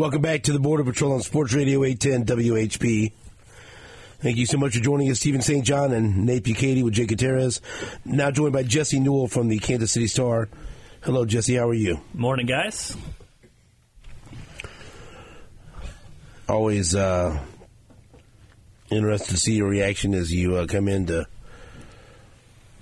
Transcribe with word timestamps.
Welcome 0.00 0.22
back 0.22 0.44
to 0.44 0.54
the 0.54 0.58
Border 0.58 0.82
Patrol 0.82 1.12
on 1.12 1.20
Sports 1.20 1.52
Radio 1.52 1.84
810 1.84 2.38
WHB. 2.38 3.12
Thank 4.20 4.38
you 4.38 4.46
so 4.46 4.56
much 4.56 4.72
for 4.74 4.80
joining 4.80 5.10
us, 5.10 5.20
Stephen 5.20 5.42
St. 5.42 5.62
John 5.62 5.92
and 5.92 6.24
Nate 6.24 6.42
Bukaty 6.42 6.82
with 6.82 6.94
Jake 6.94 7.08
Gutierrez. 7.08 7.60
Now 8.06 8.30
joined 8.30 8.54
by 8.54 8.62
Jesse 8.62 8.98
Newell 8.98 9.28
from 9.28 9.48
the 9.48 9.58
Kansas 9.58 9.92
City 9.92 10.06
Star. 10.06 10.48
Hello, 11.02 11.26
Jesse. 11.26 11.56
How 11.56 11.68
are 11.68 11.74
you? 11.74 12.00
Morning, 12.14 12.46
guys. 12.46 12.96
Always 16.48 16.94
uh, 16.94 17.38
interested 18.90 19.32
to 19.34 19.36
see 19.36 19.56
your 19.56 19.68
reaction 19.68 20.14
as 20.14 20.32
you 20.32 20.56
uh, 20.56 20.66
come 20.66 20.88
in 20.88 21.08
to 21.08 21.26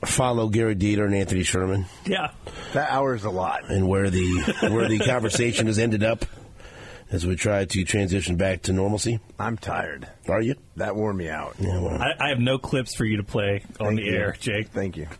follow 0.04 0.48
Gary 0.50 0.76
Dieter 0.76 1.04
and 1.04 1.16
Anthony 1.16 1.42
Sherman 1.42 1.86
Yeah. 2.06 2.30
That 2.74 2.92
hour 2.92 3.16
is 3.16 3.24
a 3.24 3.30
lot. 3.30 3.68
and 3.68 3.88
where 3.88 4.08
the 4.08 4.54
where 4.70 4.86
the 4.86 4.98
conversation 5.04 5.66
has 5.66 5.80
ended 5.80 6.04
up 6.04 6.24
as 7.10 7.26
we 7.26 7.36
try 7.36 7.64
to 7.64 7.84
transition 7.84 8.36
back 8.36 8.62
to 8.62 8.72
normalcy. 8.72 9.18
I'm 9.38 9.56
tired. 9.56 10.06
Are 10.28 10.42
you? 10.42 10.54
That 10.76 10.94
wore 10.96 11.12
me 11.14 11.28
out. 11.28 11.54
Yeah, 11.58 11.80
well, 11.80 12.00
I, 12.00 12.12
I 12.20 12.28
have 12.30 12.38
no 12.40 12.58
clips 12.58 12.94
for 12.94 13.04
you 13.04 13.16
to 13.18 13.22
play 13.24 13.62
on 13.80 13.86
Thank 13.88 14.00
the 14.00 14.06
you. 14.06 14.12
air, 14.16 14.36
Jake. 14.38 14.68
Thank 14.68 14.96
you. 14.96 15.06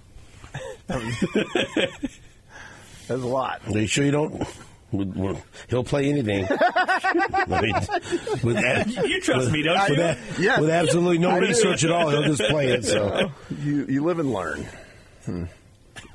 That 3.08 3.16
was, 3.16 3.22
a 3.22 3.26
lot. 3.26 3.62
Are 3.66 3.78
you 3.78 3.86
sure 3.86 4.04
you 4.04 4.10
don't? 4.10 4.38
with- 4.92 5.16
with- 5.16 5.42
He'll 5.68 5.84
play 5.84 6.08
anything. 6.10 6.46
I 6.50 7.60
mean, 7.62 7.74
with 8.42 8.56
that, 8.56 8.86
You 9.06 9.20
trust 9.20 9.50
me, 9.50 9.62
don't 9.62 9.78
with, 9.80 9.90
you? 9.90 9.96
that, 9.96 10.18
Yes. 10.38 10.60
with 10.60 10.70
absolutely 10.70 11.18
no 11.18 11.38
research 11.38 11.84
at 11.84 11.90
all, 11.90 12.10
he'll 12.10 12.22
just 12.24 12.42
play 12.50 12.68
it. 12.68 12.84
So, 12.84 13.30
You 13.62 13.86
you 13.86 14.04
live 14.04 14.18
and 14.18 14.32
learn. 14.32 14.66
Hmm. 15.24 15.44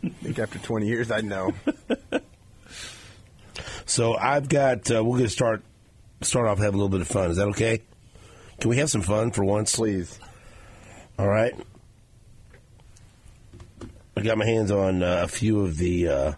I 0.04 0.10
think 0.22 0.40
after 0.40 0.60
20 0.60 0.88
years, 0.88 1.10
I 1.12 1.22
know. 1.22 1.52
so 3.86 4.16
I've 4.16 4.50
got. 4.50 4.90
Uh, 4.90 5.04
we're 5.04 5.18
going 5.18 5.24
to 5.24 5.30
start 5.30 5.62
start 6.22 6.48
off 6.48 6.58
have 6.60 6.74
a 6.74 6.78
little 6.78 6.90
bit 6.90 7.02
of 7.02 7.08
fun. 7.08 7.32
Is 7.32 7.38
that 7.38 7.48
okay? 7.50 7.82
Can 8.60 8.70
we 8.70 8.78
have 8.78 8.90
some 8.90 9.02
fun 9.02 9.32
for 9.32 9.44
once? 9.44 9.76
Please. 9.76 10.20
All 11.20 11.28
right. 11.28 11.54
I 14.16 14.22
got 14.22 14.38
my 14.38 14.46
hands 14.46 14.72
on 14.72 15.04
uh, 15.04 15.22
a 15.24 15.28
few 15.28 15.62
of 15.62 15.78
the 15.78 16.08
uh, 16.08 16.34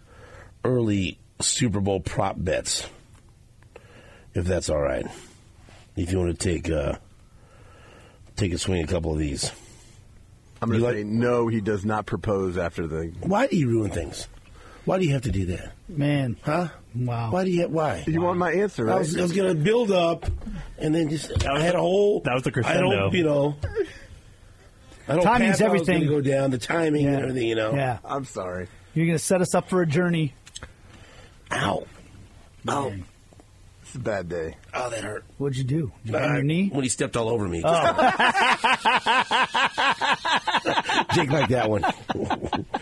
early 0.64 1.20
Super 1.42 1.82
Bowl 1.82 2.00
prop 2.00 2.36
bets, 2.38 2.88
if 4.34 4.46
that's 4.46 4.70
all 4.70 4.80
right. 4.82 5.06
If 5.96 6.12
you 6.12 6.20
want 6.20 6.40
to 6.40 6.52
take 6.54 6.70
uh, 6.70 6.96
take 8.36 8.54
a 8.54 8.58
swing 8.58 8.82
at 8.82 8.90
a 8.90 8.92
couple 8.92 9.12
of 9.12 9.20
these. 9.20 9.52
I'm 10.62 10.70
going 10.70 10.80
to 10.80 10.86
like- 10.86 10.96
say 10.96 11.04
no. 11.04 11.48
He 11.48 11.62
does 11.62 11.86
not 11.86 12.06
propose 12.06 12.58
after 12.58 12.88
the. 12.88 13.14
Why 13.22 13.48
do 13.48 13.58
you 13.58 13.68
ruin 13.70 13.92
things? 13.92 14.28
Why 14.86 15.00
do 15.00 15.06
you 15.06 15.14
have 15.14 15.24
to 15.24 15.32
do 15.32 15.46
that? 15.48 15.72
Man. 15.90 16.38
Huh? 16.44 16.68
Wow. 16.96 17.32
Why 17.32 17.44
do 17.44 17.50
you? 17.52 17.68
Why? 17.68 18.04
You 18.08 18.22
want 18.22 18.38
my 18.38 18.52
answer, 18.54 18.88
I 18.88 18.92
right? 18.94 19.00
was, 19.00 19.18
I 19.18 19.22
was 19.24 19.34
going 19.34 19.56
to 19.56 19.62
build 19.64 19.92
up, 19.92 20.26
and 20.78 20.94
then 20.94 21.10
just 21.10 21.46
I 21.46 21.60
had 21.60 21.74
a 21.76 21.80
whole. 21.80 22.20
that 22.22 22.34
was 22.36 22.44
the 22.44 22.52
crescendo. 22.52 22.88
I 22.88 22.96
don't, 23.00 23.14
you 23.14 23.24
know. 23.24 23.56
I 25.08 25.16
don't 25.16 25.24
Timing's 25.24 25.58
path 25.60 25.70
I 25.70 25.74
was 25.74 25.82
everything. 25.90 26.08
go 26.10 26.22
down 26.22 26.52
the 26.52 26.58
timing 26.58 27.06
Yeah. 27.06 27.12
and 27.14 27.22
everything, 27.24 27.48
you 27.48 27.56
know. 27.56 27.74
Yeah. 27.76 27.98
I'm 28.06 28.26
sorry. 28.26 28.68
You're 28.94 29.06
going 29.08 29.18
to 29.18 29.24
set 29.24 29.42
us 29.42 29.54
up 29.56 29.70
for 29.70 29.82
a 29.82 29.88
journey. 29.88 30.34
Ow. 31.52 31.86
Ow. 32.70 32.94
It's 33.84 33.96
a 33.96 34.00
bad 34.00 34.30
day. 34.30 34.56
Oh, 34.74 34.90
that 34.90 35.04
hurt. 35.04 35.26
What'd 35.38 35.58
you 35.58 35.64
do? 35.64 35.92
Did 36.04 36.06
you 36.06 36.12
bend 36.14 36.26
Uh, 36.26 36.34
your 36.36 36.44
knee? 36.44 36.70
When 36.72 36.84
he 36.84 36.90
stepped 36.90 37.16
all 37.18 37.30
over 37.30 37.48
me. 37.48 37.62
Oh. 37.64 37.72
Jake 41.14 41.32
like 41.32 41.50
that 41.50 41.70
one. 41.70 41.84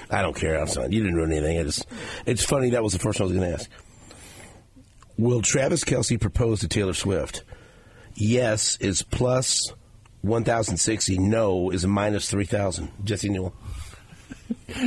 I 0.10 0.22
don't 0.22 0.36
care. 0.36 0.60
I'm 0.60 0.68
sorry. 0.68 0.94
You 0.94 1.02
didn't 1.02 1.16
ruin 1.16 1.32
anything. 1.32 1.60
I 1.60 1.64
just, 1.64 1.86
it's 2.26 2.44
funny. 2.44 2.72
That 2.72 2.84
was 2.84 2.94
the 2.94 3.00
first 3.00 3.20
one 3.20 3.30
I 3.30 3.32
was 3.32 3.38
going 3.38 3.50
to 3.50 3.56
ask. 3.56 3.70
Will 5.18 5.42
Travis 5.42 5.84
Kelce 5.84 6.20
propose 6.20 6.62
to 6.62 6.68
Taylor 6.68 6.94
Swift? 6.94 7.44
Yes 8.16 8.78
is 8.78 9.04
plus 9.04 9.74
1,060. 10.22 11.18
No 11.20 11.72
is 11.72 11.86
minus 11.86 12.30
3,000. 12.30 12.90
Jesse 13.04 13.30
Newell. 13.30 13.54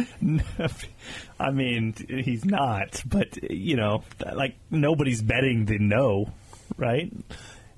I 1.39 1.51
mean, 1.51 1.95
he's 2.09 2.45
not, 2.45 3.03
but, 3.05 3.51
you 3.51 3.77
know, 3.77 4.03
like, 4.35 4.57
nobody's 4.71 5.23
betting 5.23 5.67
the 5.67 5.79
no, 5.79 6.33
right? 6.77 7.13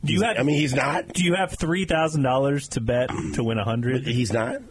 Do 0.05 0.13
you 0.13 0.23
have, 0.23 0.39
I 0.39 0.43
mean, 0.45 0.57
he's 0.57 0.75
not. 0.75 1.09
do 1.09 1.25
you 1.25 1.35
have 1.35 1.51
$3,000 1.51 2.69
to 2.71 2.81
bet 2.81 3.11
to 3.35 3.43
win 3.43 3.59
a 3.59 3.63
100 3.63 4.07
He's 4.07 4.33
not. 4.33 4.63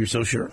You're 0.00 0.06
so 0.06 0.24
sure. 0.24 0.50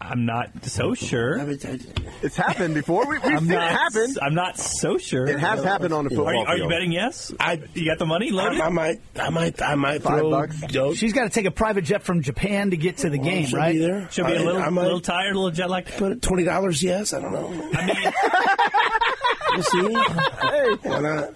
I'm 0.00 0.24
not 0.24 0.64
so 0.66 0.94
sure. 0.94 1.40
I 1.40 1.44
mean, 1.46 1.58
I- 1.64 1.80
It's 2.22 2.36
happened 2.36 2.74
before. 2.74 3.08
We, 3.08 3.18
we've 3.18 3.24
I'm 3.24 3.38
seen 3.40 3.50
it 3.50 3.54
not, 3.56 3.70
happen. 3.72 4.14
I'm 4.22 4.34
not 4.36 4.56
so 4.56 4.98
sure. 4.98 5.26
It 5.26 5.40
has 5.40 5.64
happened 5.64 5.92
on 5.92 6.04
the 6.04 6.10
football 6.10 6.28
Are 6.28 6.32
you, 6.34 6.40
are 6.46 6.52
you 6.56 6.58
field. 6.62 6.70
betting 6.70 6.92
yes? 6.92 7.32
I- 7.40 7.60
you 7.74 7.86
got 7.90 7.98
the 7.98 8.06
money 8.06 8.30
loaded? 8.30 8.60
I, 8.60 8.66
I 8.66 8.68
might, 8.68 9.00
I 9.16 9.30
might, 9.30 9.60
I 9.60 9.74
might 9.74 10.02
Five 10.04 10.20
throw. 10.20 10.30
bucks? 10.30 10.62
Yo, 10.72 10.94
She's 10.94 11.12
got 11.12 11.24
to 11.24 11.30
take 11.30 11.46
a 11.46 11.50
private 11.50 11.82
jet 11.82 12.04
from 12.04 12.22
Japan 12.22 12.70
to 12.70 12.76
get 12.76 12.98
to 12.98 13.10
the 13.10 13.18
game, 13.18 13.46
right? 13.46 13.48
she'll 13.48 13.58
right? 13.58 13.72
Be 13.72 13.78
there. 13.80 14.08
She'll 14.12 14.26
be 14.26 14.34
a 14.34 14.40
I- 14.40 14.44
little, 14.44 14.62
I 14.62 14.68
might 14.68 14.82
little 14.84 15.00
tired, 15.00 15.32
a 15.34 15.38
little 15.40 15.50
jet 15.50 15.68
lagged. 15.68 15.88
Put 15.96 16.22
twenty 16.22 16.44
dollars. 16.44 16.80
Yes, 16.84 17.12
I 17.14 17.20
don't 17.20 17.32
know. 17.32 17.48
I 17.74 17.86
mean, 17.86 17.96
We'll 19.54 19.62
see. 19.64 20.88
Why 20.88 21.00
not? 21.00 21.34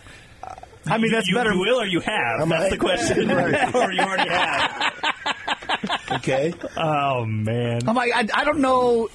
I 0.86 0.96
mean, 0.96 1.10
that's 1.10 1.28
you, 1.28 1.34
better. 1.34 1.52
You 1.52 1.58
will 1.60 1.80
or 1.80 1.86
you 1.86 2.00
have? 2.00 2.40
I 2.40 2.44
That's 2.46 2.48
might. 2.48 2.70
the 2.70 2.76
question. 2.78 3.30
or 3.74 3.92
you 3.92 4.00
already 4.00 4.30
have. 4.30 4.92
Okay. 6.10 6.54
Oh 6.76 7.24
man. 7.24 7.88
I'm 7.88 7.94
like, 7.94 8.12
I, 8.14 8.26
I 8.40 8.44
don't 8.44 8.60
know 8.60 9.08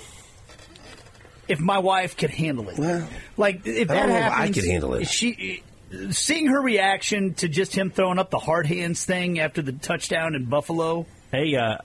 if 1.47 1.59
my 1.59 1.79
wife 1.79 2.15
could 2.17 2.29
handle 2.29 2.69
it. 2.69 2.77
Well, 2.77 3.07
like, 3.37 3.65
if 3.65 3.89
I 3.89 3.93
that 3.95 3.99
don't 4.01 4.09
know 4.09 4.15
if 4.17 4.23
I 4.23 4.29
happens, 4.29 4.55
could 4.55 4.65
handle 4.65 4.93
it. 4.95 5.05
She, 5.07 5.63
seeing 6.11 6.47
her 6.47 6.61
reaction 6.61 7.33
to 7.35 7.47
just 7.47 7.75
him 7.75 7.89
throwing 7.91 8.17
up 8.19 8.29
the 8.29 8.39
hard 8.39 8.65
hands 8.65 9.03
thing 9.05 9.39
after 9.39 9.61
the 9.61 9.73
touchdown 9.73 10.35
in 10.35 10.45
Buffalo, 10.45 11.05
Hey, 11.31 11.55
uh, 11.55 11.77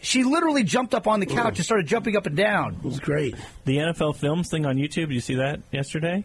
she 0.00 0.22
literally 0.24 0.62
jumped 0.64 0.94
up 0.94 1.06
on 1.06 1.20
the 1.20 1.26
couch 1.26 1.56
and 1.58 1.64
started 1.64 1.86
jumping 1.86 2.16
up 2.16 2.26
and 2.26 2.36
down. 2.36 2.74
it 2.76 2.84
was 2.84 3.00
great. 3.00 3.34
the 3.64 3.76
NFL 3.78 4.16
Films 4.16 4.48
thing 4.48 4.64
on 4.66 4.76
YouTube. 4.76 5.08
Did 5.08 5.12
you 5.12 5.20
see 5.20 5.34
that 5.36 5.60
yesterday? 5.72 6.24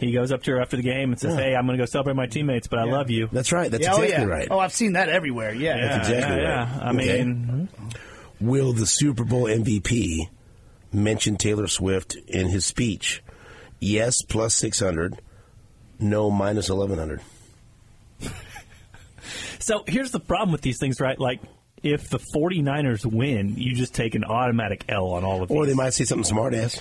He 0.00 0.12
goes 0.12 0.32
up 0.32 0.42
to 0.44 0.52
her 0.52 0.60
after 0.60 0.76
the 0.76 0.82
game 0.82 1.10
and 1.12 1.20
says, 1.20 1.34
Yeah. 1.34 1.40
"Hey, 1.42 1.54
I'm 1.56 1.66
going 1.66 1.78
to 1.78 1.82
go 1.82 1.86
celebrate 1.86 2.14
my 2.16 2.26
teammates, 2.26 2.66
but 2.66 2.78
I 2.78 2.84
love 2.84 3.10
you." 3.10 3.28
That's 3.32 3.52
right. 3.52 3.70
That's 3.70 3.82
Yeah, 3.84 3.94
oh, 3.94 4.02
exactly 4.02 4.26
yeah. 4.28 4.32
right. 4.34 4.48
Oh, 4.50 4.58
I've 4.58 4.72
seen 4.72 4.92
that 4.94 5.08
everywhere. 5.08 5.54
Yeah. 5.54 5.76
That's 5.80 6.08
exactly 6.08 6.42
yeah, 6.42 6.58
right. 6.62 6.68
yeah. 6.76 6.80
I 6.82 6.88
Okay. 6.90 7.24
mean, 7.24 7.68
mm-hmm. 7.70 8.46
Will 8.48 8.72
the 8.72 8.86
Super 8.86 9.24
Bowl 9.24 9.44
MVP 9.44 10.28
mention 10.92 11.36
Taylor 11.36 11.68
Swift 11.68 12.16
in 12.26 12.48
his 12.48 12.64
speech? 12.66 13.22
Yes, 13.80 14.22
plus 14.22 14.54
six 14.54 14.80
hundred. 14.80 15.20
No, 16.00 16.30
minus 16.30 16.68
eleven 16.68 16.98
hundred. 16.98 17.20
so 19.58 19.84
here's 19.86 20.10
the 20.10 20.20
problem 20.20 20.52
with 20.52 20.62
these 20.62 20.78
things, 20.78 21.00
right? 21.00 21.18
Like, 21.18 21.40
if 21.82 22.08
the 22.08 22.18
49ers 22.18 23.04
win, 23.04 23.56
you 23.56 23.74
just 23.74 23.94
take 23.94 24.14
an 24.14 24.24
automatic 24.24 24.84
L 24.88 25.12
on 25.12 25.24
all 25.24 25.42
of 25.42 25.48
these. 25.48 25.56
Or 25.56 25.66
they 25.66 25.74
might 25.74 25.90
say 25.94 26.04
something 26.04 26.24
smart 26.24 26.54
ass. 26.54 26.80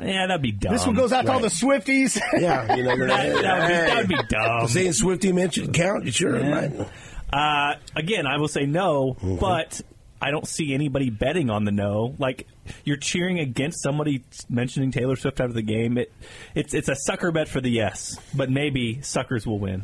Yeah, 0.00 0.26
that'd 0.26 0.42
be 0.42 0.52
dumb. 0.52 0.72
This 0.72 0.86
one 0.86 0.94
goes 0.96 1.12
out 1.12 1.22
to 1.26 1.32
all 1.32 1.40
right. 1.40 1.42
the 1.42 1.48
Swifties. 1.48 2.20
Yeah, 2.40 2.74
you 2.74 2.82
know. 2.82 2.96
That, 2.96 3.08
that 3.42 3.58
would 3.58 3.68
be, 3.68 3.74
that 3.74 3.96
would 3.96 4.08
be 4.08 4.34
dumb. 4.34 4.68
Saying 4.68 4.92
Swifty 4.92 5.32
mentioned 5.32 5.72
count. 5.74 6.04
You 6.04 6.10
sure? 6.12 6.34
it 6.36 6.48
might. 6.48 6.88
Uh, 7.32 7.76
again, 7.96 8.26
I 8.26 8.38
will 8.38 8.48
say 8.48 8.66
no, 8.66 9.14
Mm-hmm. 9.14 9.36
but 9.36 9.80
I 10.20 10.30
don't 10.30 10.46
see 10.48 10.72
anybody 10.74 11.10
betting 11.10 11.50
on 11.50 11.64
the 11.64 11.72
no. 11.72 12.14
Like 12.18 12.46
you're 12.84 12.96
cheering 12.96 13.38
against 13.40 13.82
somebody 13.82 14.24
mentioning 14.48 14.90
Taylor 14.90 15.16
Swift 15.16 15.40
out 15.40 15.48
of 15.48 15.54
the 15.54 15.62
game. 15.62 15.98
It, 15.98 16.12
it's 16.54 16.72
it's 16.74 16.88
a 16.88 16.96
sucker 16.96 17.30
bet 17.30 17.48
for 17.48 17.60
the 17.60 17.70
yes, 17.70 18.18
but 18.34 18.50
maybe 18.50 19.00
suckers 19.02 19.46
will 19.46 19.58
win. 19.58 19.82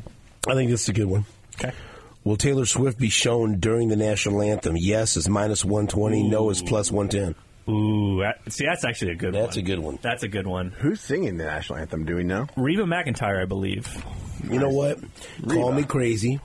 I 0.48 0.54
think 0.54 0.70
this 0.70 0.84
is 0.84 0.88
a 0.88 0.92
good 0.94 1.06
one. 1.06 1.24
Okay. 1.56 1.72
Will 2.24 2.36
Taylor 2.36 2.66
Swift 2.66 2.98
be 2.98 3.08
shown 3.10 3.60
during 3.60 3.88
the 3.88 3.96
national 3.96 4.42
anthem? 4.42 4.74
Yes 4.78 5.16
is 5.16 5.28
minus 5.28 5.64
120. 5.64 6.28
No 6.28 6.50
is 6.50 6.62
plus 6.62 6.90
110. 6.90 7.34
Ooh, 7.68 8.20
that, 8.20 8.40
see, 8.52 8.64
that's 8.64 8.84
actually 8.84 9.12
a 9.12 9.16
good 9.16 9.34
one. 9.34 9.42
That's 9.42 9.56
a 9.56 9.62
good 9.62 9.78
one. 9.78 9.98
That's 10.02 10.22
a 10.22 10.28
good 10.28 10.46
one. 10.46 10.70
Who's 10.70 11.00
singing 11.00 11.36
the 11.36 11.44
national 11.44 11.78
anthem? 11.78 12.04
Do 12.04 12.16
we 12.16 12.24
know? 12.24 12.46
Reba 12.56 12.82
McEntire, 12.84 13.42
I 13.42 13.44
believe. 13.44 13.88
You 14.48 14.58
know 14.58 14.70
what? 14.70 14.98
Call 15.46 15.72
me 15.72 15.84
crazy. 15.84 16.40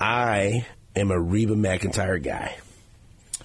I 0.00 0.66
am 0.94 1.10
a 1.10 1.18
Reba 1.18 1.54
McEntire 1.54 2.22
guy. 2.22 2.56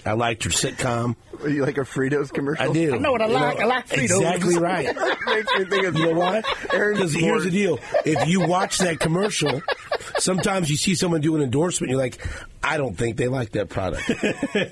I 0.06 0.14
liked 0.14 0.44
her 0.44 0.50
sitcom. 0.50 1.16
Are 1.42 1.50
you 1.50 1.64
like 1.64 1.78
a 1.78 1.82
Fritos 1.82 2.32
commercial? 2.32 2.70
I 2.70 2.74
do. 2.74 2.96
I 2.96 2.98
know 2.98 3.12
what 3.14 3.22
I 3.22 3.28
You 3.28 3.34
like. 3.34 3.60
I 3.62 3.66
like 3.66 3.88
Fritos. 3.88 4.04
Exactly 4.04 4.58
right. 4.58 4.86
Makes 5.26 5.58
me 5.58 5.66
think 5.66 5.86
of 5.86 5.98
You 5.98 6.14
know 6.14 6.20
what? 6.20 6.46
Because 6.62 7.14
here's 7.14 7.46
the 7.46 7.52
deal: 7.52 7.80
if 8.06 8.28
you 8.28 8.46
watch 8.46 8.80
that 8.80 9.00
commercial, 9.00 9.62
sometimes 10.18 10.70
you 10.70 10.76
see 10.76 10.96
someone 10.96 11.22
do 11.22 11.36
an 11.36 11.42
endorsement, 11.42 11.90
you're 11.90 12.00
like, 12.00 12.26
I 12.62 12.78
don't 12.78 12.98
think 12.98 13.16
they 13.18 13.28
like 13.30 13.52
that 13.52 13.70
product. 13.70 14.12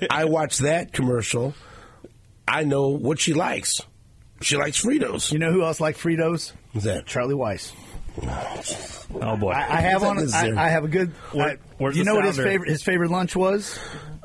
I 0.10 0.26
watch 0.26 0.58
that 0.58 0.92
commercial, 0.92 1.54
I 2.46 2.64
know 2.64 2.88
what 2.88 3.18
she 3.20 3.34
likes. 3.34 3.80
She 4.40 4.56
likes 4.56 4.82
Fritos. 4.82 5.30
You 5.32 5.38
know 5.38 5.52
who 5.52 5.62
else 5.62 5.80
liked 5.80 5.98
Fritos? 5.98 6.52
What's 6.72 6.84
that? 6.84 7.06
Charlie 7.06 7.34
Weis. 7.34 7.72
Oh 9.20 9.36
boy. 9.36 9.50
I, 9.50 9.76
I 9.76 9.80
have 9.82 10.02
on. 10.02 10.32
I, 10.32 10.52
I 10.56 10.68
have 10.70 10.84
a 10.84 10.88
good. 10.88 11.10
Where- 11.32 11.58
I- 11.80 11.90
you 11.92 12.02
know 12.04 12.14
what 12.14 12.24
his 12.24 12.38
favorite 12.38 12.70
his 12.70 12.82
favorite 12.82 13.10
lunch 13.10 13.36
was? 13.36 13.78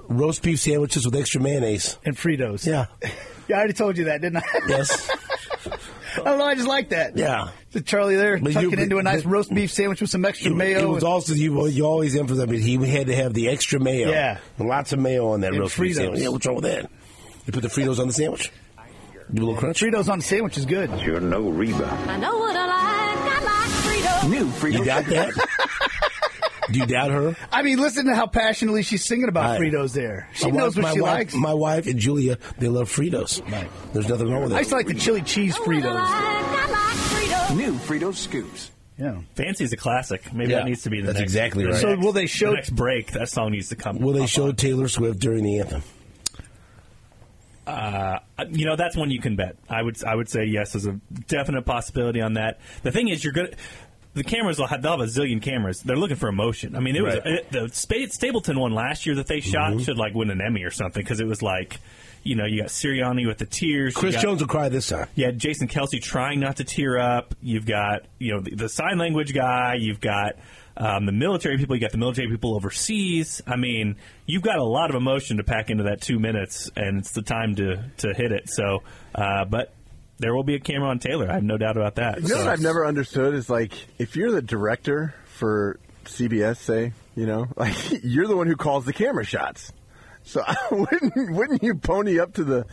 Roast 0.07 0.41
beef 0.43 0.59
sandwiches 0.61 1.05
with 1.05 1.13
extra 1.15 1.41
mayonnaise. 1.41 1.97
And 2.05 2.15
Fritos. 2.15 2.65
Yeah. 2.65 2.85
Yeah, 3.49 3.55
I 3.55 3.59
already 3.59 3.73
told 3.75 3.97
you 3.97 4.03
that, 4.05 4.19
didn't 4.19 4.37
I? 4.37 4.43
Yes. 4.67 5.09
I 6.17 6.23
don't 6.23 6.37
know. 6.37 6.43
I 6.45 6.55
just 6.55 6.67
like 6.67 6.89
that. 6.89 7.15
Yeah. 7.15 7.51
So 7.69 7.79
Charlie 7.79 8.17
there 8.17 8.37
But 8.39 8.51
tucking 8.51 8.71
you- 8.71 8.77
into 8.77 8.97
a 8.97 9.03
nice 9.03 9.23
but- 9.23 9.29
roast 9.29 9.53
beef 9.53 9.71
sandwich 9.71 10.01
with 10.01 10.09
some 10.09 10.25
extra 10.25 10.51
mayo. 10.51 10.79
it 10.79 10.93
was 10.93 11.03
also 11.05 11.33
you. 11.33 11.65
You 11.67 11.85
always 11.85 12.15
emphasize 12.17 12.45
that 12.45 12.49
he 12.53 12.75
had 12.85 13.07
to 13.07 13.15
have 13.15 13.33
the 13.33 13.47
extra 13.49 13.79
mayo. 13.79 14.09
Yeah. 14.09 14.39
lots 14.59 14.91
of 14.93 14.99
mayo 14.99 15.29
on 15.29 15.41
that 15.41 15.51
And 15.53 15.59
roast 15.61 15.79
beef 15.79 15.93
Fritos. 15.93 15.95
sandwich. 15.95 16.19
Yeah, 16.21 16.27
what's 16.29 16.45
wrong 16.45 16.55
with 16.55 16.65
that? 16.65 16.89
You 17.47 17.53
put 17.53 17.63
the 17.63 17.69
Fritos 17.69 17.97
on 17.99 18.07
the 18.07 18.13
sandwich. 18.13 18.51
Give 19.33 19.43
a 19.43 19.45
little 19.45 19.55
crunch. 19.59 19.81
Fritos 19.81 20.07
on 20.09 20.19
the 20.19 20.23
sandwich 20.23 20.57
is 20.57 20.65
good. 20.65 20.89
You're 21.01 21.19
no 21.19 21.49
Reba. 21.49 21.85
I 22.07 22.17
know 22.17 22.37
what 22.37 22.55
I 22.55 22.65
like. 22.67 22.77
I 23.33 23.43
like 23.43 24.23
Fritos. 24.23 24.29
New 24.29 24.45
Fritos. 24.51 24.77
You 24.79 24.85
doubt 24.85 25.05
that? 25.05 25.33
Do 26.71 26.79
you 26.79 26.85
doubt 26.85 27.11
her? 27.11 27.35
I 27.51 27.61
mean, 27.63 27.79
listen 27.79 28.05
to 28.07 28.15
how 28.15 28.27
passionately 28.27 28.83
she's 28.83 29.03
singing 29.05 29.29
about 29.29 29.51
I- 29.51 29.59
Fritos 29.59 29.93
there. 29.93 30.29
She 30.33 30.51
My 30.51 30.57
knows 30.57 30.75
wife- 30.75 30.83
what 30.83 30.89
my 30.89 30.93
she 30.93 31.01
wife, 31.01 31.11
likes. 31.13 31.33
My 31.35 31.53
wife 31.53 31.87
and 31.87 31.97
Julia, 31.99 32.37
they 32.57 32.67
love 32.67 32.89
Fritos. 32.93 33.41
There's 33.93 34.09
nothing 34.09 34.29
wrong 34.29 34.43
with 34.43 34.51
I 34.53 34.57
it. 34.57 34.59
used 34.59 34.69
to 34.71 34.75
like 34.75 34.87
the 34.87 34.93
chili 34.95 35.21
cheese 35.21 35.55
I 35.55 35.59
know 35.59 35.65
what 35.65 35.75
I 35.75 35.79
Fritos. 35.79 35.93
like. 35.93 36.69
I 36.69 36.71
like 36.71 37.47
Fritos. 37.47 37.55
New 37.57 37.73
Fritos 37.73 38.15
scoops. 38.15 38.71
Yeah. 38.97 39.21
Fancy's 39.35 39.71
a 39.71 39.77
classic. 39.77 40.33
Maybe 40.33 40.51
Yeah, 40.51 40.57
that 40.59 40.65
needs 40.65 40.81
to 40.83 40.89
be 40.89 40.99
the 41.01 41.07
that's 41.07 41.19
next. 41.19 41.31
exactly 41.31 41.65
right. 41.65 41.75
So 41.75 41.95
will 41.97 42.11
they 42.13 42.25
show- 42.25 42.49
the 42.49 42.55
next 42.55 42.71
break? 42.71 43.11
That 43.13 43.29
song 43.29 43.51
needs 43.51 43.69
to 43.69 43.75
come. 43.77 43.99
Will 43.99 44.13
they 44.13 44.25
show 44.25 44.47
on. 44.47 44.55
Taylor 44.55 44.87
Swift 44.87 45.19
during 45.19 45.43
the 45.43 45.59
anthem? 45.59 45.83
Uh, 47.67 48.19
you 48.49 48.65
know, 48.65 48.75
that's 48.75 48.95
one 48.95 49.11
you 49.11 49.19
can 49.19 49.35
bet. 49.35 49.57
I 49.69 49.81
would 49.81 50.03
I 50.03 50.15
would 50.15 50.29
say 50.29 50.45
yes 50.45 50.75
as 50.75 50.85
a 50.85 50.93
definite 51.27 51.63
possibility 51.65 52.21
on 52.21 52.33
that. 52.33 52.59
The 52.83 52.91
thing 52.91 53.09
is, 53.09 53.23
you're 53.23 53.33
gonna. 53.33 53.49
The 54.13 54.23
cameras 54.23 54.57
will 54.57 54.65
have, 54.65 54.81
they'll 54.81 54.93
have 54.97 55.01
a 55.01 55.03
zillion 55.03 55.39
cameras. 55.39 55.81
They're 55.81 55.95
looking 55.95 56.15
for 56.15 56.27
emotion. 56.27 56.75
I 56.75 56.79
mean, 56.79 56.95
it 56.95 57.03
was 57.03 57.15
Right. 57.17 57.25
it, 57.27 57.51
the 57.51 57.69
Stapleton 58.11 58.59
one 58.59 58.73
last 58.73 59.05
year 59.05 59.13
that 59.15 59.27
they 59.27 59.41
shot 59.41 59.73
Mm-hmm. 59.73 59.83
should 59.83 59.97
like 59.99 60.15
win 60.15 60.31
an 60.31 60.41
Emmy 60.41 60.63
or 60.63 60.71
something 60.71 61.03
because 61.03 61.19
it 61.19 61.27
was 61.27 61.43
like, 61.43 61.79
you 62.23 62.35
know, 62.35 62.45
you 62.45 62.61
got 62.61 62.69
Sirianni 62.69 63.27
with 63.27 63.37
the 63.37 63.45
tears. 63.45 63.93
Chris 63.93 64.15
got- 64.15 64.23
Jones 64.23 64.41
will 64.41 64.47
cry 64.47 64.69
this 64.69 64.87
time. 64.89 65.07
had 65.17 65.37
Jason 65.37 65.67
Kelce 65.67 66.01
trying 66.01 66.39
not 66.39 66.55
to 66.55 66.63
tear 66.63 66.97
up. 66.97 67.35
You've 67.43 67.67
got 67.67 68.05
you 68.17 68.33
know 68.33 68.39
the, 68.41 68.55
the 68.55 68.69
sign 68.69 68.97
language 68.97 69.35
guy. 69.35 69.75
You've 69.79 69.99
got 70.01 70.37
um, 70.77 71.05
the 71.05 71.11
military 71.11 71.57
people. 71.57 71.75
You 71.75 71.81
got 71.81 71.91
the 71.91 71.97
military 71.97 72.29
people 72.29 72.55
overseas. 72.55 73.41
I 73.45 73.55
mean, 73.55 73.97
you've 74.25 74.43
got 74.43 74.59
a 74.59 74.63
lot 74.63 74.89
of 74.89 74.95
emotion 74.95 75.37
to 75.37 75.43
pack 75.43 75.69
into 75.69 75.83
that 75.85 76.01
two 76.01 76.19
minutes, 76.19 76.69
and 76.75 76.99
it's 76.99 77.11
the 77.11 77.23
time 77.23 77.55
to 77.55 77.83
to 77.97 78.13
hit 78.13 78.31
it. 78.31 78.49
So, 78.49 78.83
uh, 79.15 79.45
but 79.45 79.73
there 80.19 80.33
will 80.35 80.43
be 80.43 80.55
a 80.55 80.59
camera 80.59 80.89
on 80.89 80.99
Taylor. 80.99 81.29
I 81.29 81.33
have 81.35 81.43
no 81.43 81.57
doubt 81.57 81.77
about 81.77 81.95
that. 81.95 82.21
You 82.21 82.29
know 82.29 82.37
what 82.37 82.47
I've 82.47 82.61
never 82.61 82.85
understood 82.85 83.33
is 83.33 83.49
like 83.49 83.73
if 83.97 84.15
you're 84.15 84.31
the 84.31 84.41
director 84.41 85.13
for 85.25 85.79
CBS, 86.05 86.57
say, 86.57 86.93
you 87.15 87.25
know, 87.25 87.47
like 87.55 87.75
you're 88.03 88.27
the 88.27 88.37
one 88.37 88.47
who 88.47 88.55
calls 88.55 88.85
the 88.85 88.93
camera 88.93 89.25
shots. 89.25 89.71
So 90.23 90.43
wouldn't 90.71 91.31
wouldn't 91.31 91.63
you 91.63 91.75
pony 91.75 92.19
up 92.19 92.33
to 92.33 92.43
the 92.43 92.65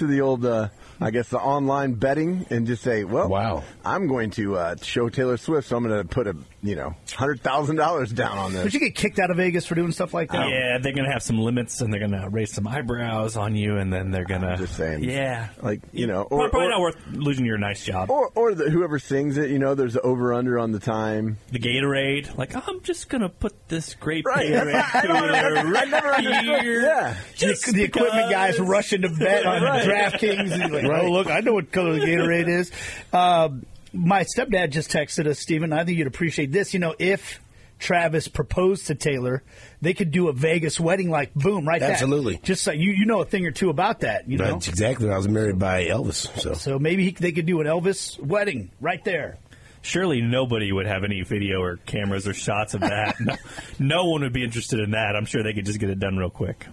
to 0.00 0.06
the 0.06 0.20
old 0.20 0.44
uh, 0.44 0.68
I 1.00 1.10
guess 1.10 1.28
the 1.30 1.38
online 1.38 1.94
betting 1.94 2.44
and 2.50 2.66
just 2.66 2.82
say, 2.82 3.04
well, 3.04 3.28
Wow. 3.28 3.64
I'm 3.86 4.06
going 4.06 4.30
to 4.32 4.56
uh, 4.58 4.76
show 4.82 5.08
Taylor 5.08 5.38
Swift, 5.38 5.66
so 5.68 5.76
I'm 5.78 5.84
going 5.86 6.02
to 6.02 6.06
put 6.06 6.26
a 6.26 6.36
you 6.62 6.76
know 6.76 6.94
hundred 7.16 7.40
thousand 7.40 7.76
dollars 7.76 8.12
down 8.12 8.36
on 8.36 8.52
this. 8.52 8.64
Would 8.64 8.72
this. 8.72 8.74
you 8.74 8.80
get 8.80 8.94
kicked 8.94 9.18
out 9.18 9.30
of 9.30 9.38
Vegas 9.38 9.64
for 9.64 9.74
doing 9.74 9.92
stuff 9.92 10.12
like 10.12 10.30
that? 10.32 10.46
Yeah, 10.50 10.76
they're 10.78 10.92
gonna 10.92 11.10
have 11.10 11.22
some 11.22 11.38
limits, 11.38 11.80
and 11.80 11.90
they're 11.90 12.00
gonna 12.00 12.28
raise 12.28 12.52
some 12.52 12.66
eyebrows 12.66 13.36
on 13.38 13.56
you, 13.56 13.78
and 13.78 13.90
then 13.90 14.10
they're 14.10 14.26
gonna 14.26 14.58
just 14.58 14.76
saying. 14.76 15.04
Yeah, 15.04 15.48
Like 15.62 15.80
you 15.92 16.06
know, 16.06 16.24
probably, 16.26 16.46
or 16.46 16.50
probably 16.50 16.66
or, 16.66 16.70
not 16.70 16.80
worth 16.80 16.96
losing 17.12 17.46
your 17.46 17.56
nice 17.56 17.82
job. 17.82 18.10
or, 18.10 18.30
or 18.34 18.54
the, 18.54 18.68
whoever 18.68 18.98
sings 18.98 19.38
it, 19.38 19.48
you 19.48 19.58
know, 19.58 19.74
there's 19.74 19.94
an 19.96 20.02
over 20.04 20.34
under 20.34 20.58
on 20.58 20.72
the 20.72 20.78
time. 20.80 21.38
the 21.50 21.58
Gatorade. 21.58 22.36
Like, 22.36 22.54
I'm 22.54 22.82
just 22.82 23.08
gonna 23.08 23.30
put 23.30 23.54
this 23.68 23.94
grape 23.94 24.26
Right. 24.26 24.50
Gatorade 24.50 24.94
I 24.94 25.06
don't- 25.06 25.16
cooler 25.18 25.76
I 25.78 25.84
never 25.86 26.08
understood. 26.14 26.60
here. 26.60 26.82
Yeah. 26.82 27.16
Just 27.36 27.64
the, 27.66 27.72
the 27.72 27.82
equipment 27.84 28.30
guys 28.30 28.60
rushing 28.60 29.00
to 29.00 29.08
bet 29.08 29.46
on 29.46 29.62
Right. 29.62 29.86
DraftKings. 29.90 30.52
And 30.52 30.72
like, 30.72 30.84
Right. 30.84 31.04
Oh, 31.04 31.10
look, 31.10 31.26
I 31.28 31.40
know 31.40 31.54
what 31.54 31.72
color 31.72 31.94
the 31.94 32.00
Gatorade 32.00 32.48
is. 32.48 32.72
Um, 33.12 33.66
my 33.92 34.24
stepdad 34.24 34.70
just 34.70 34.90
texted 34.90 35.26
us, 35.26 35.38
Stephen. 35.38 35.72
I 35.72 35.84
think 35.84 35.98
you'd 35.98 36.06
appreciate 36.06 36.52
this. 36.52 36.72
You 36.74 36.80
know, 36.80 36.94
if 36.98 37.40
Travis 37.78 38.28
proposed 38.28 38.86
to 38.88 38.94
Taylor, 38.94 39.42
they 39.80 39.94
could 39.94 40.10
do 40.10 40.28
a 40.28 40.32
Vegas 40.32 40.78
wedding, 40.78 41.10
like 41.10 41.34
boom, 41.34 41.66
right 41.66 41.80
there. 41.80 41.90
Absolutely. 41.92 42.38
Just 42.42 42.62
so 42.62 42.72
you, 42.72 42.92
you 42.92 43.06
know 43.06 43.20
a 43.22 43.24
thing 43.24 43.46
or 43.46 43.50
two 43.50 43.70
about 43.70 44.00
that. 44.00 44.28
You 44.28 44.38
know, 44.38 44.52
That's 44.52 44.68
exactly. 44.68 45.10
I 45.10 45.16
was 45.16 45.28
married 45.28 45.58
by 45.58 45.84
Elvis. 45.86 46.28
So 46.38 46.54
so 46.54 46.78
maybe 46.78 47.04
he, 47.04 47.10
they 47.12 47.32
could 47.32 47.46
do 47.46 47.60
an 47.60 47.66
Elvis 47.66 48.20
wedding 48.20 48.70
right 48.80 49.02
there. 49.04 49.38
Surely 49.82 50.20
nobody 50.20 50.70
would 50.70 50.86
have 50.86 51.04
any 51.04 51.22
video 51.22 51.62
or 51.62 51.78
cameras 51.78 52.28
or 52.28 52.34
shots 52.34 52.74
of 52.74 52.82
that. 52.82 53.18
no, 53.18 53.34
no 53.78 54.04
one 54.10 54.20
would 54.20 54.32
be 54.34 54.44
interested 54.44 54.78
in 54.78 54.90
that. 54.90 55.16
I'm 55.16 55.24
sure 55.24 55.42
they 55.42 55.54
could 55.54 55.64
just 55.64 55.80
get 55.80 55.88
it 55.88 55.98
done 55.98 56.18
real 56.18 56.28
quick. 56.30 56.66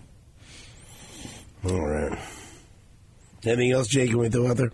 all 1.64 1.88
right. 1.88 2.20
Anything 3.44 3.72
else, 3.72 3.88
Jake? 3.88 4.10
You 4.10 4.18
want 4.18 4.32
to 4.32 4.38
throw 4.38 4.50
out 4.50 4.58
there? 4.58 4.72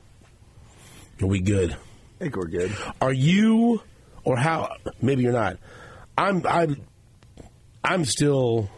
Are 1.21 1.27
we 1.27 1.39
good? 1.39 1.71
I 1.74 1.77
think 2.19 2.36
we're 2.36 2.48
good. 2.48 2.75
Are 3.01 3.13
you 3.13 3.81
or 4.24 4.38
how? 4.38 4.75
Maybe 5.01 5.24
you're 5.24 5.33
not. 5.33 5.57
I'm. 6.18 6.45
I'm. 6.48 6.81
I'm 7.83 8.06
still 8.06 8.69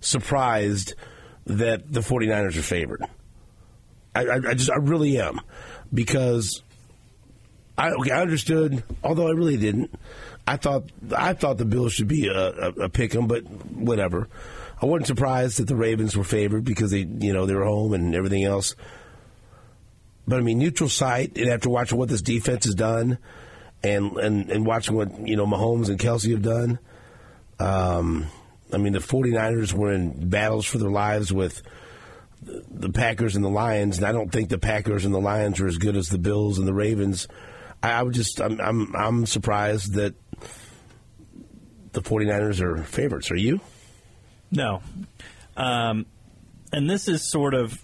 surprised 0.00 0.94
that 1.46 1.90
the 1.90 2.00
49ers 2.00 2.56
are 2.56 2.62
favored. 2.62 3.02
I, 4.14 4.26
I, 4.26 4.34
I 4.36 4.54
just. 4.54 4.70
I 4.70 4.76
really 4.76 5.18
am 5.18 5.40
because 5.92 6.62
I 7.78 7.90
okay. 7.90 8.10
I 8.10 8.20
understood, 8.20 8.84
although 9.02 9.28
I 9.28 9.32
really 9.32 9.56
didn't. 9.56 9.90
I 10.46 10.56
thought 10.56 10.90
I 11.16 11.32
thought 11.32 11.58
the 11.58 11.64
Bills 11.64 11.92
should 11.92 12.08
be 12.08 12.28
a, 12.28 12.50
a, 12.50 12.68
a 12.82 12.88
pick 12.88 13.14
'em, 13.14 13.26
but 13.26 13.42
whatever. 13.72 14.28
I 14.80 14.86
wasn't 14.86 15.06
surprised 15.06 15.58
that 15.58 15.68
the 15.68 15.76
Ravens 15.76 16.16
were 16.16 16.24
favored 16.24 16.64
because 16.64 16.90
they, 16.90 17.00
you 17.00 17.32
know, 17.32 17.46
they 17.46 17.54
were 17.54 17.64
home 17.64 17.94
and 17.94 18.14
everything 18.14 18.44
else. 18.44 18.76
But 20.26 20.38
I 20.38 20.42
mean, 20.42 20.58
neutral 20.58 20.88
site, 20.88 21.36
and 21.38 21.48
after 21.48 21.68
watching 21.70 21.98
what 21.98 22.08
this 22.08 22.22
defense 22.22 22.64
has 22.64 22.74
done, 22.74 23.18
and 23.82 24.16
and, 24.16 24.50
and 24.50 24.66
watching 24.66 24.96
what 24.96 25.26
you 25.26 25.36
know 25.36 25.46
Mahomes 25.46 25.88
and 25.88 25.98
Kelce 25.98 26.30
have 26.32 26.42
done, 26.42 26.78
um, 27.58 28.26
I 28.72 28.78
mean, 28.78 28.92
the 28.92 28.98
49ers 28.98 29.72
were 29.72 29.92
in 29.92 30.28
battles 30.28 30.66
for 30.66 30.78
their 30.78 30.90
lives 30.90 31.32
with 31.32 31.62
the, 32.42 32.90
Packers 32.90 33.36
and 33.36 33.44
the 33.44 33.50
Lions, 33.50 33.98
and 33.98 34.06
I 34.06 34.12
don't 34.12 34.30
think 34.30 34.48
the 34.48 34.58
Packers 34.58 35.04
and 35.04 35.14
the 35.14 35.20
Lions 35.20 35.60
are 35.60 35.66
as 35.66 35.78
good 35.78 35.96
as 35.96 36.08
the 36.08 36.18
Bills 36.18 36.58
and 36.58 36.66
the 36.66 36.74
Ravens. 36.74 37.28
I, 37.82 37.92
I 37.92 38.02
would 38.02 38.14
just, 38.14 38.40
I'm, 38.40 38.60
I'm, 38.60 38.96
I'm 38.96 39.26
surprised 39.26 39.94
that 39.94 40.14
the 41.92 42.02
49ers 42.02 42.60
are 42.60 42.82
favorites. 42.82 43.30
Are 43.30 43.36
you? 43.36 43.60
No. 44.50 44.82
Um, 45.56 46.06
and 46.72 46.90
this 46.90 47.08
is 47.08 47.30
sort 47.30 47.54
of, 47.54 47.82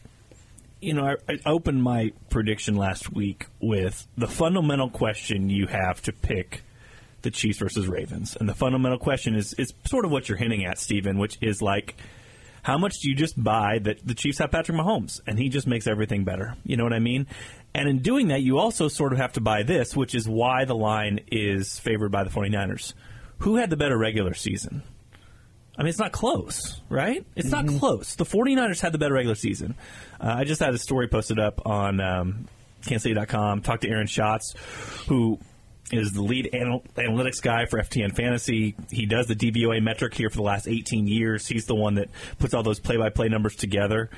you 0.82 0.92
know, 0.94 1.06
I, 1.06 1.16
I 1.32 1.38
opened 1.46 1.82
my 1.82 2.12
prediction 2.28 2.76
last 2.76 3.12
week 3.12 3.46
with 3.60 4.06
the 4.16 4.26
fundamental 4.26 4.90
question 4.90 5.48
you 5.48 5.68
have 5.68 6.02
to 6.02 6.12
pick 6.12 6.62
the 7.22 7.30
Chiefs 7.30 7.58
versus 7.58 7.86
Ravens. 7.86 8.36
And 8.36 8.48
the 8.48 8.54
fundamental 8.54 8.98
question 8.98 9.36
is, 9.36 9.54
is 9.54 9.72
sort 9.86 10.04
of 10.04 10.10
what 10.10 10.28
you're 10.28 10.38
hinting 10.38 10.64
at, 10.64 10.78
Stephen, 10.78 11.18
which 11.18 11.38
is 11.40 11.62
like, 11.62 11.94
how 12.62 12.78
much 12.78 13.00
do 13.00 13.08
you 13.08 13.14
just 13.14 13.42
buy 13.42 13.78
that 13.78 14.06
the 14.06 14.14
Chiefs 14.14 14.38
have 14.38 14.50
Patrick 14.50 14.76
Mahomes 14.76 15.20
and 15.26 15.38
he 15.38 15.48
just 15.48 15.68
makes 15.68 15.86
everything 15.86 16.24
better? 16.24 16.56
You 16.64 16.76
know 16.76 16.84
what 16.84 16.92
I 16.92 16.98
mean? 16.98 17.28
And 17.74 17.88
in 17.88 18.00
doing 18.00 18.28
that, 18.28 18.42
you 18.42 18.58
also 18.58 18.88
sort 18.88 19.12
of 19.12 19.18
have 19.18 19.32
to 19.34 19.40
buy 19.40 19.62
this, 19.62 19.96
which 19.96 20.14
is 20.14 20.28
why 20.28 20.64
the 20.64 20.74
line 20.74 21.20
is 21.30 21.78
favored 21.78 22.10
by 22.10 22.24
the 22.24 22.30
49ers. 22.30 22.92
Who 23.38 23.56
had 23.56 23.70
the 23.70 23.76
better 23.76 23.96
regular 23.96 24.34
season? 24.34 24.82
I 25.82 25.84
mean, 25.84 25.88
it's 25.88 25.98
not 25.98 26.12
close, 26.12 26.80
right? 26.88 27.26
It's 27.34 27.50
not 27.50 27.66
close. 27.66 28.14
The 28.14 28.24
49ers 28.24 28.78
had 28.78 28.92
the 28.92 28.98
better 28.98 29.14
regular 29.14 29.34
season. 29.34 29.74
Uh, 30.20 30.32
I 30.38 30.44
just 30.44 30.60
had 30.60 30.72
a 30.72 30.78
story 30.78 31.08
posted 31.08 31.40
up 31.40 31.66
on 31.66 32.00
um, 32.00 32.46
KansasCity.com. 32.82 33.62
Talked 33.62 33.82
to 33.82 33.88
Aaron 33.88 34.06
Schatz, 34.06 34.54
who 35.08 35.40
is 35.90 36.12
the 36.12 36.22
lead 36.22 36.50
anal- 36.52 36.84
analytics 36.96 37.42
guy 37.42 37.66
for 37.66 37.80
FTN 37.80 38.14
Fantasy. 38.14 38.76
He 38.92 39.06
does 39.06 39.26
the 39.26 39.34
DVOA 39.34 39.82
metric 39.82 40.14
here 40.14 40.30
for 40.30 40.36
the 40.36 40.44
last 40.44 40.68
18 40.68 41.08
years. 41.08 41.48
He's 41.48 41.66
the 41.66 41.74
one 41.74 41.96
that 41.96 42.10
puts 42.38 42.54
all 42.54 42.62
those 42.62 42.78
play-by-play 42.78 43.28
numbers 43.28 43.56
together. 43.56 44.08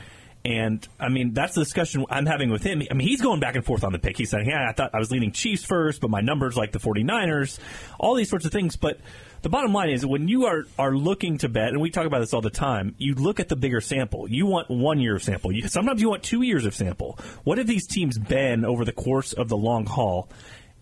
And 0.44 0.86
I 1.00 1.08
mean, 1.08 1.32
that's 1.32 1.54
the 1.54 1.62
discussion 1.62 2.04
I'm 2.10 2.26
having 2.26 2.50
with 2.50 2.62
him. 2.62 2.82
I 2.90 2.94
mean, 2.94 3.08
he's 3.08 3.22
going 3.22 3.40
back 3.40 3.56
and 3.56 3.64
forth 3.64 3.82
on 3.82 3.92
the 3.92 3.98
pick. 3.98 4.18
He's 4.18 4.28
saying, 4.28 4.46
"Yeah, 4.46 4.68
I 4.68 4.72
thought 4.72 4.90
I 4.94 4.98
was 4.98 5.10
leaning 5.10 5.32
Chiefs 5.32 5.64
first, 5.64 6.02
but 6.02 6.10
my 6.10 6.20
numbers 6.20 6.54
like 6.54 6.72
the 6.72 6.78
49ers." 6.78 7.58
All 7.98 8.14
these 8.14 8.28
sorts 8.28 8.44
of 8.44 8.52
things, 8.52 8.76
but 8.76 9.00
the 9.40 9.48
bottom 9.48 9.72
line 9.72 9.88
is 9.88 10.04
when 10.04 10.28
you 10.28 10.44
are 10.44 10.64
are 10.78 10.94
looking 10.94 11.38
to 11.38 11.48
bet, 11.48 11.68
and 11.68 11.80
we 11.80 11.88
talk 11.90 12.04
about 12.04 12.18
this 12.18 12.34
all 12.34 12.42
the 12.42 12.50
time, 12.50 12.94
you 12.98 13.14
look 13.14 13.40
at 13.40 13.48
the 13.48 13.56
bigger 13.56 13.80
sample. 13.80 14.28
You 14.28 14.44
want 14.44 14.68
one 14.68 15.00
year 15.00 15.16
of 15.16 15.22
sample. 15.22 15.50
You, 15.50 15.66
sometimes 15.66 16.02
you 16.02 16.10
want 16.10 16.22
two 16.22 16.42
years 16.42 16.66
of 16.66 16.74
sample. 16.74 17.18
What 17.44 17.56
have 17.56 17.66
these 17.66 17.86
teams 17.86 18.18
been 18.18 18.66
over 18.66 18.84
the 18.84 18.92
course 18.92 19.32
of 19.32 19.48
the 19.48 19.56
long 19.56 19.86
haul? 19.86 20.28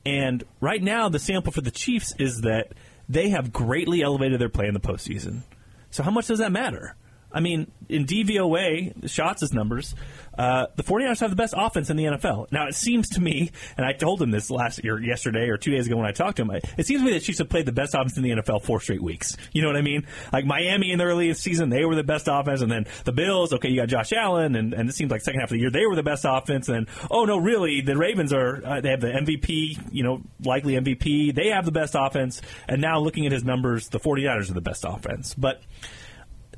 And 0.05 0.43
right 0.61 0.83
now, 0.83 1.09
the 1.09 1.21
sample 1.21 1.53
for 1.53 1.61
the 1.61 1.71
Chiefs 1.71 2.15
is 2.19 2.41
that 2.41 2.73
they 3.09 3.29
have 3.29 3.53
greatly 3.53 4.03
elevated 4.03 4.41
their 4.41 4.49
play 4.49 4.67
in 4.67 4.75
the 4.75 4.81
postseason. 4.81 5.43
So 5.91 6.03
how 6.03 6.11
much 6.11 6.27
does 6.27 6.39
that 6.41 6.51
matter? 6.51 6.97
I 7.33 7.41
mean, 7.41 7.71
in 7.89 8.07
DVOA, 8.07 9.09
Schatz' 9.09 9.53
numbers, 9.53 9.95
uh, 10.37 10.67
the 10.77 10.83
49ers 10.83 11.21
have 11.21 11.31
the 11.31 11.37
best 11.37 11.55
offense 11.57 11.91
in 11.91 11.97
the 11.97 12.05
NFL. 12.05 12.51
Now, 12.51 12.67
it 12.67 12.75
seems 12.75 13.11
to 13.11 13.21
me, 13.21 13.51
and 13.77 13.85
I 13.85 13.93
told 13.93 14.23
him 14.23 14.31
this 14.31 14.51
last 14.51 14.83
year, 14.83 15.01
yesterday 15.01 15.49
or 15.49 15.59
two 15.59 15.71
days 15.71 15.87
ago 15.87 15.97
when 15.97 16.07
I 16.07 16.13
talked 16.13 16.39
to 16.39 16.45
him, 16.45 16.51
it 16.79 16.87
seems 16.87 17.03
to 17.03 17.07
me 17.07 17.13
that 17.13 17.21
Chiefs 17.21 17.39
have 17.39 17.49
played 17.49 17.67
the 17.67 17.73
best 17.73 17.95
offense 17.95 18.17
in 18.17 18.23
the 18.23 18.31
NFL 18.31 18.63
four 18.63 18.81
straight 18.81 19.03
weeks. 19.03 19.37
You 19.53 19.63
know 19.63 19.69
what 19.69 19.77
I 19.77 19.83
mean? 19.83 20.07
Like 20.33 20.47
Miami 20.47 20.91
in 20.91 20.99
the 20.99 21.05
early 21.05 21.33
season, 21.35 21.69
they 21.69 21.85
were 21.85 21.95
the 21.95 22.05
best 22.05 22.29
offense, 22.31 22.63
and 22.63 22.71
then 22.71 22.87
the 23.05 23.13
Bills, 23.13 23.53
okay, 23.53 23.69
you 23.69 23.77
got 23.77 23.89
Josh 23.89 24.13
Allen, 24.13 24.57
and, 24.57 24.73
and 24.73 24.89
it 24.89 24.95
seems 24.95 25.11
like 25.11 25.21
second 25.21 25.41
half 25.41 25.51
of 25.51 25.55
the 25.55 25.61
year, 25.61 25.71
they 25.71 25.87
were 25.87 25.97
the 25.97 26.03
best 26.03 26.25
offense, 26.27 26.69
and 26.69 26.89
oh 27.11 27.25
no, 27.25 27.37
really, 27.37 27.81
the 27.83 27.97
Ravens 27.97 28.33
are, 28.33 28.65
uh, 28.65 28.81
they 28.81 28.91
have 28.91 29.01
the 29.01 29.09
MVP, 29.09 29.93
you 29.93 30.03
know, 30.03 30.23
likely 30.45 30.75
MVP, 30.75 31.35
they 31.35 31.49
have 31.49 31.65
the 31.65 31.73
best 31.73 31.95
offense, 31.99 32.41
and 32.69 32.81
now 32.81 32.99
looking 32.99 33.27
at 33.27 33.33
his 33.33 33.45
numbers, 33.45 33.89
the 33.89 34.01
49ers 34.01 34.51
are 34.51 34.55
the 34.55 34.61
best 34.61 34.85
offense. 34.87 35.35
But 35.35 35.63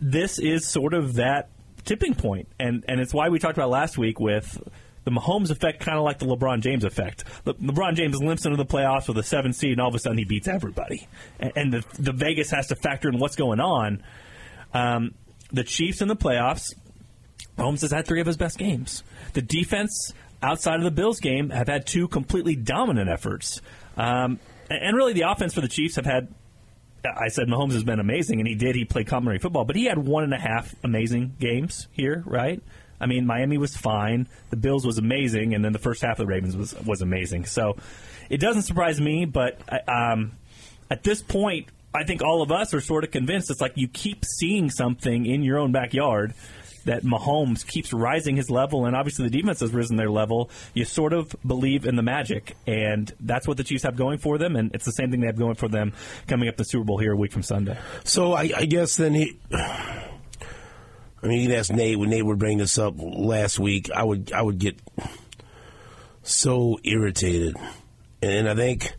this 0.00 0.38
is 0.38 0.66
sort 0.66 0.94
of 0.94 1.14
that 1.14 1.50
tipping 1.84 2.14
point, 2.14 2.48
and 2.58 2.84
and 2.88 3.00
it's 3.00 3.14
why 3.14 3.28
we 3.28 3.38
talked 3.38 3.56
about 3.56 3.70
last 3.70 3.98
week 3.98 4.20
with 4.20 4.62
the 5.04 5.10
Mahomes 5.10 5.50
effect, 5.50 5.80
kind 5.80 5.98
of 5.98 6.04
like 6.04 6.18
the 6.18 6.26
LeBron 6.26 6.60
James 6.60 6.84
effect. 6.84 7.24
Le- 7.44 7.54
LeBron 7.54 7.94
James 7.94 8.20
limps 8.20 8.46
into 8.46 8.56
the 8.56 8.64
playoffs 8.64 9.06
with 9.06 9.18
a 9.18 9.22
seven 9.22 9.52
seed, 9.52 9.72
and 9.72 9.80
all 9.80 9.88
of 9.88 9.94
a 9.94 9.98
sudden 9.98 10.18
he 10.18 10.24
beats 10.24 10.48
everybody, 10.48 11.06
and, 11.38 11.52
and 11.56 11.72
the 11.72 11.84
the 11.98 12.12
Vegas 12.12 12.50
has 12.50 12.68
to 12.68 12.76
factor 12.76 13.08
in 13.08 13.18
what's 13.18 13.36
going 13.36 13.60
on. 13.60 14.02
Um, 14.72 15.14
the 15.52 15.64
Chiefs 15.64 16.00
in 16.00 16.08
the 16.08 16.16
playoffs, 16.16 16.74
Mahomes 17.56 17.82
has 17.82 17.92
had 17.92 18.06
three 18.06 18.20
of 18.20 18.26
his 18.26 18.36
best 18.36 18.58
games. 18.58 19.04
The 19.34 19.42
defense 19.42 20.12
outside 20.42 20.76
of 20.76 20.84
the 20.84 20.90
Bills 20.90 21.20
game 21.20 21.50
have 21.50 21.68
had 21.68 21.86
two 21.86 22.08
completely 22.08 22.56
dominant 22.56 23.08
efforts. 23.08 23.60
Um, 23.96 24.40
and 24.68 24.82
and 24.82 24.96
really, 24.96 25.12
the 25.12 25.30
offense 25.30 25.54
for 25.54 25.60
the 25.60 25.68
Chiefs 25.68 25.96
have 25.96 26.06
had 26.06 26.34
I 27.04 27.28
said 27.28 27.48
Mahomes 27.48 27.72
has 27.72 27.84
been 27.84 28.00
amazing, 28.00 28.40
and 28.40 28.48
he 28.48 28.54
did. 28.54 28.74
He 28.74 28.84
played 28.84 29.06
complementary 29.06 29.40
football, 29.40 29.64
but 29.64 29.76
he 29.76 29.84
had 29.84 29.98
one 29.98 30.24
and 30.24 30.34
a 30.34 30.38
half 30.38 30.74
amazing 30.82 31.36
games 31.38 31.88
here, 31.92 32.22
right? 32.26 32.62
I 33.00 33.06
mean, 33.06 33.26
Miami 33.26 33.58
was 33.58 33.76
fine. 33.76 34.28
The 34.50 34.56
Bills 34.56 34.86
was 34.86 34.98
amazing, 34.98 35.54
and 35.54 35.64
then 35.64 35.72
the 35.72 35.78
first 35.78 36.02
half 36.02 36.12
of 36.12 36.26
the 36.26 36.26
Ravens 36.26 36.56
was 36.56 36.74
was 36.84 37.02
amazing. 37.02 37.44
So 37.44 37.76
it 38.30 38.38
doesn't 38.38 38.62
surprise 38.62 39.00
me, 39.00 39.24
but 39.24 39.60
um, 39.88 40.32
at 40.90 41.02
this 41.02 41.22
point, 41.22 41.68
I 41.94 42.04
think 42.04 42.22
all 42.22 42.42
of 42.42 42.50
us 42.50 42.74
are 42.74 42.80
sort 42.80 43.04
of 43.04 43.10
convinced. 43.10 43.50
It's 43.50 43.60
like 43.60 43.72
you 43.76 43.88
keep 43.88 44.24
seeing 44.24 44.70
something 44.70 45.26
in 45.26 45.42
your 45.42 45.58
own 45.58 45.72
backyard 45.72 46.34
that 46.84 47.02
Mahomes 47.02 47.66
keeps 47.66 47.92
rising 47.92 48.36
his 48.36 48.50
level, 48.50 48.86
and 48.86 48.94
obviously 48.96 49.28
the 49.28 49.40
defense 49.40 49.60
has 49.60 49.72
risen 49.72 49.96
their 49.96 50.10
level. 50.10 50.50
You 50.74 50.84
sort 50.84 51.12
of 51.12 51.34
believe 51.46 51.86
in 51.86 51.96
the 51.96 52.02
magic, 52.02 52.56
and 52.66 53.12
that's 53.20 53.48
what 53.48 53.56
the 53.56 53.64
Chiefs 53.64 53.84
have 53.84 53.96
going 53.96 54.18
for 54.18 54.38
them, 54.38 54.56
and 54.56 54.74
it's 54.74 54.84
the 54.84 54.92
same 54.92 55.10
thing 55.10 55.20
they 55.20 55.26
have 55.26 55.38
going 55.38 55.54
for 55.54 55.68
them 55.68 55.92
coming 56.26 56.48
up 56.48 56.56
the 56.56 56.64
Super 56.64 56.84
Bowl 56.84 56.98
here 56.98 57.12
a 57.12 57.16
week 57.16 57.32
from 57.32 57.42
Sunday. 57.42 57.78
So 58.04 58.32
I, 58.32 58.50
I 58.56 58.64
guess 58.66 58.96
then 58.96 59.14
he. 59.14 59.38
I 59.52 61.26
mean, 61.26 61.40
you 61.40 61.48
can 61.48 61.56
ask 61.56 61.72
Nate 61.72 61.98
when 61.98 62.10
Nate 62.10 62.24
would 62.24 62.38
bring 62.38 62.58
this 62.58 62.76
up 62.76 62.96
last 62.98 63.58
week. 63.58 63.90
I 63.90 64.04
would 64.04 64.30
I 64.32 64.42
would 64.42 64.58
get 64.58 64.78
so 66.22 66.78
irritated, 66.84 67.56
and 68.20 68.46
I 68.46 68.54
think, 68.54 68.94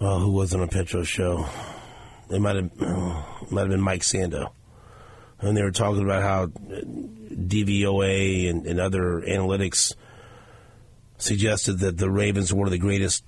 well, 0.00 0.18
who 0.18 0.32
was 0.32 0.52
on 0.52 0.62
a 0.62 0.66
Petro 0.66 1.04
show? 1.04 1.46
It 2.30 2.40
might 2.40 2.56
have 2.56 2.70
oh, 2.80 3.46
might 3.50 3.60
have 3.62 3.70
been 3.70 3.80
Mike 3.80 4.00
Sando, 4.00 4.50
and 5.40 5.56
they 5.56 5.62
were 5.62 5.70
talking 5.70 6.02
about 6.02 6.22
how 6.22 6.42
uh, 6.44 6.80
DVOA 7.32 8.48
and, 8.50 8.66
and 8.66 8.80
other 8.80 9.20
analytics 9.26 9.94
suggested 11.18 11.80
that 11.80 11.96
the 11.98 12.10
Ravens 12.10 12.52
were 12.52 12.58
one 12.60 12.68
of 12.68 12.72
the 12.72 12.78
greatest 12.78 13.24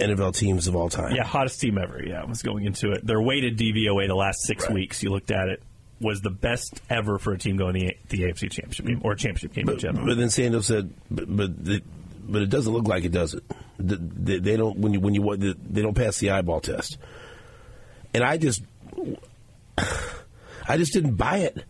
NFL 0.00 0.36
teams 0.36 0.66
of 0.66 0.74
all 0.76 0.88
time. 0.88 1.14
Yeah, 1.14 1.22
hottest 1.24 1.60
team 1.60 1.78
ever. 1.78 2.02
Yeah, 2.04 2.22
I 2.22 2.24
was 2.24 2.42
going 2.42 2.64
into 2.64 2.92
it. 2.92 3.06
Their 3.06 3.20
weighted 3.22 3.56
DVOA 3.58 4.06
the 4.08 4.14
last 4.14 4.42
six 4.42 4.64
Right. 4.64 4.74
weeks, 4.74 5.02
you 5.02 5.10
looked 5.10 5.30
at 5.30 5.48
it, 5.48 5.62
was 6.00 6.20
the 6.20 6.30
best 6.30 6.80
ever 6.90 7.18
for 7.18 7.32
a 7.32 7.38
team 7.38 7.56
going 7.56 7.74
the, 7.74 7.96
the 8.08 8.22
AFC 8.22 8.50
Championship 8.50 8.86
game 8.86 9.00
or 9.04 9.14
championship 9.14 9.52
game 9.54 9.68
in 9.68 9.74
But, 9.74 9.78
general. 9.80 10.06
but 10.06 10.16
then 10.16 10.28
Sando 10.28 10.62
said, 10.62 10.92
but 11.10 11.34
but, 11.34 11.64
the, 11.64 11.82
but 12.28 12.42
it 12.42 12.50
doesn't 12.50 12.72
look 12.72 12.86
like 12.88 13.04
it 13.04 13.12
does 13.12 13.34
it. 13.34 13.44
They, 13.78 14.38
they 14.38 14.56
don't 14.56 14.78
when 14.78 14.92
you 14.92 15.00
when 15.00 15.14
you 15.14 15.34
they 15.36 15.82
don't 15.82 15.94
pass 15.96 16.18
the 16.18 16.30
eyeball 16.30 16.60
test. 16.60 16.98
And 18.12 18.22
I 18.24 18.36
just 18.36 18.62
I 20.66 20.76
just 20.76 20.92
didn't 20.92 21.14
buy 21.14 21.38
it. 21.38 21.64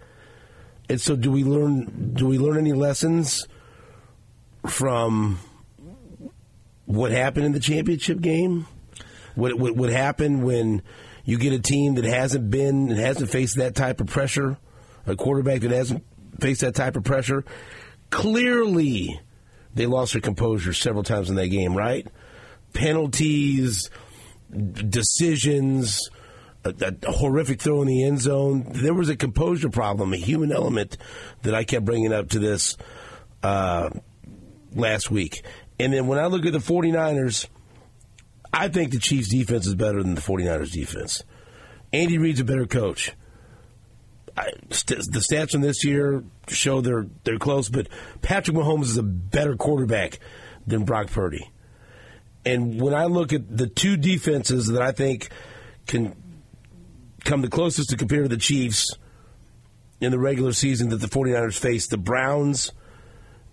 And 0.88 1.00
so 1.00 1.16
do 1.16 1.30
we 1.30 1.44
learn 1.44 2.12
do 2.14 2.26
we 2.26 2.38
learn 2.38 2.58
any 2.58 2.72
lessons 2.72 3.46
from 4.66 5.38
what 6.86 7.10
happened 7.10 7.46
in 7.46 7.52
the 7.52 7.60
championship 7.60 8.20
game? 8.20 8.66
What 9.34 9.58
what, 9.58 9.76
what 9.76 9.90
happened 9.90 10.44
when 10.44 10.82
you 11.24 11.38
get 11.38 11.52
a 11.52 11.58
team 11.58 11.94
that 11.94 12.04
hasn't 12.04 12.50
been 12.50 12.90
and 12.90 12.98
hasn't 12.98 13.30
faced 13.30 13.56
that 13.56 13.74
type 13.74 14.00
of 14.00 14.08
pressure, 14.08 14.58
a 15.06 15.16
quarterback 15.16 15.62
that 15.62 15.70
hasn't 15.70 16.04
faced 16.40 16.60
that 16.60 16.74
type 16.74 16.96
of 16.96 17.04
pressure? 17.04 17.44
Clearly, 18.10 19.20
they 19.74 19.86
lost 19.86 20.12
their 20.12 20.20
composure 20.20 20.72
several 20.72 21.02
times 21.02 21.30
in 21.30 21.36
that 21.36 21.48
game, 21.48 21.74
right? 21.74 22.06
Penalties, 22.74 23.90
decisions, 24.52 26.10
a, 26.64 26.94
a 27.02 27.12
horrific 27.12 27.60
throw 27.60 27.82
in 27.82 27.88
the 27.88 28.04
end 28.04 28.20
zone. 28.20 28.64
There 28.68 28.94
was 28.94 29.08
a 29.08 29.16
composure 29.16 29.68
problem, 29.68 30.12
a 30.12 30.16
human 30.16 30.52
element 30.52 30.96
that 31.42 31.54
I 31.54 31.64
kept 31.64 31.84
bringing 31.84 32.12
up 32.12 32.30
to 32.30 32.38
this 32.38 32.76
uh, 33.42 33.90
last 34.74 35.10
week. 35.10 35.42
And 35.78 35.92
then 35.92 36.06
when 36.06 36.18
I 36.18 36.26
look 36.26 36.46
at 36.46 36.52
the 36.52 36.58
49ers, 36.58 37.48
I 38.52 38.68
think 38.68 38.92
the 38.92 38.98
Chiefs' 38.98 39.28
defense 39.28 39.66
is 39.66 39.74
better 39.74 40.02
than 40.02 40.14
the 40.14 40.20
49ers' 40.20 40.72
defense. 40.72 41.22
Andy 41.92 42.18
Reid's 42.18 42.40
a 42.40 42.44
better 42.44 42.66
coach. 42.66 43.12
I, 44.36 44.50
st- 44.70 45.12
the 45.12 45.20
stats 45.20 45.52
from 45.52 45.60
this 45.60 45.84
year 45.84 46.24
show 46.48 46.80
they're 46.80 47.06
they're 47.22 47.38
close, 47.38 47.68
but 47.68 47.88
Patrick 48.20 48.56
Mahomes 48.56 48.84
is 48.84 48.96
a 48.96 49.02
better 49.02 49.56
quarterback 49.56 50.18
than 50.66 50.84
Brock 50.84 51.08
Purdy. 51.08 51.50
And 52.44 52.80
when 52.80 52.94
I 52.94 53.04
look 53.04 53.32
at 53.32 53.56
the 53.56 53.68
two 53.68 53.96
defenses 53.96 54.66
that 54.68 54.82
I 54.82 54.92
think 54.92 55.30
can 55.86 56.16
come 57.24 57.42
the 57.42 57.48
closest 57.48 57.90
to 57.90 57.96
compare 57.96 58.22
to 58.22 58.28
the 58.28 58.36
Chiefs 58.36 58.96
in 60.00 60.10
the 60.10 60.18
regular 60.18 60.52
season 60.52 60.90
that 60.90 60.96
the 60.96 61.06
49ers 61.06 61.58
faced, 61.58 61.90
the 61.90 61.96
Browns 61.96 62.72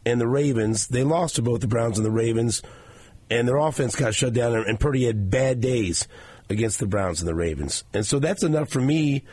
and 0.05 0.19
the 0.19 0.27
Ravens, 0.27 0.87
they 0.87 1.03
lost 1.03 1.35
to 1.35 1.41
both 1.41 1.61
the 1.61 1.67
Browns 1.67 1.97
and 1.97 2.05
the 2.05 2.11
Ravens, 2.11 2.61
and 3.29 3.47
their 3.47 3.57
offense 3.57 3.95
got 3.95 4.13
shut 4.13 4.33
down, 4.33 4.53
and 4.55 4.79
Purdy 4.79 5.05
had 5.05 5.29
bad 5.29 5.61
days 5.61 6.07
against 6.49 6.79
the 6.79 6.87
Browns 6.87 7.21
and 7.21 7.27
the 7.27 7.35
Ravens. 7.35 7.83
And 7.93 8.05
so 8.05 8.19
that's 8.19 8.43
enough 8.43 8.69
for 8.69 8.81
me 8.81 9.23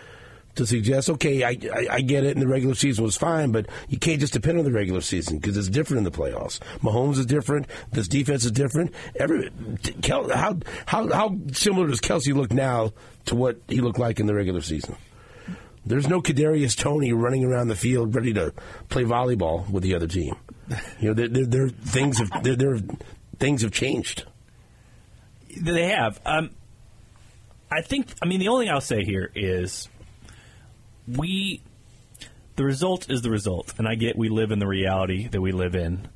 to 0.59 0.67
suggest, 0.67 1.09
okay, 1.09 1.43
I, 1.43 1.57
I, 1.73 1.87
I 1.91 2.01
get 2.01 2.25
it, 2.25 2.37
and 2.37 2.43
the 2.43 2.47
regular 2.47 2.75
season 2.75 3.05
was 3.05 3.17
fine, 3.17 3.53
but 3.53 3.67
you 3.89 3.99
can't 3.99 4.21
just 4.21 4.33
depend 4.33 4.59
on 4.59 4.65
the 4.65 4.73
regular 4.73 5.01
season 5.01 5.39
because 5.39 5.57
it's 5.57 5.69
different 5.69 5.99
in 5.99 6.05
the 6.05 6.11
playoffs. 6.11 6.59
Mahomes 6.81 7.19
is 7.19 7.27
different. 7.27 7.67
This 7.93 8.09
defense 8.09 8.45
is 8.45 8.53
different. 8.53 8.93
Every 9.17 9.51
Kel, 10.03 10.29
how 10.29 10.59
how 10.87 11.09
how 11.09 11.37
similar 11.53 11.87
does 11.87 12.01
Kelce 12.01 12.35
look 12.35 12.53
now 12.53 12.93
to 13.27 13.35
what 13.35 13.61
he 13.69 13.81
looked 13.81 13.99
like 13.99 14.21
in 14.21 14.27
the 14.27 14.35
regular 14.35 14.61
season? 14.61 14.97
There's 15.87 16.09
no 16.09 16.21
Kadarius 16.21 16.77
Toney 16.77 17.13
running 17.13 17.45
around 17.45 17.69
the 17.69 17.77
field 17.77 18.15
ready 18.15 18.35
to 18.35 18.53
play 18.89 19.05
volleyball 19.05 19.69
with 19.71 19.83
the 19.83 19.95
other 19.95 20.07
team. 20.07 20.37
You 21.01 21.09
know, 21.09 21.15
there, 21.15 21.29
there, 21.29 21.47
there 21.47 21.69
things 21.69 22.19
have 22.19 22.43
there, 22.43 22.57
there 22.57 22.79
things 23.39 23.63
have 23.63 23.73
changed. 23.73 24.25
They 25.57 25.89
have. 25.89 26.21
Um, 26.27 26.51
I 27.71 27.81
think. 27.81 28.09
I 28.21 28.27
mean, 28.27 28.41
the 28.41 28.49
only 28.49 28.67
thing 28.67 28.75
I'll 28.75 28.81
say 28.81 29.05
here 29.05 29.31
is 29.35 29.89
we. 31.17 31.63
The 32.57 32.65
result 32.65 33.09
is 33.09 33.23
the 33.23 33.31
result, 33.31 33.75
and 33.79 33.87
I 33.87 33.95
get 33.95 34.19
we 34.19 34.29
live 34.29 34.51
in 34.51 34.59
the 34.59 34.67
reality 34.67 35.29
that 35.29 35.41
we 35.41 35.53
live 35.53 35.77
in. 35.77 36.09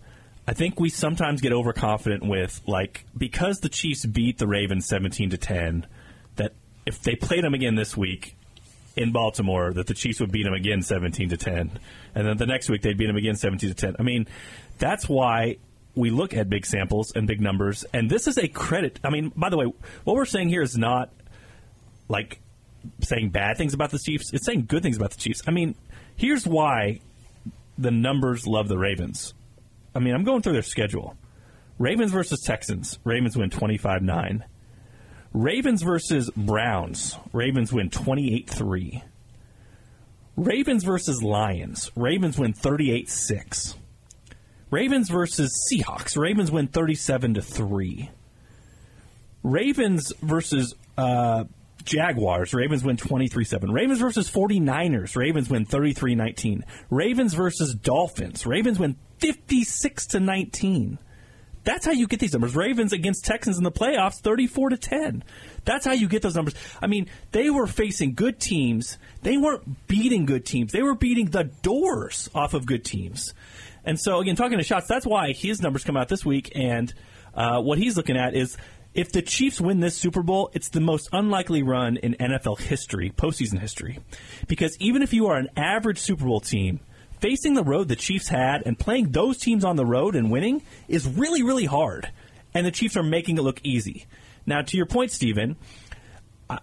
I 0.47 0.55
think 0.55 0.81
we 0.81 0.89
sometimes 0.89 1.41
get 1.41 1.53
overconfident 1.53 2.25
with 2.27 2.61
like 2.67 3.07
because 3.17 3.61
the 3.61 3.69
Chiefs 3.69 4.05
beat 4.05 4.39
the 4.39 4.49
Ravens 4.49 4.87
seventeen 4.87 5.31
to 5.31 5.39
ten, 5.39 5.87
that 6.35 6.53
if 6.85 7.01
they 7.01 7.15
played 7.15 7.45
them 7.45 7.55
again 7.55 7.77
this 7.77 7.97
week 7.97 8.37
in 8.97 9.13
Baltimore, 9.13 9.73
that 9.73 9.87
the 9.87 9.95
Chiefs 9.95 10.19
would 10.19 10.33
beat 10.33 10.43
them 10.43 10.53
again 10.53 10.83
seventeen 10.83 11.29
to 11.29 11.37
ten, 11.37 11.79
and 12.13 12.27
then 12.27 12.37
the 12.39 12.47
next 12.47 12.69
week 12.69 12.83
they'd 12.83 12.99
beat 12.99 13.07
them 13.07 13.17
again 13.17 13.37
seventeen 13.37 13.71
to 13.71 13.77
ten. 13.77 13.95
I 14.01 14.03
mean, 14.03 14.27
that's 14.79 15.09
why 15.09 15.59
we 15.95 16.11
look 16.11 16.35
at 16.35 16.51
big 16.51 16.67
samples 16.67 17.13
and 17.15 17.29
big 17.29 17.41
numbers, 17.41 17.85
and 17.93 18.11
this 18.11 18.27
is 18.27 18.37
a 18.37 18.49
credit. 18.49 18.99
I 19.05 19.11
mean, 19.11 19.31
by 19.37 19.49
the 19.49 19.57
way, 19.57 19.67
what 20.03 20.17
we're 20.17 20.25
saying 20.25 20.49
here 20.49 20.63
is 20.63 20.77
not 20.77 21.13
like 22.09 22.41
saying 23.01 23.31
bad 23.31 23.57
things 23.57 23.75
about 23.75 23.91
the 23.91 23.99
Chiefs. 23.99 24.33
It's 24.33 24.47
saying 24.47 24.67
good 24.69 24.83
things 24.83 24.97
about 24.97 25.11
the 25.11 25.19
Chiefs. 25.19 25.43
I 25.47 25.51
mean, 25.51 25.75
here's 26.17 26.47
why 26.47 27.01
the 27.79 27.91
numbers 27.91 28.47
love 28.47 28.69
the 28.69 28.79
Ravens. 28.79 29.35
I 29.95 29.99
mean, 29.99 30.15
I'm 30.15 30.25
going 30.25 30.43
through 30.43 30.55
their 30.55 30.63
schedule. 30.63 31.17
Ravens 31.79 32.13
versus 32.13 32.41
Texans. 32.41 32.99
Ravens 33.05 33.37
win 33.37 33.51
25-9. 33.51 34.43
Ravens 35.33 35.83
versus 35.83 36.31
Browns. 36.37 37.17
Ravens 37.33 37.73
win 37.73 37.91
28-3. 37.91 39.03
Ravens 40.37 40.85
versus 40.85 41.23
Lions. 41.23 41.91
Ravens 41.97 42.39
win 42.39 42.53
38-6. 42.53 43.75
Ravens 44.71 45.11
versus 45.11 45.69
Seahawks. 45.71 46.17
Ravens 46.17 46.51
win 46.51 46.69
37 46.69 47.35
to 47.35 47.43
3. 47.43 48.11
Ravens 49.43 50.13
versus 50.23 50.75
uh, 50.97 51.45
Jaguars, 51.85 52.55
Ravens 52.55 52.85
win 52.85 52.97
23 52.97 53.45
7. 53.45 53.73
Ravens 53.73 54.01
versus 54.01 54.31
49ers, 54.31 55.17
Ravens 55.17 55.49
win 55.51 55.65
33 55.65 56.15
19. 56.15 56.65
Ravens 56.91 57.35
versus 57.35 57.75
Dolphins, 57.75 58.47
Ravens 58.47 58.79
win 58.79 58.97
56 59.19 60.07
to 60.09 60.21
19. 60.21 60.99
That's 61.65 61.87
how 61.87 61.93
you 61.93 62.09
get 62.09 62.19
these 62.19 62.33
numbers. 62.33 62.57
Ravens 62.57 62.93
against 62.93 63.25
Texans 63.25 63.57
in 63.57 63.65
the 63.65 63.71
playoffs, 63.71 64.21
34 64.21 64.71
to 64.71 64.77
10. 64.77 65.23
That's 65.65 65.87
how 65.87 65.93
you 65.93 66.09
get 66.09 66.23
those 66.23 66.35
numbers. 66.35 66.55
I 66.81 66.89
mean, 66.89 67.09
they 67.31 67.51
were 67.51 67.69
facing 67.69 68.15
good 68.15 68.41
teams. 68.41 68.99
They 69.23 69.37
weren't 69.37 69.87
beating 69.87 70.27
good 70.27 70.45
teams. 70.45 70.73
They 70.73 70.83
were 70.83 70.97
beating 70.97 71.27
the 71.27 71.45
doors 71.63 72.29
off 72.35 72.55
of 72.55 72.67
good 72.67 72.85
teams. 72.85 73.33
And 73.85 73.99
so, 73.99 74.19
again, 74.19 74.35
talking 74.35 74.59
to 74.59 74.65
Schatz, 74.65 74.89
that's 74.89 75.07
why 75.07 75.33
his 75.33 75.63
numbers 75.63 75.85
come 75.85 75.97
out 75.97 76.09
this 76.09 76.25
week. 76.25 76.53
And 76.57 76.93
uh, 77.35 77.61
what 77.61 77.79
he's 77.79 77.97
looking 77.97 78.17
at 78.17 78.35
is 78.35 78.57
if 78.95 79.11
the 79.13 79.23
Chiefs 79.23 79.61
win 79.61 79.81
this 79.81 79.97
Super 79.97 80.23
Bowl, 80.23 80.51
it's 80.53 80.69
the 80.69 80.81
most 80.81 81.09
unlikely 81.13 81.63
run 81.63 81.97
in 81.97 82.15
NFL 82.15 82.61
history, 82.61 83.11
postseason 83.11 83.59
history. 83.59 83.99
Because 84.49 84.77
even 84.81 85.03
if 85.03 85.15
you 85.15 85.29
are 85.29 85.37
an 85.37 85.49
average 85.57 85.99
Super 85.99 86.27
Bowl 86.27 86.41
team, 86.41 86.81
facing 87.21 87.55
the 87.55 87.65
road 87.65 87.89
the 87.89 87.97
Chiefs 87.97 88.29
had 88.29 88.63
and 88.67 88.79
playing 88.79 89.13
those 89.13 89.39
teams 89.39 89.65
on 89.65 89.77
the 89.77 89.87
road 89.87 90.15
and 90.15 90.31
winning 90.31 90.63
is 90.89 91.09
really, 91.09 91.43
really 91.43 91.65
hard. 91.65 92.11
And 92.53 92.67
the 92.67 92.71
Chiefs 92.71 92.97
are 92.97 93.03
making 93.03 93.39
it 93.39 93.43
look 93.43 93.61
easy. 93.63 94.07
Now, 94.45 94.61
to 94.61 94.77
your 94.77 94.87
point, 94.87 95.11
Stephen, 95.11 95.57
uh, 96.51 96.59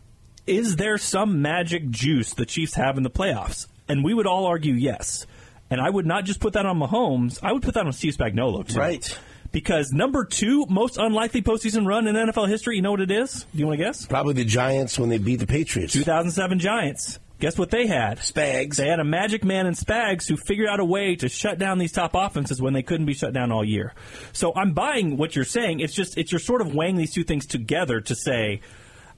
is 0.45 0.75
there 0.75 0.99
some 0.99 1.41
magic 1.41 1.89
juice 1.89 2.33
the 2.33 2.45
Chiefs 2.45 2.75
have 2.75 2.97
in 2.97 3.03
the 3.03 3.09
playoffs? 3.09 3.65
And 3.87 4.03
we 4.03 4.13
would 4.13 4.27
all 4.27 4.45
argue 4.45 4.73
yes. 4.73 5.25
And 5.71 5.81
I 5.81 5.89
would 5.89 6.05
not 6.05 6.25
just 6.25 6.39
put 6.39 6.53
that 6.53 6.65
on 6.65 6.79
Mahomes, 6.79 7.39
I 7.41 7.53
would 7.53 7.63
put 7.63 7.73
that 7.73 7.85
on 7.85 7.93
Steve 7.93 8.15
Spagnuolo, 8.15 8.67
too. 8.67 8.77
Right. 8.77 9.17
Because 9.51 9.91
number 9.91 10.25
two 10.25 10.65
most 10.69 10.97
unlikely 10.97 11.41
postseason 11.41 11.87
run 11.87 12.07
in 12.07 12.15
NFL 12.15 12.47
history, 12.47 12.75
you 12.75 12.81
know 12.81 12.91
what 12.91 13.01
it 13.01 13.11
is? 13.11 13.45
Do 13.51 13.57
you 13.57 13.67
want 13.67 13.79
to 13.79 13.83
guess? 13.83 14.05
Probably 14.05 14.33
the 14.33 14.45
Giants 14.45 14.99
when 14.99 15.09
they 15.09 15.17
beat 15.17 15.37
the 15.37 15.47
Patriots. 15.47 15.93
2007 15.93 16.59
Giants. 16.59 17.19
Guess 17.39 17.57
what 17.57 17.71
they 17.71 17.87
had? 17.87 18.17
Spags. 18.17 18.75
They 18.75 18.87
had 18.87 18.99
a 18.99 19.05
magic 19.05 19.45
man 19.45 19.65
in 19.65 19.73
Spags 19.73 20.27
who 20.27 20.35
figured 20.35 20.67
out 20.67 20.81
a 20.81 20.85
way 20.85 21.15
to 21.15 21.29
shut 21.29 21.57
down 21.57 21.77
these 21.77 21.93
top 21.93 22.11
offenses 22.13 22.61
when 22.61 22.73
they 22.73 22.83
couldn't 22.83 23.05
be 23.05 23.13
shut 23.13 23.33
down 23.33 23.51
all 23.51 23.63
year. 23.63 23.93
So 24.33 24.53
I'm 24.55 24.73
buying 24.73 25.15
what 25.15 25.37
you're 25.37 25.45
saying. 25.45 25.79
It's 25.79 25.93
just 25.93 26.17
it's 26.17 26.33
you're 26.33 26.39
sort 26.39 26.59
of 26.61 26.75
weighing 26.75 26.97
these 26.97 27.13
two 27.13 27.23
things 27.23 27.45
together 27.45 28.01
to 28.01 28.15
say 28.15 28.59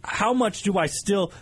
how 0.04 0.34
much 0.34 0.62
do 0.62 0.78
I 0.78 0.86
still 0.86 1.34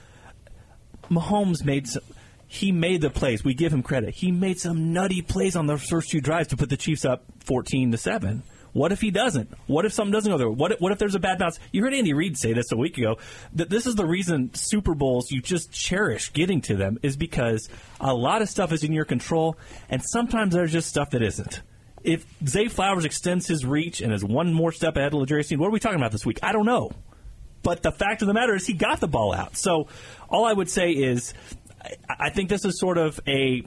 Mahomes 1.09 1.65
made 1.65 1.87
some 1.87 2.03
he 2.47 2.71
made 2.71 3.01
the 3.01 3.11
plays. 3.11 3.43
We 3.43 3.53
give 3.53 3.71
him 3.71 3.83
credit. 3.83 4.15
He 4.15 4.31
made 4.31 4.59
some 4.59 4.91
nutty 4.91 5.21
plays 5.21 5.55
on 5.55 5.67
the 5.67 5.77
first 5.77 6.09
two 6.09 6.19
drives 6.19 6.47
to 6.47 6.57
put 6.57 6.69
the 6.69 6.77
Chiefs 6.77 7.05
up 7.05 7.23
14 7.43 7.91
to 7.91 7.97
7. 7.97 8.41
What 8.73 8.91
if 8.91 9.01
he 9.01 9.11
doesn't? 9.11 9.51
What 9.67 9.85
if 9.85 9.93
something 9.93 10.11
doesn't 10.11 10.31
go 10.31 10.37
there? 10.37 10.49
What 10.49 10.73
if, 10.73 10.79
what 10.79 10.91
if 10.91 10.99
there's 10.99 11.15
a 11.15 11.19
bad 11.19 11.39
bounce? 11.39 11.59
You 11.71 11.83
heard 11.83 11.93
Andy 11.93 12.13
Reid 12.13 12.37
say 12.37 12.53
this 12.53 12.71
a 12.71 12.77
week 12.77 12.97
ago 12.97 13.17
that 13.53 13.69
this 13.69 13.87
is 13.87 13.95
the 13.95 14.05
reason 14.05 14.53
Super 14.53 14.95
Bowls 14.95 15.31
you 15.31 15.41
just 15.41 15.71
cherish 15.71 16.31
getting 16.33 16.61
to 16.61 16.75
them 16.75 16.99
is 17.01 17.17
because 17.17 17.69
a 17.99 18.13
lot 18.13 18.41
of 18.41 18.49
stuff 18.49 18.71
is 18.71 18.83
in 18.83 18.93
your 18.93 19.05
control, 19.05 19.57
and 19.89 20.01
sometimes 20.03 20.53
there's 20.53 20.71
just 20.71 20.89
stuff 20.89 21.11
that 21.11 21.21
isn't. 21.21 21.61
If 22.03 22.25
Zay 22.45 22.67
Flowers 22.67 23.05
extends 23.05 23.47
his 23.47 23.65
reach 23.65 24.01
and 24.01 24.13
is 24.13 24.23
one 24.23 24.53
more 24.53 24.71
step 24.71 24.95
ahead 24.95 25.13
of 25.13 25.19
Legere 25.19 25.43
what 25.57 25.67
are 25.67 25.71
we 25.71 25.79
talking 25.79 25.99
about 25.99 26.11
this 26.11 26.25
week? 26.25 26.39
I 26.41 26.53
don't 26.53 26.65
know. 26.65 26.91
But 27.61 27.83
the 27.83 27.91
fact 27.91 28.21
of 28.21 28.27
the 28.27 28.33
matter 28.33 28.55
is 28.55 28.65
he 28.65 28.73
got 28.73 29.01
the 29.01 29.07
ball 29.07 29.33
out. 29.33 29.57
So 29.57 29.87
all 30.29 30.45
I 30.45 30.53
would 30.53 30.69
say 30.69 30.91
is 30.91 31.33
I 32.09 32.29
think 32.29 32.49
this 32.49 32.65
is 32.65 32.79
sort 32.79 32.97
of 32.97 33.19
a 33.27 33.63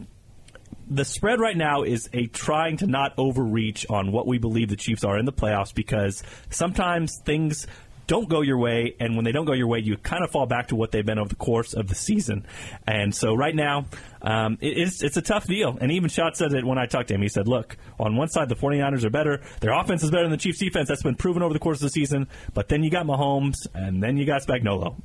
the 0.94 1.04
spread 1.04 1.40
right 1.40 1.56
now 1.56 1.82
is 1.82 2.08
a 2.12 2.26
trying 2.26 2.76
to 2.78 2.86
not 2.86 3.14
overreach 3.18 3.86
on 3.88 4.12
what 4.12 4.26
we 4.26 4.38
believe 4.38 4.68
the 4.68 4.76
Chiefs 4.76 5.04
are 5.04 5.18
in 5.18 5.24
the 5.24 5.32
playoffs 5.32 5.74
because 5.74 6.22
sometimes 6.50 7.18
things 7.24 7.66
don't 8.06 8.28
go 8.28 8.42
your 8.42 8.58
way, 8.58 8.94
and 9.00 9.14
when 9.16 9.24
they 9.24 9.32
don't 9.32 9.46
go 9.46 9.52
your 9.52 9.68
way, 9.68 9.78
you 9.78 9.96
kind 9.96 10.24
of 10.24 10.30
fall 10.30 10.44
back 10.44 10.68
to 10.68 10.76
what 10.76 10.90
they've 10.90 11.06
been 11.06 11.18
over 11.18 11.28
the 11.28 11.36
course 11.36 11.72
of 11.72 11.88
the 11.88 11.94
season. 11.94 12.44
And 12.86 13.14
so 13.14 13.34
right 13.34 13.54
now, 13.54 13.86
um, 14.20 14.58
it, 14.60 14.76
it's, 14.76 15.02
it's 15.02 15.16
a 15.16 15.22
tough 15.22 15.46
deal. 15.46 15.78
And 15.80 15.92
even 15.92 16.10
Schatz 16.10 16.38
said 16.38 16.52
it 16.52 16.64
when 16.64 16.78
I 16.78 16.86
talked 16.86 17.08
to 17.08 17.14
him. 17.14 17.22
He 17.22 17.28
said, 17.28 17.48
look, 17.48 17.76
on 17.98 18.16
one 18.16 18.28
side, 18.28 18.48
the 18.48 18.56
49ers 18.56 19.04
are 19.04 19.10
better. 19.10 19.40
Their 19.60 19.72
offense 19.72 20.02
is 20.02 20.10
better 20.10 20.24
than 20.24 20.32
the 20.32 20.36
Chiefs' 20.36 20.58
defense. 20.58 20.88
That's 20.88 21.02
been 21.02 21.14
proven 21.14 21.42
over 21.42 21.54
the 21.54 21.60
course 21.60 21.78
of 21.78 21.84
the 21.84 21.90
season. 21.90 22.28
But 22.52 22.68
then 22.68 22.82
you 22.82 22.90
got 22.90 23.06
Mahomes, 23.06 23.66
and 23.72 24.02
then 24.02 24.16
you 24.16 24.26
got 24.26 24.42
Spagnuolo. 24.42 24.96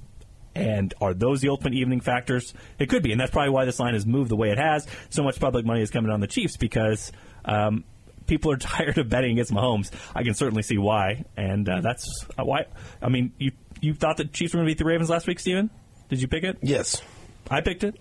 And 0.58 0.94
are 1.02 1.14
those 1.14 1.42
the 1.42 1.50
ultimate 1.50 1.74
evening 1.74 2.02
factors? 2.02 2.54
It 2.80 2.90
could 2.90 3.04
be, 3.04 3.12
and 3.12 3.22
that's 3.22 3.32
probably 3.32 3.52
why 3.52 3.66
this 3.66 3.80
line 3.80 3.94
has 3.94 4.06
moved 4.06 4.30
the 4.30 4.36
way 4.36 4.50
it 4.52 4.58
has. 4.58 4.88
So 5.10 5.24
much 5.24 5.40
public 5.40 5.66
money 5.66 5.82
is 5.82 5.92
coming 5.92 6.12
on 6.12 6.20
the 6.20 6.28
Chiefs 6.28 6.58
because 6.58 7.12
um, 7.46 7.84
people 8.26 8.52
are 8.52 8.58
tired 8.58 8.98
of 8.98 9.10
betting 9.10 9.34
against 9.34 9.52
Mahomes. 9.52 9.92
I 10.16 10.24
can 10.24 10.34
certainly 10.34 10.64
see 10.64 10.78
why, 10.78 11.26
and 11.36 11.68
uh, 11.68 11.82
that's 11.82 12.26
why. 12.36 12.66
I 13.02 13.10
mean, 13.10 13.34
you 13.38 13.52
you 13.82 13.94
thought 13.94 14.18
the 14.18 14.26
Chiefs 14.26 14.54
were 14.54 14.60
going 14.60 14.68
to 14.68 14.72
beat 14.72 14.80
the 14.80 14.86
Ravens 14.86 15.10
last 15.10 15.28
week, 15.28 15.40
Steven? 15.40 15.70
Did 16.10 16.22
you 16.22 16.28
pick 16.28 16.44
it? 16.44 16.58
Yes. 16.62 17.02
I 17.50 17.62
picked 17.62 17.84
it. 17.84 18.00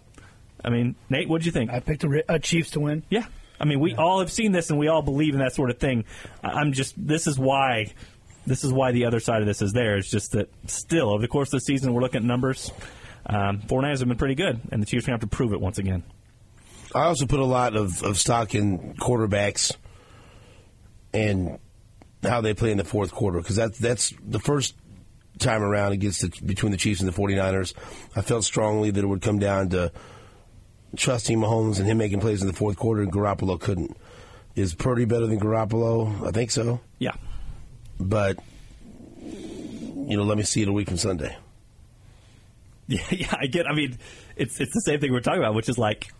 I 0.64 0.70
mean, 0.70 0.96
Nate, 1.11 1.28
what 1.28 1.38
did 1.38 1.46
you 1.46 1.52
think? 1.52 1.70
I 1.70 1.80
picked 1.80 2.04
a, 2.04 2.24
a 2.28 2.38
Chiefs 2.38 2.70
to 2.72 2.80
win. 2.80 3.02
Yeah. 3.11 3.26
I 3.59 3.64
mean, 3.64 3.80
we 3.80 3.94
all 3.94 4.20
have 4.20 4.30
seen 4.30 4.52
this 4.52 4.70
and 4.70 4.78
we 4.78 4.88
all 4.88 5.02
believe 5.02 5.35
in 5.35 5.40
that 5.40 5.54
sort 5.54 5.70
of 5.70 5.78
thing. 5.78 6.04
I'm 6.42 6.72
just, 6.72 6.94
this 6.96 7.26
is 7.26 7.38
why, 7.38 7.92
this 8.46 8.64
is 8.64 8.72
why 8.72 8.92
the 8.92 9.04
other 9.06 9.20
side 9.20 9.40
of 9.40 9.46
this 9.46 9.62
is 9.62 9.72
there. 9.72 9.96
It's 9.96 10.11
just 10.11 10.32
that 10.32 10.48
still, 10.66 11.11
over 11.11 11.20
the 11.20 11.28
course 11.28 11.48
of 11.48 11.61
the 11.61 11.61
season, 11.61 11.92
we're 11.92 12.02
looking 12.02 12.18
at 12.18 12.24
numbers. 12.24 12.70
Um, 13.26 13.61
49ers 13.62 13.98
have 13.98 14.09
been 14.09 14.16
pretty 14.16 14.37
good, 14.37 14.61
and 14.70 14.80
the 14.80 14.87
Chiefs 14.87 15.04
are 15.04 15.09
going 15.09 15.18
to 15.18 15.24
have 15.24 15.30
to 15.30 15.37
prove 15.37 15.52
it 15.52 15.61
once 15.61 15.78
again. 15.78 16.04
I 16.94 17.02
also 17.02 17.26
put 17.26 17.40
a 17.40 17.44
lot 17.44 17.76
of, 17.76 18.02
of 18.02 18.18
stock 18.18 18.54
in 18.54 18.94
quarterbacks 18.94 19.74
and 21.12 21.59
how 22.22 22.40
they 22.40 22.54
play 22.54 22.70
in 22.70 22.78
the 22.78 22.85
fourth 22.85 23.12
quarter 23.12 23.38
because 23.38 23.56
that, 23.56 23.74
that's 23.74 24.14
the 24.26 24.38
first 24.38 24.74
time 25.38 25.62
around 25.62 25.92
against 25.92 26.22
the, 26.22 26.46
between 26.46 26.72
the 26.72 26.78
Chiefs 26.78 27.00
and 27.00 27.09
the 27.09 27.12
49ers. 27.12 27.74
I 28.14 28.22
felt 28.22 28.44
strongly 28.44 28.90
that 28.90 29.02
it 29.02 29.06
would 29.06 29.22
come 29.22 29.38
down 29.38 29.70
to 29.70 29.92
trusting 30.96 31.38
Mahomes 31.38 31.78
and 31.78 31.87
him 31.87 31.98
making 31.98 32.20
plays 32.20 32.40
in 32.40 32.46
the 32.46 32.54
fourth 32.54 32.76
quarter, 32.76 33.02
and 33.02 33.12
Garoppolo 33.12 33.61
couldn't. 33.61 33.96
Is 34.54 34.74
Purdy 34.74 35.04
better 35.04 35.26
than 35.26 35.38
Garoppolo? 35.38 36.26
I 36.26 36.30
think 36.30 36.50
so. 36.50 36.80
Yeah. 36.98 37.14
But, 37.98 38.38
you 39.22 40.16
know, 40.16 40.24
let 40.24 40.37
me 40.37 40.44
see 40.44 40.62
it 40.62 40.68
a 40.68 40.72
week 40.72 40.88
from 40.88 40.98
Sunday. 40.98 41.37
Yeah, 42.88 43.00
yeah, 43.11 43.35
I 43.37 43.46
get. 43.46 43.66
I 43.66 43.74
mean, 43.74 43.98
it's 44.37 44.61
it's 44.61 44.72
the 44.72 44.80
same 44.80 45.00
thing 45.00 45.12
we're 45.12 45.18
talking 45.18 45.40
about, 45.40 45.54
which 45.54 45.68
is 45.68 45.76
like, 45.76 46.12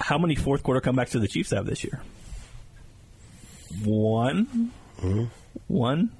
how 0.00 0.18
many 0.18 0.34
fourth 0.34 0.64
quarter 0.64 0.80
comebacks 0.80 1.12
do 1.12 1.20
the 1.20 1.28
Chiefs 1.28 1.52
have 1.52 1.66
this 1.66 1.84
year? 1.84 2.02
One, 3.84 4.72
mm-hmm. 5.00 5.24
one. 5.68 6.10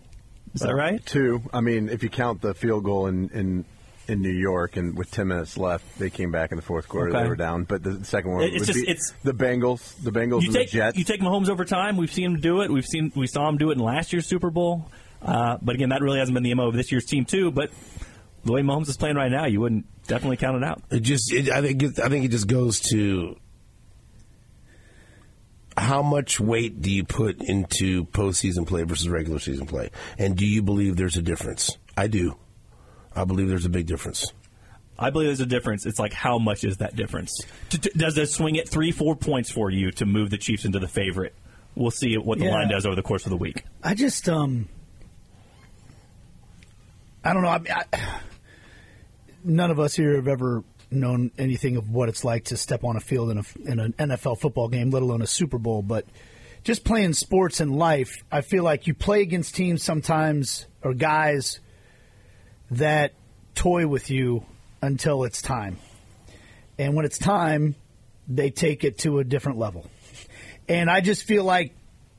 Is 0.55 0.61
that 0.61 0.71
uh, 0.71 0.75
right? 0.75 1.05
Two. 1.05 1.43
I 1.53 1.61
mean, 1.61 1.89
if 1.89 2.05
you 2.05 2.09
count 2.09 2.41
the 2.41 2.55
field 2.55 2.85
goal 2.85 3.09
in 3.09 3.31
in, 3.31 3.65
in 4.11 4.21
New 4.23 4.29
York, 4.33 4.77
and 4.77 4.97
with 4.99 5.11
ten 5.11 5.29
minutes 5.29 5.57
left, 5.57 5.99
they 5.99 6.11
came 6.11 6.31
back 6.31 6.51
in 6.53 6.57
the 6.57 6.63
fourth 6.63 6.89
quarter. 6.89 7.11
Okay. 7.11 7.23
They 7.23 7.29
were 7.29 7.37
down, 7.37 7.65
but 7.65 7.83
the 7.83 8.05
second 8.05 8.33
one 8.33 8.43
it's 8.45 8.59
would 8.61 8.67
just- 8.67 8.75
be 8.75 8.83
it's- 8.91 9.13
the 9.23 9.33
Bengals, 9.33 9.95
the 10.03 10.11
Bengals 10.11 10.41
You 10.43 10.49
and 10.49 10.55
take 10.57 10.71
the 10.71 10.77
Jets. 10.79 10.99
you 10.99 11.05
take 11.05 11.21
Mahomes 11.21 11.49
over 11.49 11.65
time. 11.65 11.97
We've 11.97 12.13
seen 12.13 12.25
him 12.33 12.41
do 12.41 12.61
it. 12.63 12.71
We've 12.71 12.87
seen 12.87 13.13
we 13.15 13.27
saw 13.27 13.49
him 13.49 13.57
do 13.57 13.71
it 13.71 13.75
in 13.75 13.79
last 13.79 14.13
year's 14.13 14.27
Super 14.27 14.51
Bowl. 14.51 14.91
Uh, 15.23 15.59
but 15.63 15.75
again, 15.75 15.91
that 15.91 16.01
really 16.03 16.19
hasn't 16.19 16.35
been 16.35 16.43
the 16.43 16.53
mo 16.55 16.69
of 16.69 16.75
this 16.75 16.91
year's 16.91 17.05
team 17.05 17.25
too. 17.25 17.51
But 17.51 17.71
the 18.45 18.53
way 18.53 18.63
Mahomes 18.63 18.89
is 18.89 18.97
playing 18.97 19.17
right 19.17 19.31
now, 19.31 19.47
you 19.47 19.61
wouldn't 19.61 19.85
definitely 20.07 20.39
count 20.39 20.57
it 20.57 20.65
out. 20.65 20.83
It 20.91 21.01
just, 21.01 21.33
it, 21.33 21.51
I 21.51 21.61
think, 21.61 21.83
it, 21.83 22.01
I 22.01 22.09
think 22.09 22.25
it 22.25 22.31
just 22.31 22.47
goes 22.47 22.81
to 22.91 23.37
how 25.77 26.03
much 26.03 26.41
weight 26.41 26.83
do 26.83 26.91
you 26.91 27.05
put 27.05 27.43
into 27.43 28.05
postseason 28.07 28.67
play 28.67 28.83
versus 28.83 29.09
regular 29.09 29.39
season 29.39 29.67
play, 29.67 29.91
and 30.19 30.37
do 30.37 30.47
you 30.47 30.63
believe 30.63 30.97
there's 30.97 31.17
a 31.17 31.23
difference? 31.23 31.77
I 31.97 32.07
do. 32.07 32.37
I 33.15 33.25
believe 33.25 33.49
there's 33.49 33.67
a 33.67 33.71
big 33.71 33.87
difference. 33.87 34.33
I 34.99 35.11
believe 35.11 35.29
there's 35.29 35.41
a 35.41 35.47
difference. 35.47 35.87
It's 35.87 35.99
like 35.99 36.13
how 36.13 36.39
much 36.39 36.63
is 36.65 36.77
that 36.79 36.95
difference? 36.95 37.33
D- 37.71 37.79
d- 37.79 37.91
Does 37.97 38.19
it 38.19 38.29
swing 38.29 38.57
it 38.57 38.69
three, 38.69 38.93
four 38.93 39.17
points 39.17 39.51
for 39.51 39.71
you 39.71 39.91
to 39.93 40.07
move 40.07 40.31
the 40.31 40.39
Chiefs 40.39 40.65
into 40.65 40.79
the 40.79 40.89
favorite? 40.89 41.35
We'll 41.75 41.91
see 41.91 42.17
what 42.19 42.39
the 42.39 42.45
Yeah. 42.47 42.51
line 42.53 42.69
does 42.69 42.85
over 42.85 42.95
the 42.97 43.03
course 43.03 43.25
of 43.25 43.31
the 43.31 43.37
week. 43.37 43.65
I 43.83 43.95
just 43.95 44.29
um 44.29 44.69
I 47.25 47.33
don't 47.33 47.43
know. 47.43 47.49
I, 47.49 47.61
I, 47.93 48.21
none 49.45 49.71
of 49.71 49.79
us 49.79 49.95
here 49.95 50.17
have 50.17 50.29
ever 50.29 50.65
known 50.91 51.31
anything 51.39 51.77
of 51.77 51.91
what 51.91 52.09
it's 52.09 52.25
like 52.25 52.45
to 52.47 52.57
step 52.57 52.83
on 52.83 52.97
a 52.97 53.01
field 53.01 53.31
in 53.31 53.39
a 53.39 53.45
in 53.71 53.79
an 53.79 53.93
NFL 53.95 54.39
football 54.41 54.69
game, 54.69 54.91
let 54.91 55.03
alone 55.03 55.23
a 55.23 55.27
Super 55.27 55.59
Bowl. 55.59 55.83
But 55.83 56.07
just 56.65 56.85
playing 56.85 57.13
sports 57.15 57.61
in 57.61 57.73
life, 57.75 58.15
I 58.33 58.41
feel 58.41 58.65
like 58.65 58.87
you 58.87 58.95
play 58.95 59.21
against 59.23 59.55
teams 59.55 59.83
sometimes 59.83 60.67
or 60.83 60.95
guys 60.95 61.61
that 62.71 63.13
toy 63.55 63.87
with 63.87 64.11
you 64.11 64.45
until 64.83 65.25
it's 65.25 65.43
time, 65.43 65.79
and 66.79 66.95
when 66.95 67.05
it's 67.05 67.19
time, 67.19 67.75
they 68.29 68.51
take 68.51 68.85
it 68.85 68.99
to 68.99 69.19
a 69.19 69.25
different 69.25 69.59
level. 69.59 69.87
And 70.69 70.89
I 70.89 71.01
just 71.01 71.25
feel 71.25 71.45
like 71.45 71.75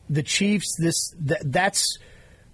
the 0.10 0.24
Chiefs. 0.24 0.76
This 0.78 1.16
that, 1.22 1.40
that's 1.44 1.98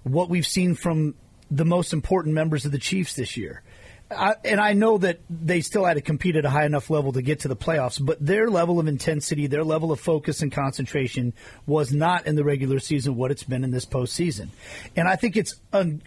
what 0.03 0.29
we've 0.29 0.47
seen 0.47 0.75
from 0.75 1.15
the 1.49 1.65
most 1.65 1.93
important 1.93 2.35
members 2.35 2.65
of 2.65 2.71
the 2.71 2.77
Chiefs 2.77 3.15
this 3.15 3.35
year. 3.35 3.63
I, 4.09 4.35
and 4.45 4.61
I 4.61 4.71
know 4.71 4.97
that 4.99 5.19
they 5.29 5.59
still 5.59 5.83
had 5.83 5.95
to 5.95 6.01
compete 6.01 6.37
at 6.37 6.45
a 6.45 6.49
high 6.49 6.65
enough 6.65 6.89
level 6.89 7.11
to 7.13 7.21
get 7.21 7.41
to 7.41 7.49
the 7.49 7.57
playoffs, 7.57 8.03
but 8.03 8.25
their 8.25 8.49
level 8.49 8.79
of 8.79 8.87
intensity, 8.87 9.47
their 9.47 9.65
level 9.65 9.91
of 9.91 9.99
focus 9.99 10.41
and 10.41 10.49
concentration 10.49 11.33
was 11.65 11.91
not 11.91 12.25
in 12.25 12.35
the 12.35 12.43
regular 12.43 12.79
season 12.79 13.17
what 13.17 13.31
it's 13.31 13.43
been 13.43 13.65
in 13.65 13.71
this 13.71 13.85
postseason. 13.85 14.47
And 14.95 15.09
I 15.09 15.17
think 15.17 15.35
it's 15.35 15.55
un, 15.73 16.01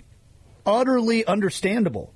utterly 0.65 1.25
understandable 1.25 2.13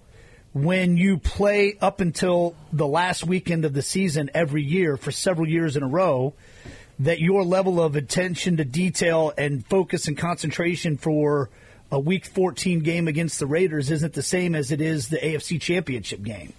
when 0.52 0.96
you 0.96 1.18
play 1.18 1.76
up 1.80 2.00
until 2.00 2.54
the 2.72 2.86
last 2.86 3.24
weekend 3.24 3.64
of 3.64 3.72
the 3.72 3.82
season 3.82 4.30
every 4.34 4.62
year 4.62 4.96
for 4.96 5.10
several 5.10 5.48
years 5.48 5.76
in 5.76 5.82
a 5.82 5.88
row, 5.88 6.32
that 7.00 7.18
your 7.20 7.42
level 7.44 7.80
of 7.80 7.96
attention 7.96 8.56
to 8.56 8.64
detail 8.64 9.32
and 9.36 9.66
focus 9.66 10.06
and 10.06 10.16
concentration 10.16 10.96
for 10.96 11.50
a 11.90 11.98
Week 11.98 12.24
14 12.24 12.80
game 12.80 13.08
against 13.08 13.40
the 13.40 13.46
Raiders 13.46 13.90
isn't 13.90 14.14
the 14.14 14.22
same 14.22 14.54
as 14.54 14.70
it 14.70 14.80
is 14.80 15.08
the 15.08 15.16
AFC 15.16 15.60
Championship 15.60 16.22
game. 16.22 16.52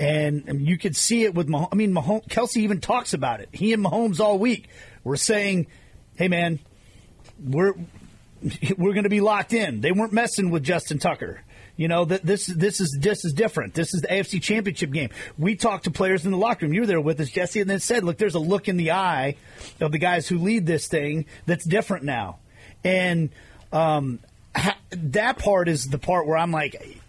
And, 0.00 0.66
you 0.66 0.78
could 0.78 0.96
see 0.96 1.24
it 1.24 1.34
with 1.34 1.48
Mahomes. 1.48 1.68
I 1.72 1.74
mean, 1.74 1.92
Mahomes, 1.92 2.28
Kelce 2.28 2.58
even 2.58 2.80
talks 2.80 3.14
about 3.14 3.40
it. 3.40 3.48
He 3.52 3.72
and 3.72 3.84
Mahomes 3.84 4.20
all 4.20 4.38
week 4.38 4.68
were 5.02 5.16
saying, 5.16 5.66
"Hey, 6.14 6.28
man, 6.28 6.60
we're 7.44 7.74
we're 8.78 8.92
going 8.92 9.04
to 9.04 9.08
be 9.10 9.20
locked 9.20 9.52
in." 9.52 9.80
They 9.80 9.92
weren't 9.92 10.12
messing 10.12 10.50
with 10.50 10.62
Justin 10.62 10.98
Tucker. 10.98 11.42
You 11.76 11.86
know 11.86 12.04
that 12.06 12.24
this 12.24 12.46
this 12.46 12.80
is 12.80 12.96
this 13.00 13.24
is 13.24 13.32
different. 13.32 13.74
This 13.74 13.94
is 13.94 14.00
the 14.02 14.08
AFC 14.08 14.42
Championship 14.42 14.90
game. 14.90 15.10
We 15.38 15.54
talked 15.54 15.84
to 15.84 15.90
players 15.92 16.24
in 16.24 16.32
the 16.32 16.36
locker 16.36 16.66
room. 16.66 16.74
You 16.74 16.80
were 16.80 16.86
there 16.88 17.00
with 17.00 17.20
us, 17.20 17.30
Jesse, 17.30 17.60
and 17.60 17.70
then 17.70 17.78
said, 17.78 18.02
"Look, 18.02 18.18
there's 18.18 18.34
a 18.34 18.40
look 18.40 18.68
in 18.68 18.76
the 18.76 18.90
eye 18.92 19.36
of 19.80 19.92
the 19.92 19.98
guys 19.98 20.26
who 20.26 20.38
lead 20.38 20.66
this 20.66 20.88
thing 20.88 21.26
that's 21.46 21.64
different 21.64 22.04
now." 22.04 22.38
And 22.82 23.30
um, 23.72 24.18
ha- 24.56 24.78
that 24.90 25.38
part 25.38 25.68
is 25.68 25.88
the 25.88 25.98
part 25.98 26.26
where 26.26 26.36
I'm 26.36 26.50
like, 26.50 27.00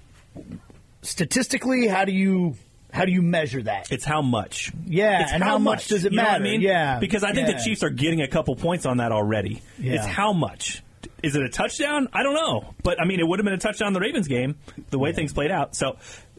statistically, 1.01 1.87
how 1.87 2.05
do 2.05 2.11
you 2.11 2.55
how 2.91 3.05
do 3.05 3.11
you 3.11 3.21
measure 3.21 3.61
that? 3.63 3.91
It's 3.91 4.05
how 4.05 4.21
much. 4.21 4.71
Yeah, 4.85 5.23
It's 5.23 5.31
and 5.31 5.43
how 5.43 5.57
much 5.59 5.87
does 5.87 6.05
it 6.05 6.11
You 6.11 6.17
know 6.17 6.23
what 6.23 6.31
matter? 6.31 6.43
I 6.43 6.47
mean? 6.47 6.61
Yeah, 6.61 6.99
Because 6.99 7.23
I 7.23 7.33
think 7.33 7.47
yeah. 7.47 7.57
the 7.57 7.63
Chiefs 7.63 7.83
are 7.83 7.89
getting 7.89 8.21
a 8.21 8.27
couple 8.27 8.55
points 8.55 8.85
on 8.85 8.97
that 8.97 9.11
already. 9.11 9.61
Yeah. 9.77 9.93
It's 9.95 10.05
how 10.05 10.33
much. 10.33 10.81
Is 11.23 11.35
it 11.35 11.43
a 11.43 11.49
touchdown? 11.49 12.07
I 12.13 12.23
don't 12.23 12.33
know. 12.33 12.73
But, 12.83 13.01
I 13.01 13.05
mean, 13.05 13.19
it 13.19 13.27
would 13.27 13.39
have 13.39 13.45
been 13.45 13.53
a 13.53 13.57
touchdown 13.57 13.89
in 13.89 13.93
the 13.93 13.99
Ravens 13.99 14.27
game, 14.27 14.55
the 14.89 14.99
way 14.99 15.13
things 15.13 15.33
played 15.33 15.51
out. 15.51 15.75
So 15.75 15.97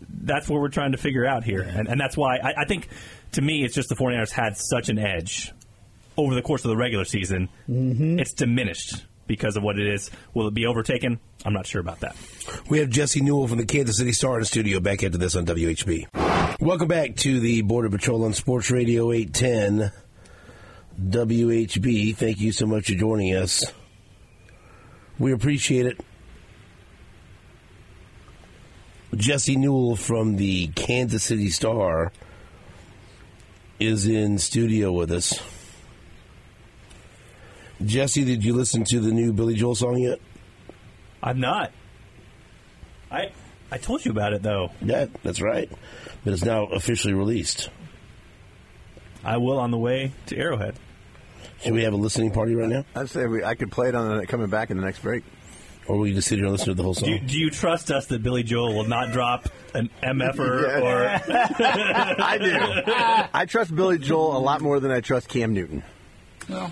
that's 0.09 0.49
what 0.49 0.61
we're 0.61 0.69
trying 0.69 0.93
to 0.93 0.99
figure 0.99 1.27
out 1.27 1.45
here. 1.45 1.63
And, 1.63 1.89
and 1.89 2.01
that's 2.01 2.17
why 2.17 2.37
I, 2.37 2.63
I 2.63 2.65
think, 2.65 2.89
to 3.33 3.43
me, 3.43 3.65
it's 3.65 3.75
just 3.75 3.89
the 3.89 3.97
49ers 3.97 4.31
had 4.31 4.57
such 4.57 4.89
an 4.89 4.99
edge 4.99 5.53
over 6.17 6.35
the 6.35 6.43
course 6.43 6.65
of 6.65 6.71
the 6.71 6.77
regular 6.77 7.05
season. 7.05 7.49
Mm-hmm. 7.69 8.19
It's 8.19 8.33
diminished 8.33 9.05
because 9.27 9.57
of 9.57 9.63
what 9.63 9.79
it 9.79 9.87
is. 9.87 10.11
Will 10.35 10.49
it 10.49 10.55
be 10.55 10.67
overtaken? 10.67 11.21
I'm 11.45 11.53
not 11.53 11.67
sure 11.67 11.81
about 11.81 12.01
that. 12.01 12.17
We 12.69 12.81
have 12.81 12.91
Jesse 12.91 13.21
Newell 13.21 13.47
from 13.47 13.59
the 13.59 13.67
Kansas 13.67 13.97
City 13.97 14.13
Star 14.13 14.35
in 14.35 14.41
the 14.41 14.47
studio 14.47 14.81
back 14.81 15.05
after 15.05 15.19
this 15.19 15.37
on 15.37 15.47
WHB. 15.47 16.59
Welcome 16.61 16.89
back 16.89 17.17
to 17.17 17.41
the 17.41 17.63
Border 17.63 17.91
Patrol 17.91 18.25
on 18.25 18.33
Sports 18.33 18.71
Radio 18.71 19.13
810 19.13 19.93
WHB. 21.01 22.17
Thank 22.17 22.41
you 22.41 22.53
so 22.53 22.67
much 22.67 22.89
for 22.89 22.95
joining 22.95 23.35
us. 23.37 23.65
We 25.21 25.33
appreciate 25.33 25.85
it. 25.85 26.01
Jesse 29.15 29.57
Newell 29.57 29.95
from 29.95 30.37
the 30.37 30.69
Kansas 30.69 31.23
City 31.23 31.51
Star 31.51 32.11
is 33.79 34.07
in 34.07 34.39
studio 34.39 34.93
with 34.93 35.13
us. 35.13 35.39
Jesse, 37.85 38.25
did 38.25 38.43
you 38.45 38.55
listen 38.55 38.83
to 38.85 38.99
the 38.99 39.13
new 39.13 39.35
Billy 39.35 39.55
Joel 39.55 39.75
song 39.75 39.99
yet? 39.99 40.21
I'm 41.23 41.39
not. 41.39 41.71
I 43.11 43.33
I 43.71 43.77
told 43.77 44.07
you 44.07 44.13
about 44.13 44.33
it, 44.33 44.43
though. 44.43 44.71
Yeah, 44.81 45.07
that's 45.23 45.43
right. 45.43 45.71
But 46.25 46.33
it's 46.33 46.45
now 46.45 46.65
officially 46.65 47.13
released. 47.13 47.69
I 49.23 49.37
will 49.37 49.59
on 49.59 49.71
the 49.71 49.79
way 49.79 50.13
to 50.27 50.37
Arrowhead. 50.39 50.77
Should 51.63 51.73
we 51.75 51.83
have 51.85 51.93
a 51.93 51.97
listening 51.97 52.31
party 52.31 52.55
right 52.55 52.69
now? 52.69 52.85
I'd 52.95 53.09
say 53.11 53.27
we, 53.27 53.45
I 53.45 53.55
could 53.55 53.71
play 53.71 53.89
it 53.89 53.95
on 53.95 54.19
the, 54.19 54.27
coming 54.27 54.49
back 54.49 54.71
in 54.71 54.77
the 54.79 54.83
next 54.85 55.01
break. 55.01 55.25
Or 55.87 55.99
will 55.99 56.07
you 56.07 56.15
just 56.15 56.29
sit 56.29 56.37
here 56.37 56.45
and 56.45 56.53
listen 56.53 56.69
to 56.69 56.75
the 56.75 56.83
whole 56.83 56.95
Do 56.95 57.11
you, 57.11 57.19
song? 57.19 57.27
do 57.27 57.39
you 57.39 57.51
trust 57.51 57.91
us 57.91 58.07
that 58.07 58.23
Billy 58.23 58.43
Joel 58.45 58.75
will 58.75 58.85
not 58.87 59.13
drop 59.13 59.49
an 59.75 59.91
MFer 60.03 60.63
Yeah. 60.79 60.81
or 60.81 61.07
I 62.23 62.39
do. 62.39 63.29
I 63.35 63.45
trust 63.47 63.75
Billy 63.75 63.99
Joel 63.99 64.37
a 64.37 64.39
lot 64.39 64.61
more 64.61 64.79
than 64.79 64.91
I 64.93 65.01
trust 65.01 65.29
Cam 65.29 65.53
Newton. 65.53 65.83
Well, 66.49 66.71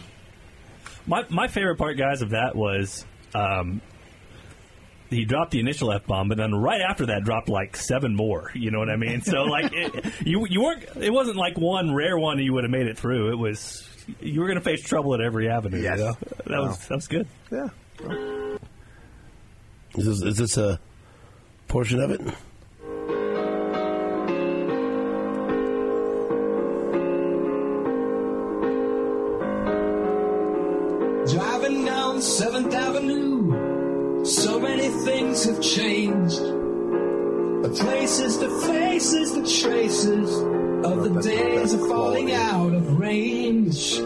my 1.06 1.24
my 1.30 1.48
favorite 1.48 1.76
part, 1.78 1.96
guys, 1.96 2.22
of 2.22 2.30
that 2.30 2.54
was 2.54 3.04
um, 3.34 3.80
he 5.10 5.24
dropped 5.24 5.52
the 5.52 5.60
initial 5.60 5.92
f 5.92 6.06
bomb, 6.06 6.28
but 6.28 6.36
then 6.36 6.54
right 6.54 6.80
after 6.80 7.06
that 7.06 7.24
dropped 7.24 7.48
like 7.48 7.76
seven 7.76 8.14
more. 8.14 8.50
You 8.54 8.70
know 8.70 8.78
what 8.78 8.90
I 8.90 8.96
mean? 8.96 9.22
So 9.22 9.44
like 9.44 9.72
it, 9.72 10.12
you 10.26 10.46
you 10.48 10.62
weren't. 10.62 10.84
It 10.96 11.12
wasn't 11.12 11.36
like 11.36 11.56
one 11.58 11.94
rare 11.94 12.18
one 12.18 12.38
you 12.38 12.52
would 12.54 12.64
have 12.64 12.70
made 12.70 12.86
it 12.86 12.98
through. 12.98 13.32
It 13.32 13.36
was 13.36 13.88
you 14.20 14.40
were 14.40 14.46
going 14.46 14.58
to 14.58 14.64
face 14.64 14.82
trouble 14.82 15.14
at 15.14 15.20
every 15.20 15.48
avenue. 15.48 15.80
Yes. 15.80 15.98
You 15.98 16.04
know? 16.04 16.16
That 16.46 16.60
was 16.60 16.88
that 16.88 16.94
was 16.94 17.06
good. 17.08 17.26
Yeah. 17.50 17.68
Is 19.94 20.04
this, 20.06 20.22
is 20.22 20.36
this 20.36 20.56
a 20.56 20.78
portion 21.66 22.00
of 22.00 22.10
it? 22.10 22.20
Have 35.58 35.66
changed. 35.66 36.38
The 36.40 37.76
places, 37.80 38.38
the 38.38 38.48
faces, 38.48 39.34
the 39.34 39.60
traces 39.60 40.30
of 40.84 41.02
the 41.02 41.08
That's- 41.10 41.24
days 41.24 41.72
that's 41.72 41.82
are 41.82 41.88
falling 41.88 42.28
quality. 42.28 42.34
out 42.34 42.72
of 42.74 42.98
range. 42.98 43.96
have 43.96 44.04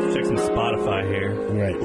to 0.00 0.14
check 0.14 0.24
some 0.26 0.36
Spotify 0.36 1.04
here. 1.06 1.34
Right. 1.50 1.80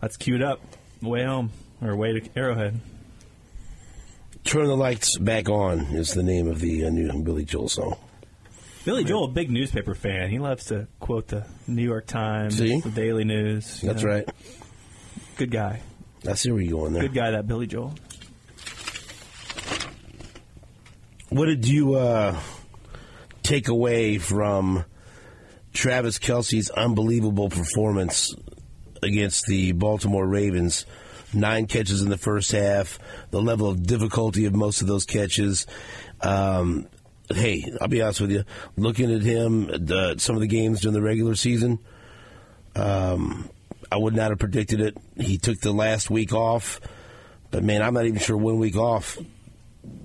That's 0.00 0.16
queued 0.16 0.42
up. 0.42 0.60
Way 1.00 1.24
home 1.24 1.50
or 1.80 1.96
way 1.96 2.20
to 2.20 2.38
Arrowhead. 2.38 2.80
Turn 4.44 4.66
the 4.66 4.76
Lights 4.76 5.16
Back 5.18 5.48
On 5.48 5.80
is 5.94 6.14
the 6.14 6.22
name 6.22 6.48
of 6.48 6.60
the 6.60 6.84
uh, 6.84 6.90
new 6.90 7.10
Billy 7.22 7.44
Joel 7.44 7.68
song. 7.68 7.96
Billy 8.84 9.04
Joel, 9.04 9.24
a 9.24 9.28
big 9.28 9.50
newspaper 9.50 9.94
fan. 9.94 10.28
He 10.28 10.38
loves 10.40 10.66
to 10.66 10.88
quote 10.98 11.28
the 11.28 11.46
New 11.68 11.84
York 11.84 12.06
Times, 12.06 12.58
See? 12.58 12.80
the 12.80 12.90
Daily 12.90 13.24
News. 13.24 13.80
That's 13.80 14.02
know. 14.02 14.08
right. 14.08 14.28
Good 15.36 15.52
guy. 15.52 15.80
I 16.28 16.34
see 16.34 16.50
where 16.50 16.60
you're 16.60 16.78
going 16.78 16.92
there. 16.92 17.02
Good 17.02 17.14
guy, 17.14 17.30
that 17.30 17.46
Billy 17.46 17.66
Joel. 17.66 17.94
What 21.28 21.46
did 21.46 21.66
you 21.66 21.94
uh, 21.94 22.38
take 23.42 23.68
away 23.68 24.18
from 24.18 24.84
Travis 25.72 26.18
Kelce's 26.18 26.68
unbelievable 26.70 27.48
performance 27.48 28.34
against 29.02 29.46
the 29.46 29.72
Baltimore 29.72 30.26
Ravens? 30.26 30.86
Nine 31.32 31.66
catches 31.66 32.02
in 32.02 32.10
the 32.10 32.18
first 32.18 32.52
half, 32.52 32.98
the 33.30 33.40
level 33.40 33.68
of 33.68 33.86
difficulty 33.86 34.44
of 34.44 34.54
most 34.54 34.82
of 34.82 34.86
those 34.88 35.06
catches. 35.06 35.66
Um, 36.20 36.86
hey, 37.32 37.72
I'll 37.80 37.88
be 37.88 38.02
honest 38.02 38.20
with 38.20 38.30
you. 38.30 38.44
Looking 38.76 39.12
at 39.12 39.22
him, 39.22 39.66
the, 39.66 40.16
some 40.18 40.36
of 40.36 40.40
the 40.40 40.46
games 40.46 40.80
during 40.80 40.94
the 40.94 41.02
regular 41.02 41.34
season, 41.34 41.78
um, 42.74 43.48
I 43.90 43.96
would 43.96 44.14
not 44.14 44.30
have 44.30 44.38
predicted 44.38 44.80
it. 44.80 44.96
He 45.16 45.38
took 45.38 45.60
the 45.60 45.72
last 45.72 46.10
week 46.10 46.32
off, 46.32 46.80
but 47.50 47.62
man, 47.62 47.82
I'm 47.82 47.94
not 47.94 48.06
even 48.06 48.18
sure 48.18 48.36
one 48.36 48.58
week 48.58 48.76
off 48.76 49.18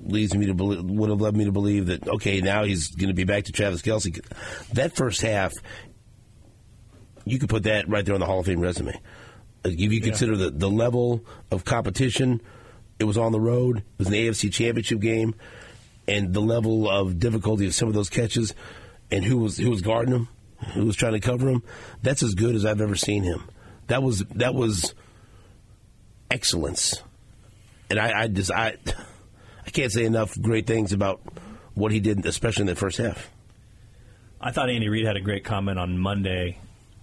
leads 0.04 0.36
me 0.36 0.48
to 0.48 0.54
believe, 0.54 0.84
would 0.84 1.10
have 1.10 1.22
led 1.22 1.36
me 1.36 1.46
to 1.46 1.52
believe 1.52 1.88
that 1.88 2.08
okay, 2.08 2.42
now 2.42 2.64
he's 2.64 2.90
going 2.90 3.10
to 3.10 3.14
be 3.14 3.24
back 3.24 3.46
to 3.46 3.52
Travis 3.52 3.82
Kelce. 3.82 4.20
That 4.74 4.96
first 4.96 5.22
half, 5.22 5.54
you 7.26 7.40
could 7.40 7.50
put 7.50 7.64
that 7.64 7.88
right 7.88 8.06
there 8.06 8.16
on 8.16 8.20
the 8.20 8.26
Hall 8.26 8.40
of 8.40 8.46
Fame 8.46 8.60
resume. 8.60 9.00
If 9.64 9.92
you 9.92 10.02
consider 10.02 10.36
the 10.36 10.50
the 10.50 10.70
level 10.70 11.26
of 11.52 11.66
competition, 11.66 12.42
it 13.00 13.04
was 13.04 13.18
on 13.18 13.32
the 13.32 13.40
road. 13.40 13.78
It 13.78 13.84
was 14.00 14.08
an 14.08 14.14
AFC 14.14 14.52
Championship 14.52 15.00
game, 15.00 15.36
and 16.08 16.34
the 16.34 16.42
level 16.42 16.90
of 16.90 17.20
difficulty 17.20 17.66
of 17.68 17.74
some 17.76 17.88
of 17.88 17.94
those 17.94 18.10
catches, 18.10 18.54
and 19.12 19.24
who 19.26 19.38
was 19.38 19.58
who 19.58 19.70
was 19.70 19.82
guarding 19.82 20.14
him, 20.14 20.28
who 20.74 20.86
was 20.86 20.96
trying 20.96 21.14
to 21.14 21.20
cover 21.20 21.50
him. 21.50 21.64
That's 22.02 22.24
as 22.24 22.34
good 22.36 22.56
as 22.56 22.66
I've 22.66 22.82
ever 22.82 22.96
seen 22.96 23.24
him. 23.24 23.44
That 23.88 24.04
was 24.04 24.20
that 24.36 24.54
was 24.56 24.94
excellence, 26.32 27.02
and 27.90 28.00
I, 28.00 28.22
I 28.24 28.28
just 28.28 28.52
I. 28.52 28.76
I 29.66 29.70
can't 29.70 29.92
say 29.92 30.06
enough 30.06 30.40
great 30.42 30.66
things 30.66 30.94
about 30.94 31.20
what 31.74 31.92
he 31.92 32.00
did, 32.00 32.26
especially 32.26 32.62
in 32.62 32.68
the 32.68 32.76
first 32.76 32.98
half. 33.00 33.30
I 34.40 34.52
thought 34.52 34.70
Andy 34.70 34.88
Reid 34.88 35.06
had 35.06 35.18
a 35.18 35.22
great 35.22 35.44
comment 35.44 35.78
on 35.78 35.98
Monday 35.98 36.58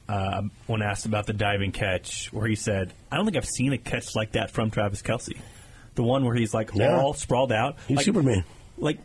uh, 0.09 0.41
when 0.67 0.81
asked 0.81 1.05
about 1.05 1.27
the 1.27 1.35
diving 1.35 1.73
catch, 1.73 2.33
where 2.33 2.47
he 2.47 2.55
said, 2.55 2.95
"I 3.13 3.17
don't 3.17 3.27
think 3.27 3.37
I've 3.37 3.45
seen 3.45 3.75
a 3.75 3.79
catch 3.79 4.17
like 4.17 4.33
that 4.33 4.51
from 4.51 4.71
Travis 4.71 5.03
Kelce. 5.03 5.39
The 5.95 6.03
one 6.03 6.25
where 6.25 6.35
he's 6.35 6.55
like 6.55 6.71
Yeah. 6.75 6.99
all 6.99 7.13
sprawled 7.13 7.53
out, 7.53 7.77
He's 7.87 7.99
like, 7.99 8.07
Superman. 8.07 8.45
Like 8.79 8.99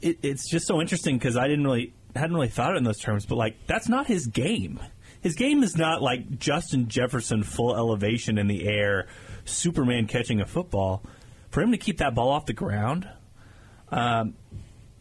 it, 0.00 0.18
it's 0.22 0.48
just 0.48 0.66
so 0.66 0.80
interesting 0.80 1.18
because 1.18 1.36
I 1.36 1.48
didn't 1.48 1.64
really 1.64 1.92
hadn't 2.14 2.34
really 2.34 2.48
thought 2.48 2.74
it 2.74 2.78
in 2.78 2.84
those 2.84 3.00
terms, 3.00 3.26
but 3.26 3.36
like 3.36 3.56
that's 3.66 3.88
not 3.88 4.06
his 4.06 4.26
game. 4.26 4.80
His 5.20 5.34
game 5.34 5.62
is 5.62 5.76
not 5.76 6.00
like 6.00 6.38
Justin 6.38 6.88
Jefferson 6.88 7.42
full 7.42 7.74
elevation 7.74 8.38
in 8.38 8.46
the 8.46 8.68
air, 8.68 9.08
Superman 9.44 10.06
catching 10.06 10.40
a 10.40 10.46
football. 10.46 11.02
For 11.50 11.60
him 11.60 11.72
to 11.72 11.78
keep 11.78 11.98
that 11.98 12.14
ball 12.14 12.30
off 12.30 12.46
the 12.46 12.52
ground, 12.52 13.08
um, 13.90 14.34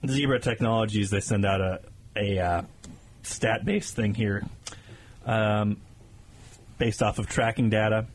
Zebra 0.08 0.40
Technologies 0.40 1.10
they 1.10 1.20
send 1.20 1.46
out 1.46 1.62
a 1.62 1.82
a 2.16 2.40
uh, 2.40 2.62
stat 3.22 3.64
based 3.64 3.96
thing 3.96 4.14
here, 4.14 4.44
um, 5.26 5.78
based 6.78 7.04
off 7.04 7.20
of 7.20 7.28
tracking 7.28 7.70
data, 7.70 8.08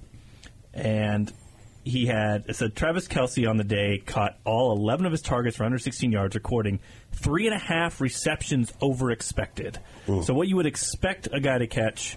and 0.75 1.33
he 1.85 2.07
had 2.07 2.45
it 2.49 2.57
said 2.57 2.75
Travis 2.77 3.09
Kelce 3.09 3.49
on 3.49 3.57
the 3.57 3.65
day 3.65 3.99
caught 3.99 4.39
all 4.45 4.73
11 4.73 5.07
of 5.07 5.13
his 5.13 5.23
targets 5.23 5.57
for 5.57 5.65
under 5.65 5.79
16 5.79 6.13
yards, 6.13 6.35
recording 6.35 6.81
three 7.13 7.47
and 7.47 7.55
a 7.55 7.59
half 7.59 8.01
receptions 8.01 8.73
over 8.81 9.11
expected. 9.11 9.79
So 10.23 10.35
what 10.35 10.49
you 10.49 10.57
would 10.57 10.67
expect 10.67 11.29
a 11.33 11.41
guy 11.41 11.59
to 11.59 11.67
catch, 11.67 12.17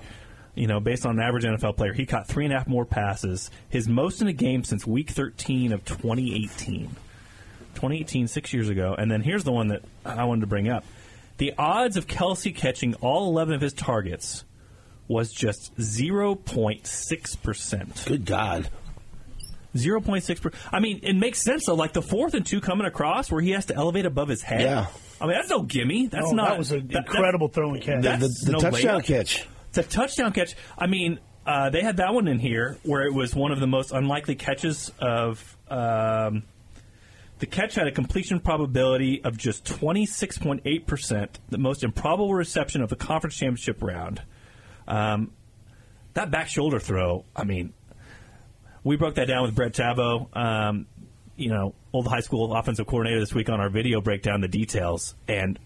you 0.54 0.67
know, 0.67 0.80
based 0.80 1.06
on 1.06 1.19
an 1.19 1.25
average 1.25 1.45
NFL 1.45 1.78
player, 1.78 1.93
he 1.93 2.06
caught 2.06 2.28
three 2.28 2.45
and 2.45 2.54
a 2.54 2.58
half 2.58 2.67
more 2.67 2.86
passes, 2.86 3.49
his 3.69 3.88
most 3.88 4.21
in 4.21 4.28
a 4.28 4.34
game 4.34 4.63
since 4.63 4.86
Week 4.86 5.10
13 5.10 5.71
of 5.71 5.84
2018. 5.86 6.95
2018, 7.75 8.28
six 8.28 8.54
years 8.54 8.69
ago. 8.69 8.95
And 8.97 9.12
then 9.12 9.21
here's 9.21 9.43
the 9.43 9.51
one 9.51 9.67
that 9.69 9.82
I 10.06 10.25
wanted 10.25 10.41
to 10.41 10.47
bring 10.47 10.69
up. 10.69 10.86
The 11.38 11.54
odds 11.58 11.97
of 11.97 12.06
Kelce 12.08 12.56
catching 12.56 12.93
all 12.95 13.28
11 13.30 13.56
of 13.56 13.62
his 13.62 13.73
targets 13.73 14.43
was 15.08 15.32
just 15.32 15.75
0.6%. 15.78 18.08
Good 18.08 18.25
God. 18.25 18.69
0.6%. 19.76 20.54
I 20.72 20.80
mean, 20.80 21.00
it 21.04 21.14
makes 21.16 21.42
sense, 21.44 21.66
though. 21.68 21.76
Like 21.76 21.94
the 21.94 22.02
fourth 22.02 22.34
and 22.34 22.46
two 22.46 22.62
coming 22.62 22.88
across 22.88 23.32
where 23.32 23.42
he 23.42 23.52
has 23.52 23.66
to 23.68 23.76
elevate 23.76 24.06
above 24.06 24.28
his 24.28 24.42
head. 24.42 24.62
Yeah. 24.62 24.88
I 25.22 25.26
mean, 25.28 25.36
that's 25.36 25.50
no 25.50 25.62
gimme. 25.62 26.08
That's 26.08 26.28
Oh, 26.28 26.32
not. 26.32 26.50
that 26.50 26.58
was 26.58 26.72
an 26.72 26.88
that- 26.88 26.98
incredible 27.06 27.48
throw 27.48 27.74
and 27.74 27.82
catch. 27.82 28.02
The, 28.02 28.10
That's 28.10 28.40
the, 28.42 28.46
the 28.48 28.52
no 28.54 28.60
touchdown 28.60 29.02
layup. 29.02 29.06
catch. 29.06 29.48
It's 29.70 29.78
a 29.78 29.84
touchdown 29.84 30.32
catch. 30.34 30.56
I 30.78 30.88
mean, 30.88 31.20
uh, 31.46 31.70
they 31.70 31.82
had 31.82 31.98
that 31.98 32.14
one 32.14 32.28
in 32.28 32.40
here 32.40 32.78
where 32.84 33.04
it 33.04 33.14
was 33.14 33.36
one 33.36 33.52
of 33.52 33.60
the 33.60 33.68
most 33.68 33.92
unlikely 33.92 34.36
catches 34.36 34.92
of. 35.00 35.58
Um, 35.70 36.44
the 37.40 37.46
catch 37.48 37.76
had 37.76 37.86
a 37.88 37.92
completion 37.92 38.40
probability 38.40 39.22
of 39.24 39.38
just 39.38 39.66
26.8%, 39.66 41.30
the 41.50 41.58
most 41.58 41.84
improbable 41.84 42.34
reception 42.34 42.82
of 42.82 42.90
the 42.90 42.96
conference 42.96 43.36
championship 43.36 43.82
round. 43.82 44.22
Um, 44.88 45.32
that 46.14 46.32
back 46.32 46.48
shoulder 46.48 46.80
throw, 46.80 47.26
I 47.36 47.44
mean, 47.44 47.74
we 48.86 48.95
broke 48.95 49.15
that 49.15 49.28
down 49.28 49.41
with 49.41 49.56
Brett 49.56 49.74
Tabo, 49.74 50.34
um, 50.38 50.86
you 51.36 51.50
know, 51.50 51.74
old 51.91 52.08
high 52.08 52.21
school 52.21 52.54
offensive 52.54 52.86
coordinator 52.86 53.19
this 53.19 53.34
week 53.34 53.50
on 53.50 53.60
our 53.60 53.67
video 53.67 54.00
breakdown, 54.00 54.39
the 54.39 54.48
details. 54.48 55.15
And 55.28 55.60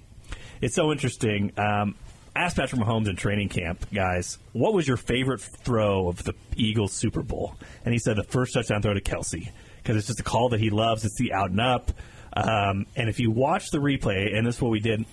it's 0.61 0.73
so 0.73 0.91
interesting. 0.91 1.51
Um, 1.57 1.95
ask 2.33 2.55
Patrick 2.55 2.81
Mahomes 2.81 3.09
in 3.09 3.17
training 3.17 3.49
camp, 3.49 3.85
guys, 3.93 4.39
what 4.53 4.73
was 4.73 4.87
your 4.87 4.97
favorite 4.97 5.41
throw 5.41 6.07
of 6.07 6.23
the 6.23 6.33
Eagles 6.55 6.93
Super 6.93 7.21
Bowl? 7.21 7.55
And 7.83 7.93
he 7.93 7.99
said 7.99 8.15
the 8.15 8.23
first 8.23 8.53
touchdown 8.53 8.81
throw 8.81 8.93
to 8.93 9.01
Kelce 9.01 9.51
because 9.77 9.97
it's 9.97 10.07
just 10.07 10.21
a 10.21 10.23
call 10.23 10.49
that 10.49 10.61
he 10.61 10.69
loves. 10.69 11.03
It's 11.03 11.17
the 11.17 11.33
out 11.33 11.51
and 11.51 11.59
up. 11.59 11.91
Um, 12.31 12.85
and 12.95 13.09
if 13.09 13.19
you 13.19 13.31
watch 13.31 13.71
the 13.71 13.79
replay, 13.79 14.33
and 14.33 14.47
this 14.47 14.55
is 14.55 14.61
what 14.61 14.71
we 14.71 14.79
did, 14.79 15.05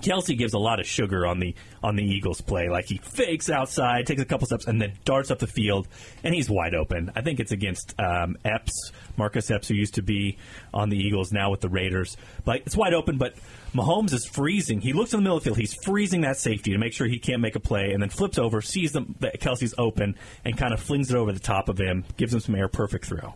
Kelce 0.00 0.36
gives 0.36 0.52
a 0.52 0.58
lot 0.58 0.78
of 0.78 0.86
sugar 0.86 1.26
on 1.26 1.40
the 1.40 1.54
on 1.82 1.96
the 1.96 2.04
Eagles 2.04 2.40
play. 2.40 2.68
Like 2.68 2.86
he 2.86 2.98
fakes 2.98 3.48
outside, 3.48 4.06
takes 4.06 4.20
a 4.20 4.26
couple 4.26 4.46
steps, 4.46 4.66
and 4.66 4.80
then 4.80 4.92
darts 5.04 5.30
up 5.30 5.38
the 5.38 5.46
field, 5.46 5.88
and 6.22 6.34
he's 6.34 6.50
wide 6.50 6.74
open. 6.74 7.10
I 7.16 7.22
think 7.22 7.40
it's 7.40 7.52
against 7.52 7.94
um, 7.98 8.36
Epps, 8.44 8.92
Marcus 9.16 9.50
Epps, 9.50 9.68
who 9.68 9.74
used 9.74 9.94
to 9.94 10.02
be 10.02 10.36
on 10.74 10.90
the 10.90 10.98
Eagles, 10.98 11.32
now 11.32 11.50
with 11.50 11.60
the 11.60 11.68
Raiders. 11.68 12.16
But 12.44 12.62
it's 12.66 12.76
wide 12.76 12.92
open. 12.92 13.16
But 13.16 13.34
Mahomes 13.74 14.12
is 14.12 14.26
freezing. 14.26 14.80
He 14.80 14.92
looks 14.92 15.14
in 15.14 15.18
the 15.18 15.22
middle 15.22 15.38
of 15.38 15.44
the 15.44 15.48
field. 15.48 15.58
He's 15.58 15.74
freezing 15.84 16.20
that 16.22 16.36
safety 16.36 16.72
to 16.72 16.78
make 16.78 16.92
sure 16.92 17.06
he 17.06 17.18
can't 17.18 17.40
make 17.40 17.56
a 17.56 17.60
play, 17.60 17.92
and 17.92 18.02
then 18.02 18.10
flips 18.10 18.38
over, 18.38 18.60
sees 18.60 18.92
them, 18.92 19.14
that 19.20 19.40
Kelce's 19.40 19.74
open, 19.78 20.16
and 20.44 20.58
kind 20.58 20.74
of 20.74 20.80
flings 20.80 21.10
it 21.10 21.16
over 21.16 21.32
the 21.32 21.40
top 21.40 21.68
of 21.68 21.78
him, 21.78 22.04
gives 22.16 22.34
him 22.34 22.40
some 22.40 22.54
air, 22.54 22.68
perfect 22.68 23.06
throw. 23.06 23.34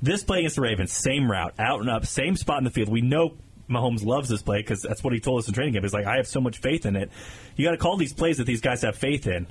This 0.00 0.22
play 0.22 0.38
against 0.38 0.56
the 0.56 0.62
Ravens, 0.62 0.92
same 0.92 1.30
route, 1.30 1.54
out 1.58 1.80
and 1.80 1.90
up, 1.90 2.06
same 2.06 2.36
spot 2.36 2.58
in 2.58 2.64
the 2.64 2.70
field. 2.70 2.88
We 2.88 3.00
know 3.00 3.36
Mahomes 3.68 4.04
loves 4.04 4.28
this 4.28 4.42
play 4.42 4.58
because 4.58 4.82
that's 4.82 5.04
what 5.04 5.12
he 5.12 5.20
told 5.20 5.40
us 5.40 5.48
in 5.48 5.54
training 5.54 5.74
camp. 5.74 5.84
He's 5.84 5.92
like, 5.92 6.06
I 6.06 6.16
have 6.16 6.26
so 6.26 6.40
much 6.40 6.58
faith 6.58 6.86
in 6.86 6.96
it. 6.96 7.10
You 7.56 7.64
got 7.64 7.72
to 7.72 7.76
call 7.76 7.96
these 7.96 8.12
plays 8.12 8.38
that 8.38 8.44
these 8.44 8.60
guys 8.60 8.82
have 8.82 8.96
faith 8.96 9.26
in. 9.26 9.46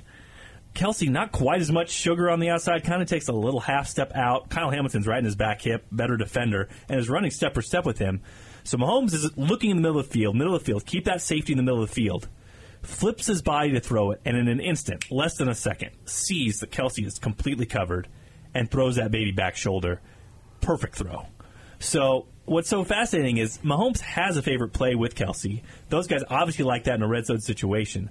Kelce, 0.74 1.08
not 1.08 1.32
quite 1.32 1.60
as 1.60 1.72
much 1.72 1.90
sugar 1.90 2.30
on 2.30 2.40
the 2.40 2.50
outside, 2.50 2.84
kind 2.84 3.02
of 3.02 3.08
takes 3.08 3.28
a 3.28 3.32
little 3.32 3.60
half 3.60 3.88
step 3.88 4.12
out. 4.14 4.48
Kyle 4.50 4.70
Hamilton's 4.70 5.06
right 5.06 5.18
in 5.18 5.24
his 5.24 5.34
back 5.34 5.62
hip, 5.62 5.86
better 5.90 6.16
defender, 6.16 6.68
and 6.88 7.00
is 7.00 7.08
running 7.08 7.30
step 7.30 7.54
for 7.54 7.62
step 7.62 7.84
with 7.84 7.98
him. 7.98 8.20
So 8.64 8.76
Mahomes 8.76 9.14
is 9.14 9.36
looking 9.36 9.70
in 9.70 9.76
the 9.76 9.82
middle 9.82 9.98
of 9.98 10.06
the 10.06 10.12
field, 10.12 10.36
middle 10.36 10.54
of 10.54 10.60
the 10.60 10.66
field, 10.66 10.84
keep 10.84 11.06
that 11.06 11.22
safety 11.22 11.52
in 11.52 11.56
the 11.56 11.62
middle 11.62 11.82
of 11.82 11.88
the 11.88 11.94
field, 11.94 12.28
flips 12.82 13.26
his 13.26 13.42
body 13.42 13.72
to 13.72 13.80
throw 13.80 14.10
it, 14.10 14.20
and 14.24 14.36
in 14.36 14.46
an 14.46 14.60
instant, 14.60 15.10
less 15.10 15.36
than 15.36 15.48
a 15.48 15.54
second, 15.54 15.90
sees 16.04 16.60
that 16.60 16.70
Kelce 16.70 17.04
is 17.04 17.18
completely 17.18 17.66
covered 17.66 18.08
and 18.54 18.70
throws 18.70 18.96
that 18.96 19.10
baby 19.10 19.32
back 19.32 19.56
shoulder. 19.56 20.00
Perfect 20.60 20.96
throw. 20.96 21.26
So 21.78 22.26
what's 22.48 22.68
so 22.68 22.84
fascinating 22.84 23.36
is 23.36 23.58
Mahomes 23.58 24.00
has 24.00 24.36
a 24.36 24.42
favorite 24.42 24.72
play 24.72 24.94
with 24.94 25.14
Kelce. 25.14 25.62
Those 25.88 26.06
guys 26.06 26.22
obviously 26.28 26.64
like 26.64 26.84
that 26.84 26.94
in 26.94 27.02
a 27.02 27.08
red 27.08 27.26
zone 27.26 27.40
situation. 27.40 28.10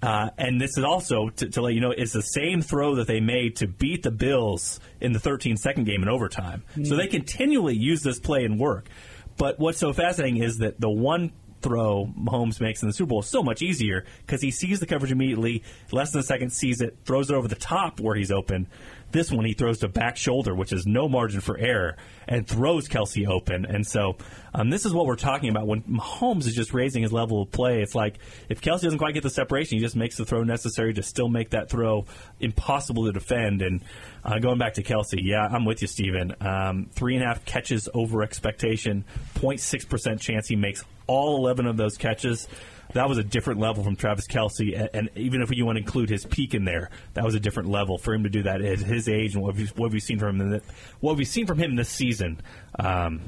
Uh, 0.00 0.30
and 0.38 0.60
this 0.60 0.78
is 0.78 0.84
also 0.84 1.28
to, 1.30 1.48
to 1.50 1.60
let 1.60 1.74
you 1.74 1.80
know 1.80 1.90
it's 1.90 2.12
the 2.12 2.22
same 2.22 2.62
throw 2.62 2.96
that 2.96 3.08
they 3.08 3.18
made 3.18 3.56
to 3.56 3.66
beat 3.66 4.04
the 4.04 4.12
Bills 4.12 4.78
in 5.00 5.12
the 5.12 5.18
13 5.18 5.56
second 5.56 5.84
game 5.84 6.02
in 6.02 6.08
overtime. 6.08 6.62
So 6.84 6.94
they 6.96 7.08
continually 7.08 7.76
use 7.76 8.02
this 8.02 8.20
play 8.20 8.44
and 8.44 8.60
work. 8.60 8.88
But 9.36 9.58
what's 9.58 9.78
so 9.78 9.92
fascinating 9.92 10.42
is 10.42 10.58
that 10.58 10.80
the 10.80 10.90
one 10.90 11.32
throw 11.62 12.12
Mahomes 12.16 12.60
makes 12.60 12.82
in 12.82 12.88
the 12.88 12.92
Super 12.92 13.08
Bowl 13.08 13.20
is 13.20 13.26
so 13.26 13.42
much 13.42 13.62
easier 13.62 14.04
because 14.24 14.40
he 14.40 14.50
sees 14.50 14.80
the 14.80 14.86
coverage 14.86 15.10
immediately, 15.10 15.62
less 15.90 16.12
than 16.12 16.20
a 16.20 16.24
second, 16.24 16.50
sees 16.50 16.80
it, 16.80 16.96
throws 17.04 17.30
it 17.30 17.34
over 17.34 17.48
the 17.48 17.56
top 17.56 18.00
where 18.00 18.14
he's 18.14 18.30
open. 18.30 18.68
This 19.10 19.32
one 19.32 19.44
he 19.44 19.54
throws 19.54 19.78
to 19.78 19.88
back 19.88 20.16
shoulder, 20.16 20.54
which 20.54 20.72
is 20.72 20.86
no 20.86 21.08
margin 21.08 21.40
for 21.40 21.56
error, 21.56 21.96
and 22.26 22.46
throws 22.46 22.88
Kelce 22.88 23.26
open. 23.26 23.64
And 23.64 23.86
so 23.86 24.16
um, 24.52 24.70
this 24.70 24.84
is 24.84 24.92
what 24.92 25.06
we're 25.06 25.16
talking 25.16 25.48
about 25.48 25.66
when 25.66 25.82
Mahomes 25.82 26.46
is 26.46 26.54
just 26.54 26.74
raising 26.74 27.02
his 27.02 27.12
level 27.12 27.42
of 27.42 27.50
play. 27.50 27.80
It's 27.80 27.94
like 27.94 28.18
if 28.48 28.60
Kelce 28.60 28.82
doesn't 28.82 28.98
quite 28.98 29.14
get 29.14 29.22
the 29.22 29.30
separation, 29.30 29.78
he 29.78 29.82
just 29.82 29.96
makes 29.96 30.16
the 30.16 30.26
throw 30.26 30.44
necessary 30.44 30.92
to 30.94 31.02
still 31.02 31.28
make 31.28 31.50
that 31.50 31.70
throw 31.70 32.04
impossible 32.38 33.06
to 33.06 33.12
defend. 33.12 33.62
And 33.62 33.82
uh, 34.24 34.38
going 34.38 34.58
back 34.58 34.74
to 34.74 34.82
Kelce, 34.82 35.18
yeah, 35.22 35.46
I'm 35.50 35.64
with 35.64 35.80
you, 35.80 35.88
Steven. 35.88 36.34
Um, 36.40 36.90
three 36.92 37.14
and 37.14 37.24
a 37.24 37.26
half 37.26 37.44
catches 37.44 37.88
over 37.94 38.22
expectation, 38.22 39.04
0.6% 39.36 40.20
chance 40.20 40.48
he 40.48 40.56
makes 40.56 40.84
all 41.06 41.38
11 41.38 41.66
of 41.66 41.76
those 41.76 41.96
catches. 41.96 42.46
That 42.94 43.08
was 43.08 43.18
a 43.18 43.24
different 43.24 43.60
level 43.60 43.84
from 43.84 43.96
Travis 43.96 44.26
Kelce, 44.26 44.78
and, 44.78 44.88
and 44.94 45.10
even 45.16 45.42
if 45.42 45.50
you 45.54 45.66
want 45.66 45.76
to 45.76 45.82
include 45.82 46.08
his 46.08 46.24
peak 46.24 46.54
in 46.54 46.64
there, 46.64 46.90
that 47.14 47.24
was 47.24 47.34
a 47.34 47.40
different 47.40 47.68
level 47.68 47.98
for 47.98 48.14
him 48.14 48.22
to 48.22 48.30
do 48.30 48.42
that 48.44 48.62
at 48.62 48.78
his 48.78 49.08
age 49.08 49.34
and 49.34 49.42
what 49.42 49.54
we've, 49.56 49.70
what 49.76 49.90
we've 49.92 50.02
seen 50.02 50.18
from 50.18 50.40
him. 50.40 50.50
The, 50.50 50.62
what 51.00 51.16
we've 51.16 51.28
seen 51.28 51.46
from 51.46 51.58
him 51.58 51.76
this 51.76 51.90
season, 51.90 52.40
um, 52.78 53.20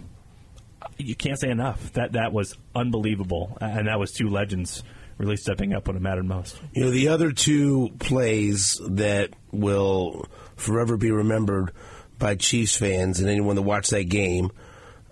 you 0.96 1.14
can't 1.14 1.38
say 1.38 1.50
enough. 1.50 1.92
That 1.92 2.12
that 2.12 2.32
was 2.32 2.56
unbelievable, 2.74 3.58
and 3.60 3.86
that 3.86 3.98
was 3.98 4.12
two 4.12 4.28
legends 4.28 4.82
really 5.18 5.36
stepping 5.36 5.74
up 5.74 5.86
when 5.86 5.96
it 5.96 6.00
mattered 6.02 6.24
most. 6.24 6.58
You 6.72 6.84
know, 6.84 6.90
the 6.90 7.08
other 7.08 7.30
two 7.30 7.90
plays 7.98 8.80
that 8.88 9.30
will 9.52 10.26
forever 10.56 10.96
be 10.96 11.10
remembered 11.10 11.72
by 12.18 12.36
Chiefs 12.36 12.76
fans 12.76 13.20
and 13.20 13.28
anyone 13.28 13.56
that 13.56 13.62
watched 13.62 13.90
that 13.90 14.04
game, 14.04 14.50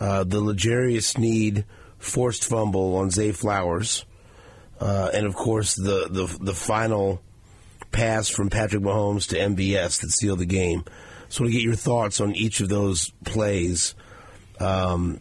uh, 0.01 0.25
the 0.25 0.41
L'Jarius 0.41 1.05
Sneed 1.05 1.67
forced 1.99 2.45
fumble 2.45 2.97
on 2.97 3.11
Zay 3.11 3.33
Flowers, 3.33 4.07
uh, 4.81 5.11
and 5.13 5.27
of 5.27 5.35
course 5.35 5.75
the, 5.75 6.09
the 6.11 6.39
the 6.41 6.55
final 6.55 7.21
pass 7.91 8.29
from 8.29 8.51
Patrick 8.51 8.83
Mahomes 8.83 9.29
to 9.29 9.39
MVS 9.39 10.01
that 10.01 10.11
sealed 10.11 10.39
the 10.39 10.47
game. 10.47 10.85
So, 11.29 11.45
to 11.45 11.51
get 11.51 11.63
your 11.63 11.75
thoughts 11.75 12.21
on 12.21 12.35
each 12.35 12.61
of 12.61 12.69
those 12.69 13.11
plays, 13.25 13.95
um, 14.61 15.21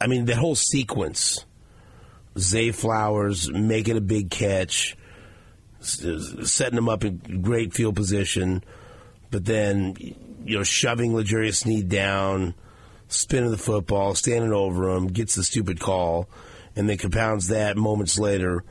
I 0.00 0.06
mean, 0.06 0.24
that 0.26 0.36
whole 0.36 0.56
sequence. 0.56 1.44
Zay 2.38 2.70
Flowers 2.70 3.50
making 3.50 3.96
a 3.96 4.00
big 4.00 4.30
catch, 4.30 4.96
setting 5.80 6.78
him 6.78 6.88
up 6.88 7.04
in 7.04 7.42
great 7.42 7.74
field 7.74 7.96
position, 7.96 8.62
but 9.32 9.44
then 9.44 9.96
you 9.98 10.56
know 10.56 10.62
shoving 10.62 11.14
L'Jarius 11.14 11.56
Sneed 11.56 11.88
down, 11.88 12.54
spinning 13.08 13.50
the 13.50 13.58
football, 13.58 14.14
standing 14.14 14.52
over 14.52 14.88
him, 14.90 15.08
gets 15.08 15.34
the 15.34 15.42
stupid 15.42 15.80
call, 15.80 16.28
and 16.76 16.88
then 16.88 16.98
compounds 16.98 17.48
that 17.48 17.76
moments 17.76 18.18
later 18.18 18.64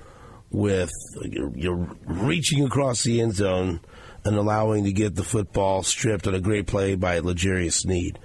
with 0.52 0.92
you're, 1.22 1.56
you're 1.56 1.98
reaching 2.06 2.66
across 2.66 3.04
the 3.04 3.22
end 3.22 3.36
zone 3.36 3.80
and 4.26 4.36
allowing 4.36 4.84
to 4.84 4.92
get 4.92 5.16
the 5.16 5.24
football 5.24 5.84
stripped 5.84 6.28
on 6.28 6.36
a 6.36 6.40
great 6.40 6.68
play 6.68 6.96
by 6.96 7.20
L'Jarius 7.20 7.74
Sneed 7.74 8.20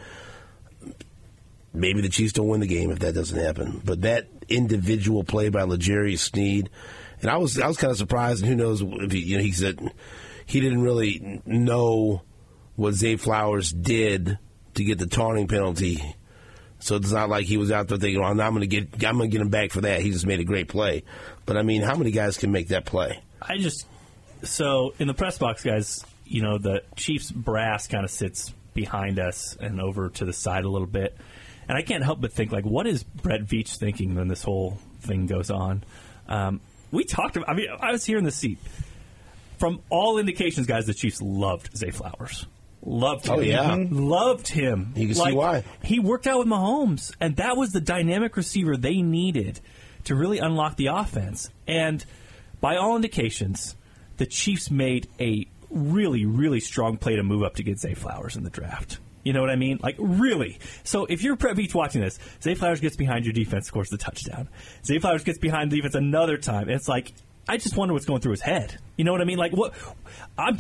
maybe 1.75 2.01
the 2.01 2.09
Chiefs 2.09 2.33
don't 2.33 2.49
win 2.49 2.61
the 2.61 2.67
game 2.67 2.91
if 2.91 3.01
that 3.01 3.15
doesn't 3.15 3.39
happen. 3.39 3.83
But 3.85 4.03
that 4.03 4.29
individual 4.49 5.25
play 5.25 5.49
by 5.49 5.65
L'Jarius 5.65 6.21
Sneed, 6.21 6.71
and 7.21 7.31
I 7.31 7.37
was 7.37 7.59
I 7.59 7.67
was 7.67 7.77
kind 7.77 7.91
of 7.91 7.99
surprised. 7.99 8.43
And 8.43 8.49
who 8.49 8.57
knows 8.57 8.81
if 8.81 9.13
he 9.13 9.19
you 9.19 9.37
know 9.37 9.43
he 9.43 9.53
said 9.53 9.81
he 10.47 10.61
didn't 10.61 10.83
really 10.83 11.43
know 11.45 12.23
what 12.77 12.95
Zay 12.95 13.17
Flowers 13.17 13.73
did 13.73 14.39
to 14.75 14.85
get 14.85 14.99
the 14.99 15.07
taunting 15.07 15.49
penalty. 15.49 16.15
So 16.85 16.97
it's 16.97 17.13
not 17.13 17.31
like 17.31 17.47
he 17.47 17.57
was 17.57 17.73
out 17.73 17.89
there 17.89 17.97
thinking, 17.97 18.21
"Well, 18.21 18.31
I'm 18.31 18.37
going 18.37 18.61
to 18.61 18.67
get 18.67 19.03
I'm 19.07 19.17
going 19.17 19.31
to 19.31 19.33
get 19.33 19.41
him 19.41 19.49
back 19.49 19.71
for 19.71 19.81
that." 19.81 20.03
He 20.03 20.11
just 20.11 20.27
made 20.27 20.41
a 20.41 20.45
great 20.45 20.69
play. 20.69 21.03
But 21.47 21.57
I 21.57 21.63
mean, 21.63 21.81
how 21.81 21.97
many 21.97 22.11
guys 22.11 22.37
can 22.37 22.53
make 22.53 22.69
that 22.69 22.85
play? 22.85 23.21
I 23.41 23.57
just 23.57 23.87
so 24.43 24.93
in 24.99 25.09
the 25.09 25.15
press 25.15 25.39
box, 25.39 25.65
guys. 25.65 26.05
You 26.27 26.43
know 26.43 26.59
the 26.59 26.83
Chiefs 26.95 27.31
brass 27.31 27.87
kind 27.87 28.05
of 28.05 28.11
sits 28.11 28.53
behind 28.75 29.19
us 29.19 29.57
and 29.59 29.81
over 29.81 30.11
to 30.11 30.27
the 30.27 30.35
side 30.35 30.65
a 30.65 30.69
little 30.69 30.87
bit, 30.87 31.17
and 31.69 31.79
I 31.79 31.81
can't 31.81 32.05
help 32.05 32.21
but 32.21 32.35
think 32.35 32.53
like, 32.53 32.67
what 32.67 32.87
is 32.87 33.03
Brett 33.03 33.45
Veach 33.47 33.77
thinking 33.77 34.15
when 34.15 34.29
this 34.29 34.43
whole 34.43 34.79
thing 35.01 35.25
goes 35.25 35.51
on? 35.51 35.85
Um, 36.29 36.61
we 36.91 37.05
talked. 37.05 37.39
About, 37.39 37.49
I 37.49 37.55
mean, 37.55 37.69
I 37.81 37.93
was 37.93 38.05
here 38.05 38.19
in 38.19 38.25
the 38.25 38.31
seat. 38.31 38.59
From 39.59 39.81
all 39.89 40.19
indications, 40.19 40.67
guys, 40.67 40.85
the 40.85 40.93
Chiefs 40.93 41.23
loved 41.23 41.75
Zay 41.75 41.93
Flowers. 41.93 42.45
Loved 42.85 43.29
oh, 43.29 43.39
him. 43.39 43.41
Oh, 43.41 43.43
yeah. 43.43 43.87
Loved 43.91 44.49
him. 44.49 44.93
You 44.95 45.07
can 45.07 45.15
see 45.15 45.33
why. 45.33 45.65
He 45.83 45.99
worked 45.99 46.27
out 46.27 46.39
with 46.39 46.49
Mahomes, 46.49 47.15
and 47.21 47.37
that 47.37 47.57
was 47.57 47.71
the 47.71 47.81
dynamic 47.81 48.37
receiver 48.37 48.77
they 48.77 49.01
needed 49.01 49.61
to 50.05 50.15
really 50.15 50.39
unlock 50.39 50.77
the 50.77 50.89
offense. 50.89 51.49
And 51.67 52.05
by 52.61 52.77
all 52.77 52.95
indications, 52.97 53.75
the 54.19 54.27
Chiefs 54.27 54.71
made 54.71 55.09
a 55.19 55.47
really, 55.71 56.25
really 56.27 56.61
strong 56.61 56.99
play 56.99 57.17
to 57.17 57.23
move 57.23 57.43
up 57.43 57.57
to 57.57 57.63
get 57.63 57.79
Zay 57.79 57.95
Flowers 57.95 58.37
in 58.37 58.45
the 58.45 58.51
draft. 58.51 58.99
You 59.25 59.33
know 59.33 59.41
what 59.41 59.51
I 59.51 59.57
mean? 59.57 59.81
Like, 59.83 59.97
really. 59.99 60.59
So 60.83 61.07
if 61.07 61.23
you're 61.23 61.37
Brett 61.37 61.57
Veach 61.57 61.75
watching 61.75 62.03
this, 62.03 62.19
Zay 62.43 62.55
Flowers 62.55 62.81
gets 62.81 62.97
behind 62.97 63.25
your 63.25 63.33
defense, 63.33 63.67
scores 63.67 63.89
the 63.89 63.97
touchdown. 63.97 64.49
Zay 64.85 64.99
Flowers 64.99 65.25
gets 65.25 65.39
behind 65.39 65.73
the 65.73 65.77
defense 65.77 65.95
another 65.95 66.37
time. 66.37 66.69
It's 66.69 66.87
like, 66.89 67.15
I 67.49 67.57
just 67.57 67.77
wonder 67.77 67.95
what's 67.95 68.07
going 68.07 68.21
through 68.21 68.33
his 68.33 68.43
head. 68.43 68.79
You 68.97 69.05
know 69.05 69.13
what 69.13 69.23
I 69.23 69.25
mean? 69.25 69.39
Like, 69.39 69.53
what? 69.53 69.75
I'm, 70.37 70.59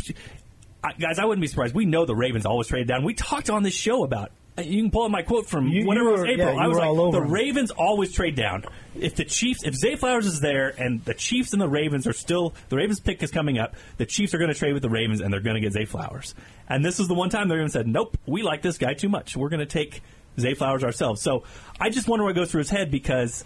I, 0.85 0.93
guys, 0.93 1.19
I 1.19 1.25
wouldn't 1.25 1.41
be 1.41 1.47
surprised. 1.49 1.75
We 1.75 1.87
know 1.87 2.05
the 2.05 2.15
Ravens 2.15 2.45
always 2.47 2.67
traded 2.69 2.89
down. 2.89 3.03
We 3.05 3.15
talked 3.15 3.49
on 3.51 3.63
this 3.63 3.75
show 3.75 4.05
about. 4.05 4.31
You 4.57 4.83
can 4.83 4.93
pull 4.93 5.03
up 5.03 5.11
my 5.11 5.23
quote 5.23 5.47
from 5.49 5.67
You- 5.67 5.81
you 5.81 5.87
whenever 5.89 6.11
it 6.11 6.13
was 6.13 6.25
April. 6.29 6.55
yeah, 6.55 6.63
I 6.63 6.69
was 6.69 6.79
like, 6.79 7.13
the. 7.13 7.23
Ravens 7.23 7.73
always 7.73 8.13
trade 8.13 8.37
down. 8.37 8.65
If 8.95 9.17
the 9.17 9.25
Chiefs, 9.25 9.65
if 9.65 9.75
Zay 9.75 9.97
Flowers 9.97 10.27
is 10.27 10.39
there, 10.39 10.69
and 10.79 11.05
the 11.05 11.15
Chiefs 11.15 11.53
and 11.55 11.61
the 11.61 11.69
Ravens 11.69 12.07
are 12.07 12.13
still, 12.13 12.55
the 12.69 12.77
Ravens 12.77 13.01
pick 13.01 13.21
is 13.25 13.33
coming 13.33 13.59
up. 13.59 13.75
The 13.97 14.07
Chiefs 14.07 14.33
are 14.33 14.39
going 14.39 14.53
to 14.53 14.57
trade 14.57 14.73
with 14.75 14.83
the 14.83 14.91
Ravens, 14.91 15.21
and 15.21 15.33
they're 15.33 15.41
going 15.41 15.57
to 15.57 15.61
get 15.61 15.73
Zay 15.73 15.87
Flowers. 15.87 16.37
And 16.69 16.85
this 16.85 17.01
is 17.01 17.09
the 17.09 17.15
one 17.15 17.31
time 17.31 17.49
the 17.49 17.55
Ravens 17.57 17.73
said, 17.73 17.89
"Nope, 17.89 18.17
we 18.27 18.43
like 18.43 18.63
this 18.63 18.79
guy 18.79 18.95
too 18.95 19.09
much. 19.09 19.37
We're 19.37 19.49
going 19.49 19.59
to 19.59 19.67
take 19.67 20.03
Zay 20.39 20.55
Flowers 20.55 20.85
ourselves." 20.85 21.21
So 21.21 21.43
I 21.81 21.91
just 21.91 22.07
wonder 22.07 22.25
what 22.25 22.37
goes 22.37 22.53
through 22.53 22.61
his 22.61 22.71
head 22.71 22.93
because 22.93 23.45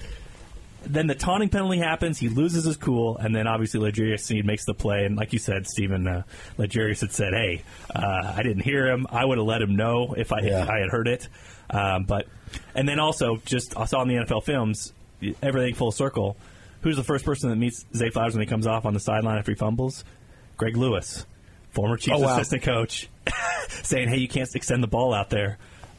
then 0.85 1.07
the 1.07 1.15
taunting 1.15 1.49
penalty 1.49 1.79
happens. 1.79 2.19
He 2.19 2.29
loses 2.29 2.65
his 2.65 2.77
cool, 2.77 3.17
and 3.19 3.35
then 3.35 3.47
obviously 3.47 3.81
L'Jarius 3.81 4.21
Sneed 4.21 4.45
makes 4.47 4.65
the 4.65 4.75
play. 4.75 5.05
And 5.05 5.17
like 5.17 5.33
you 5.33 5.39
said, 5.39 5.67
Stephen, 5.67 6.07
uh, 6.07 6.23
Legarius 6.59 7.01
had 7.01 7.13
said, 7.13 7.33
"Hey, 7.35 7.63
uh, 7.95 8.33
I 8.37 8.43
didn't 8.43 8.63
hear 8.63 8.87
him. 8.87 9.07
I 9.11 9.25
would 9.25 9.39
have 9.39 9.47
let 9.47 9.61
him 9.63 9.77
know 9.77 10.15
if 10.17 10.33
I 10.33 10.41
Yeah. 10.41 10.63
if 10.63 10.69
I 10.71 10.79
had 10.81 10.91
heard 10.91 11.09
it." 11.09 11.29
Um, 11.71 12.05
but 12.05 12.27
and 12.75 12.89
then 12.89 12.99
also 12.99 13.37
just 13.45 13.77
I 13.77 13.85
saw 13.85 14.03
in 14.03 14.09
the 14.09 14.15
NFL 14.17 14.43
films 14.45 14.93
everything 15.43 15.75
full 15.75 15.93
circle. 15.93 16.37
Who's 16.83 16.97
the 16.97 17.05
first 17.05 17.25
person 17.25 17.51
that 17.51 17.57
meets 17.57 17.85
Zay 17.95 18.11
Flowers 18.11 18.35
when 18.35 18.41
he 18.41 18.47
comes 18.47 18.67
off 18.67 18.87
on 18.87 18.95
the 18.95 19.01
sideline 19.01 19.37
after 19.39 19.51
he 19.51 19.57
fumbles? 19.57 20.05
Greg 20.57 20.77
Lewis, 20.77 21.27
former 21.71 21.97
Chiefs 21.97 22.17
Oh, 22.19 22.21
wow. 22.25 22.37
assistant 22.37 22.63
coach, 22.63 23.09
saying, 23.83 24.09
"Hey, 24.09 24.19
you 24.19 24.29
can't 24.29 24.49
extend 24.55 24.83
the 24.83 24.87
ball 24.89 25.13
out 25.13 25.29
there." 25.31 25.59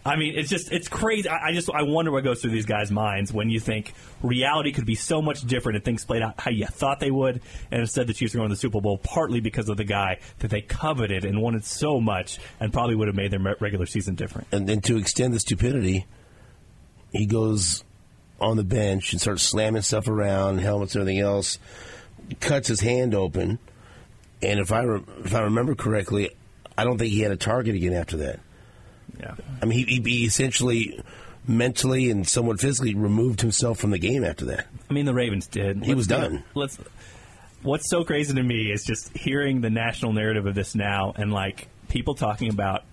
I 0.10 0.15
mean, 0.15 0.34
it's 0.36 0.50
just 0.50 0.72
it's 0.72 0.88
crazy. 0.88 1.30
I, 1.30 1.50
I 1.50 1.54
just 1.54 1.69
I 1.69 1.84
wonder 1.84 2.12
what 2.12 2.24
goes 2.24 2.41
through 2.41 2.50
these 2.52 2.65
guys' 2.65 2.89
minds 2.89 3.32
when 3.32 3.52
you 3.52 3.60
think 3.60 3.93
reality 4.24 4.72
could 4.72 4.88
be 4.88 4.95
so 4.95 5.22
much 5.22 5.41
different 5.41 5.76
and 5.76 5.86
things 5.86 6.04
played 6.04 6.24
out 6.24 6.39
how 6.39 6.50
you 6.50 6.65
thought 6.65 7.00
they 7.00 7.12
would, 7.12 7.41
and 7.72 7.82
instead 7.82 8.08
the 8.08 8.13
Chiefs 8.13 8.34
are 8.34 8.39
going 8.39 8.50
to 8.50 8.56
the 8.56 8.60
Super 8.60 8.82
Bowl 8.82 8.98
partly 8.98 9.39
because 9.39 9.69
of 9.69 9.78
the 9.78 9.84
guy 9.84 10.19
that 10.39 10.50
they 10.50 10.62
coveted 10.62 11.26
and 11.26 11.39
wanted 11.39 11.63
so 11.63 12.02
much, 12.02 12.39
and 12.60 12.74
probably 12.74 12.95
would 12.95 13.08
have 13.08 13.15
made 13.15 13.30
their 13.30 13.56
regular 13.60 13.86
season 13.86 14.15
different. 14.15 14.48
And 14.52 14.67
then 14.67 14.82
to 14.82 14.98
extend 14.98 15.36
the 15.36 15.39
stupidity, 15.39 16.08
he 17.12 17.28
goes 17.28 17.84
on 18.41 18.58
the 18.58 18.63
bench 18.63 19.12
and 19.12 19.22
starts 19.22 19.43
slamming 19.43 19.84
stuff 19.84 20.08
around, 20.08 20.58
helmets 20.58 20.95
and 20.95 21.02
everything 21.02 21.22
else, 21.22 21.60
cuts 22.39 22.67
his 22.67 22.80
hand 22.80 23.13
open, 23.13 23.60
and 24.41 24.60
if 24.60 24.72
I 24.72 24.82
re- 24.82 25.04
if 25.24 25.36
I 25.36 25.41
remember 25.41 25.76
correctly, 25.76 26.32
I 26.76 26.84
don't 26.84 26.98
think 26.98 27.12
he 27.12 27.19
had 27.22 27.32
a 27.32 27.38
target 27.38 27.76
again 27.76 27.93
after 27.93 28.17
that. 28.17 28.39
Yeah. 29.19 29.36
I 29.62 29.65
mean, 29.65 29.86
he, 29.88 30.01
he 30.01 30.25
essentially 30.25 31.01
mentally 31.47 32.10
and 32.10 32.27
somewhat 32.27 32.60
physically 32.60 32.93
removed 32.95 33.41
himself 33.41 33.79
from 33.79 33.91
the 33.91 33.97
game 33.99 34.23
after 34.23 34.45
that. 34.45 34.67
I 34.89 34.93
mean, 34.93 35.05
the 35.05 35.13
Ravens 35.13 35.47
did. 35.47 35.84
He 35.84 35.93
was 35.93 36.10
Let's- 36.10 36.21
done. 36.29 36.43
Let's. 36.55 36.77
What's 37.62 37.89
so 37.89 38.05
crazy 38.05 38.34
to 38.34 38.41
me 38.43 38.71
is 38.71 38.86
just 38.86 39.15
hearing 39.17 39.60
the 39.60 39.69
national 39.69 40.13
narrative 40.13 40.45
of 40.45 40.55
this 40.55 40.75
now, 40.75 41.12
and 41.17 41.34
like 41.34 41.67
people 41.89 42.15
talking 42.15 42.49
about 42.49 42.84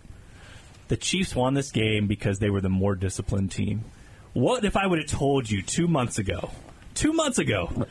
the 0.88 0.96
Chiefs 0.96 1.36
won 1.36 1.54
this 1.54 1.70
game 1.70 2.08
because 2.08 2.40
they 2.40 2.50
were 2.50 2.60
the 2.60 2.68
more 2.68 2.96
disciplined 2.96 3.52
team. 3.52 3.84
What 4.32 4.64
if 4.64 4.76
I 4.76 4.86
would 4.86 4.98
have 4.98 5.08
told 5.08 5.48
you 5.48 5.62
two 5.62 5.86
months 5.86 6.18
ago? 6.18 6.50
Two 6.94 7.12
months 7.12 7.38
ago. 7.38 7.86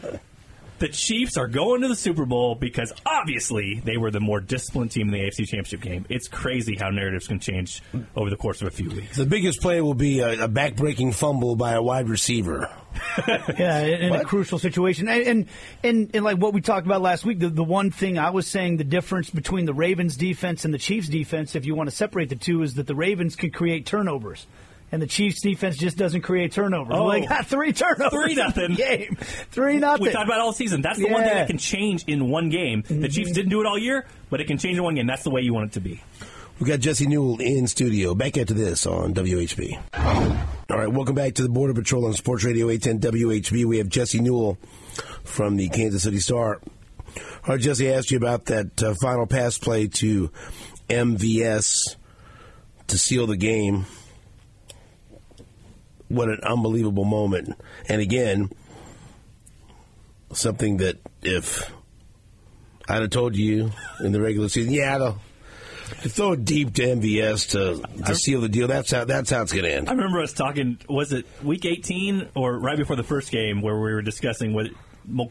The 0.79 0.89
Chiefs 0.89 1.37
are 1.37 1.47
going 1.47 1.81
to 1.81 1.87
the 1.87 1.95
Super 1.95 2.25
Bowl 2.25 2.55
because 2.55 2.91
obviously 3.05 3.81
they 3.85 3.95
were 3.95 4.11
the 4.11 4.19
more 4.19 4.41
disciplined 4.41 4.91
team 4.91 5.07
in 5.07 5.13
the 5.13 5.19
AFC 5.19 5.47
Championship 5.47 5.81
game. 5.81 6.05
It's 6.09 6.27
crazy 6.27 6.75
how 6.75 6.89
narratives 6.89 7.27
can 7.27 7.39
change 7.39 7.81
over 8.15 8.29
the 8.29 8.35
course 8.35 8.61
of 8.61 8.67
a 8.67 8.71
few 8.71 8.89
weeks. 8.89 9.15
The 9.15 9.25
biggest 9.25 9.61
play 9.61 9.79
will 9.81 9.93
be 9.93 10.19
a, 10.19 10.43
a 10.43 10.47
back-breaking 10.49 11.13
fumble 11.13 11.55
by 11.55 11.73
a 11.73 11.81
wide 11.81 12.09
receiver. 12.09 12.69
Yeah, 13.57 13.79
in, 13.79 14.01
in 14.01 14.15
a 14.15 14.23
crucial 14.23 14.59
situation, 14.59 15.07
and, 15.07 15.23
and 15.23 15.47
and 15.83 16.11
and 16.13 16.23
like 16.23 16.37
what 16.37 16.53
we 16.53 16.61
talked 16.61 16.85
about 16.85 17.01
last 17.01 17.25
week, 17.25 17.39
the, 17.39 17.49
the 17.49 17.63
one 17.63 17.91
thing 17.91 18.17
I 18.17 18.29
was 18.29 18.47
saying, 18.47 18.77
the 18.77 18.83
difference 18.83 19.29
between 19.29 19.65
the 19.65 19.73
Ravens 19.73 20.15
defense 20.15 20.63
and 20.63 20.73
the 20.73 20.77
Chiefs 20.77 21.09
defense, 21.09 21.55
if 21.55 21.65
you 21.65 21.75
want 21.75 21.89
to 21.89 21.95
separate 21.95 22.29
the 22.29 22.35
two, 22.35 22.61
is 22.61 22.75
that 22.75 22.87
the 22.87 22.95
Ravens 22.95 23.35
can 23.35 23.51
create 23.51 23.85
turnovers. 23.85 24.47
And 24.95 25.01
the 25.01 25.07
Chiefs 25.07 25.41
defense 25.41 25.75
just 25.75 25.97
doesn't 25.97 26.21
create 26.21 26.53
turnovers. 26.53 26.95
Oh. 26.95 27.03
Well, 27.03 27.19
they 27.19 27.25
got 27.27 27.47
three 27.47 27.73
turnovers. 27.73 28.11
Three 28.11 28.31
in 28.31 28.37
the 28.37 28.43
nothing. 28.45 28.75
game. 28.75 29.17
Three 29.51 29.77
nothing. 29.77 30.05
We 30.05 30.11
talked 30.13 30.25
about 30.29 30.39
all 30.39 30.53
season. 30.53 30.81
That's 30.81 30.97
the 30.99 31.09
one 31.09 31.23
thing 31.23 31.31
Mm-hmm. 31.31 31.37
that 31.39 31.47
can 31.47 31.57
change 31.57 32.05
in 32.07 32.29
one 32.29 32.47
game. 32.47 32.81
The 32.87 33.09
Chiefs 33.09 33.33
didn't 33.33 33.49
do 33.49 33.59
it 33.59 33.67
all 33.67 33.77
year, 33.77 34.05
but 34.29 34.39
it 34.39 34.45
can 34.47 34.57
change 34.57 34.77
in 34.77 34.83
one 34.85 34.95
game. 34.95 35.05
That's 35.05 35.23
the 35.23 35.31
way 35.31 35.41
you 35.41 35.53
want 35.53 35.71
it 35.71 35.73
to 35.73 35.81
be. 35.81 36.01
We've 36.61 36.69
got 36.69 36.79
Jesse 36.79 37.07
Newell 37.07 37.41
in 37.41 37.67
studio. 37.67 38.15
Back 38.15 38.37
after 38.37 38.53
this 38.53 38.85
on 38.87 39.13
WHB. 39.13 39.77
All 40.69 40.77
right, 40.77 40.87
welcome 40.89 41.13
back 41.13 41.33
to 41.33 41.43
the 41.43 41.49
Border 41.49 41.73
Patrol 41.73 42.05
on 42.05 42.13
Sports 42.13 42.45
Radio 42.45 42.69
810 42.69 43.11
WHB. 43.11 43.65
We 43.65 43.79
have 43.79 43.89
Jesse 43.89 44.21
Newell 44.21 44.57
from 45.25 45.57
the 45.57 45.67
Kansas 45.67 46.03
City 46.03 46.19
Star. 46.19 46.61
All 47.17 47.21
right, 47.49 47.59
Jesse, 47.59 47.89
I 47.91 47.97
asked 47.97 48.11
you 48.11 48.17
about 48.17 48.45
that 48.45 48.81
uh, 48.81 48.93
final 49.01 49.27
pass 49.27 49.57
play 49.57 49.87
to 49.89 50.31
MVS 50.89 51.97
to 52.87 52.97
seal 52.97 53.27
the 53.27 53.35
game. 53.35 53.85
What 56.07 56.29
an 56.29 56.39
unbelievable 56.43 57.05
moment. 57.05 57.55
And 57.89 58.01
again, 58.01 58.51
something 60.33 60.77
that 60.77 60.97
if 61.21 61.71
I'd 62.87 63.01
have 63.01 63.09
told 63.09 63.35
you 63.35 63.71
in 63.99 64.11
the 64.11 64.21
regular 64.21 64.49
season, 64.49 64.73
yeah, 64.73 64.97
they'll 64.97 65.19
to 66.01 66.09
throw 66.09 66.33
it 66.33 66.45
deep 66.45 66.73
to 66.75 66.81
MVS 66.83 67.51
to, 67.51 68.03
to 68.05 68.15
seal 68.15 68.41
the 68.41 68.49
deal. 68.49 68.67
That's 68.67 68.91
how 68.91 69.05
that's 69.05 69.29
how 69.29 69.41
it's 69.41 69.51
going 69.51 69.65
to 69.65 69.73
end. 69.73 69.89
I 69.89 69.93
remember 69.93 70.21
us 70.21 70.33
talking. 70.33 70.77
Was 70.89 71.13
it 71.13 71.25
week 71.43 71.65
18 71.65 72.29
or 72.35 72.57
right 72.59 72.77
before 72.77 72.95
the 72.95 73.03
first 73.03 73.31
game 73.31 73.61
where 73.61 73.75
we 73.75 73.93
were 73.93 74.01
discussing 74.01 74.53
what 74.53 74.67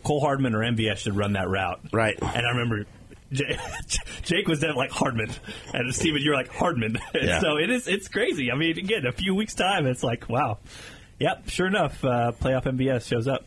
Cole 0.03 0.21
Hardman 0.21 0.55
or 0.55 0.61
MVS 0.61 0.99
should 0.99 1.17
run 1.17 1.35
that 1.35 1.49
route? 1.49 1.81
Right. 1.93 2.17
And 2.21 2.47
I 2.47 2.51
remember. 2.51 2.87
Jake 4.23 4.49
was 4.49 4.61
then 4.61 4.75
like 4.75 4.91
Hardman, 4.91 5.31
and 5.73 5.95
Steven, 5.95 6.21
you're 6.23 6.35
like 6.35 6.49
Hardman. 6.49 6.99
Yeah. 7.15 7.41
so 7.41 7.57
it 7.57 7.71
is. 7.71 7.89
It's 7.89 8.09
crazy. 8.09 8.51
I 8.51 8.57
mean, 8.57 8.79
again, 8.79 9.07
a 9.07 9.13
few 9.13 9.35
weeks 9.35 9.55
time, 9.55 9.87
it's 9.87 10.03
like, 10.03 10.29
wow, 10.29 10.59
yep, 11.19 11.49
sure 11.49 11.67
enough, 11.67 12.05
uh, 12.05 12.33
playoff 12.41 12.65
MVS 12.65 13.07
shows 13.09 13.27
up. 13.29 13.45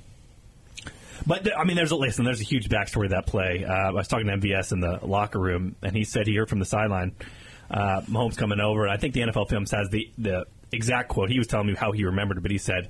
But 1.26 1.43
th- 1.43 1.56
I 1.58 1.63
mean, 1.63 1.76
there's 1.76 1.91
a 1.91 1.95
listen. 1.95 2.26
There's 2.26 2.41
a 2.41 2.45
huge 2.45 2.69
backstory 2.69 3.04
to 3.04 3.15
that 3.15 3.26
play. 3.28 3.65
Uh, 3.67 3.71
I 3.71 3.91
was 3.91 4.08
talking 4.08 4.28
to 4.28 4.34
MVS 4.38 4.71
in 4.71 4.80
the 4.80 5.00
locker 5.06 5.39
room, 5.39 5.76
and 5.82 5.95
he 5.95 6.04
said 6.04 6.28
he 6.28 6.36
heard 6.36 6.50
from 6.50 6.60
the 6.60 6.65
sideline, 6.65 7.15
uh, 7.69 8.02
Mahomes 8.02 8.38
coming 8.38 8.60
over. 8.60 8.84
And 8.84 8.91
I 8.93 8.97
think 8.97 9.13
the 9.13 9.21
NFL 9.21 9.50
Films 9.50 9.71
has 9.71 9.89
the 9.89 10.10
the 10.17 10.45
exact 10.71 11.10
quote. 11.10 11.30
He 11.30 11.38
was 11.38 11.47
telling 11.47 11.67
me 11.67 11.76
how 11.76 11.91
he 11.91 12.06
remembered 12.06 12.38
it, 12.38 12.41
but 12.41 12.52
he 12.52 12.58
said 12.58 12.89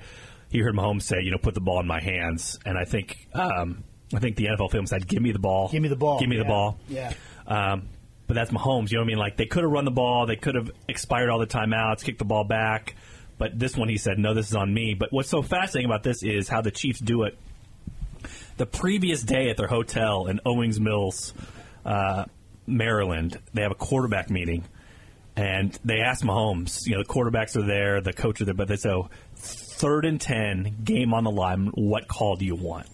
he 0.49 0.59
heard 0.59 0.75
Mahomes 0.75 1.03
say, 1.03 1.21
"You 1.21 1.31
know, 1.31 1.37
put 1.37 1.53
the 1.55 1.61
ball 1.61 1.79
in 1.79 1.87
my 1.87 1.99
hands." 2.01 2.59
And 2.65 2.77
I 2.77 2.85
think 2.85 3.27
um, 3.33 3.83
I 4.13 4.19
think 4.19 4.35
the 4.37 4.47
NFL 4.47 4.71
Films 4.71 4.89
said, 4.89 5.07
"Give 5.07 5.21
me 5.21 5.31
the 5.31 5.39
ball. 5.39 5.69
Give 5.69 5.81
me 5.81 5.89
the 5.89 5.95
ball. 5.95 6.19
Give 6.19 6.29
me 6.29 6.37
the 6.37 6.45
ball." 6.45 6.77
Yeah. 6.87 7.13
Um, 7.45 7.89
but 8.27 8.33
that's 8.33 8.51
Mahomes. 8.51 8.91
You 8.91 8.97
know 8.97 9.01
what 9.01 9.05
I 9.05 9.07
mean? 9.07 9.17
Like 9.17 9.37
they 9.37 9.45
could 9.45 9.63
have 9.63 9.71
run 9.71 9.85
the 9.85 9.91
ball, 9.91 10.25
they 10.25 10.35
could 10.35 10.55
have 10.55 10.71
expired 10.87 11.29
all 11.29 11.39
the 11.39 11.47
timeouts, 11.47 12.03
kicked 12.03 12.19
the 12.19 12.25
ball 12.25 12.43
back. 12.43 12.95
But 13.37 13.57
this 13.57 13.75
one, 13.77 13.89
he 13.89 13.97
said, 13.97 14.19
"No, 14.19 14.33
this 14.33 14.49
is 14.49 14.55
on 14.55 14.73
me." 14.73 14.93
But 14.93 15.11
what's 15.11 15.29
so 15.29 15.41
fascinating 15.41 15.89
about 15.89 16.03
this 16.03 16.23
is 16.23 16.47
how 16.47 16.61
the 16.61 16.71
Chiefs 16.71 16.99
do 16.99 17.23
it. 17.23 17.37
The 18.57 18.65
previous 18.65 19.21
day 19.21 19.49
at 19.49 19.57
their 19.57 19.67
hotel 19.67 20.27
in 20.27 20.39
Owings 20.45 20.79
Mills, 20.79 21.33
uh, 21.85 22.25
Maryland, 22.65 23.39
they 23.53 23.61
have 23.61 23.71
a 23.71 23.75
quarterback 23.75 24.29
meeting, 24.31 24.63
and 25.35 25.77
they 25.85 25.99
ask 26.01 26.25
Mahomes. 26.25 26.87
You 26.87 26.95
know, 26.95 27.03
the 27.03 27.09
quarterbacks 27.09 27.55
are 27.55 27.65
there, 27.65 28.01
the 28.01 28.13
coach 28.13 28.41
are 28.41 28.45
there, 28.45 28.55
but 28.55 28.67
they 28.67 28.75
so 28.75 29.09
third 29.35 30.05
and 30.05 30.19
ten, 30.19 30.77
game 30.83 31.13
on 31.13 31.23
the 31.23 31.31
line. 31.31 31.67
What 31.75 32.07
call 32.07 32.35
do 32.35 32.45
you 32.45 32.55
want? 32.55 32.87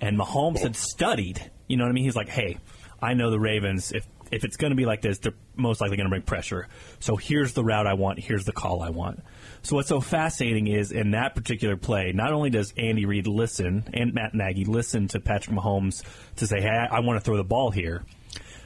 And 0.00 0.18
Mahomes 0.18 0.60
had 0.60 0.72
oh. 0.72 0.78
studied. 0.78 1.50
You 1.66 1.76
know 1.76 1.84
what 1.84 1.90
I 1.90 1.92
mean? 1.92 2.04
He's 2.04 2.16
like, 2.16 2.28
hey, 2.28 2.58
I 3.00 3.14
know 3.14 3.30
the 3.30 3.40
Ravens. 3.40 3.92
If 3.92 4.06
if 4.30 4.44
it's 4.44 4.56
going 4.56 4.70
to 4.70 4.76
be 4.76 4.86
like 4.86 5.02
this, 5.02 5.18
they're 5.18 5.34
most 5.56 5.80
likely 5.80 5.96
going 5.96 6.06
to 6.06 6.10
bring 6.10 6.22
pressure. 6.22 6.68
So 7.00 7.16
here's 7.16 7.52
the 7.52 7.64
route 7.64 7.86
I 7.86 7.94
want. 7.94 8.20
Here's 8.20 8.44
the 8.44 8.52
call 8.52 8.80
I 8.80 8.90
want. 8.90 9.24
So 9.62 9.76
what's 9.76 9.88
so 9.88 10.00
fascinating 10.00 10.68
is 10.68 10.92
in 10.92 11.10
that 11.12 11.34
particular 11.34 11.76
play, 11.76 12.12
not 12.12 12.32
only 12.32 12.48
does 12.48 12.72
Andy 12.76 13.06
Reid 13.06 13.26
listen 13.26 13.90
and 13.92 14.14
Matt 14.14 14.32
Nagy 14.32 14.64
listen 14.64 15.08
to 15.08 15.20
Patrick 15.20 15.56
Mahomes 15.56 16.04
to 16.36 16.46
say, 16.46 16.60
hey, 16.60 16.68
I, 16.68 17.00
want 17.00 17.18
to 17.18 17.24
throw 17.24 17.36
the 17.36 17.44
ball 17.44 17.70
here, 17.70 18.04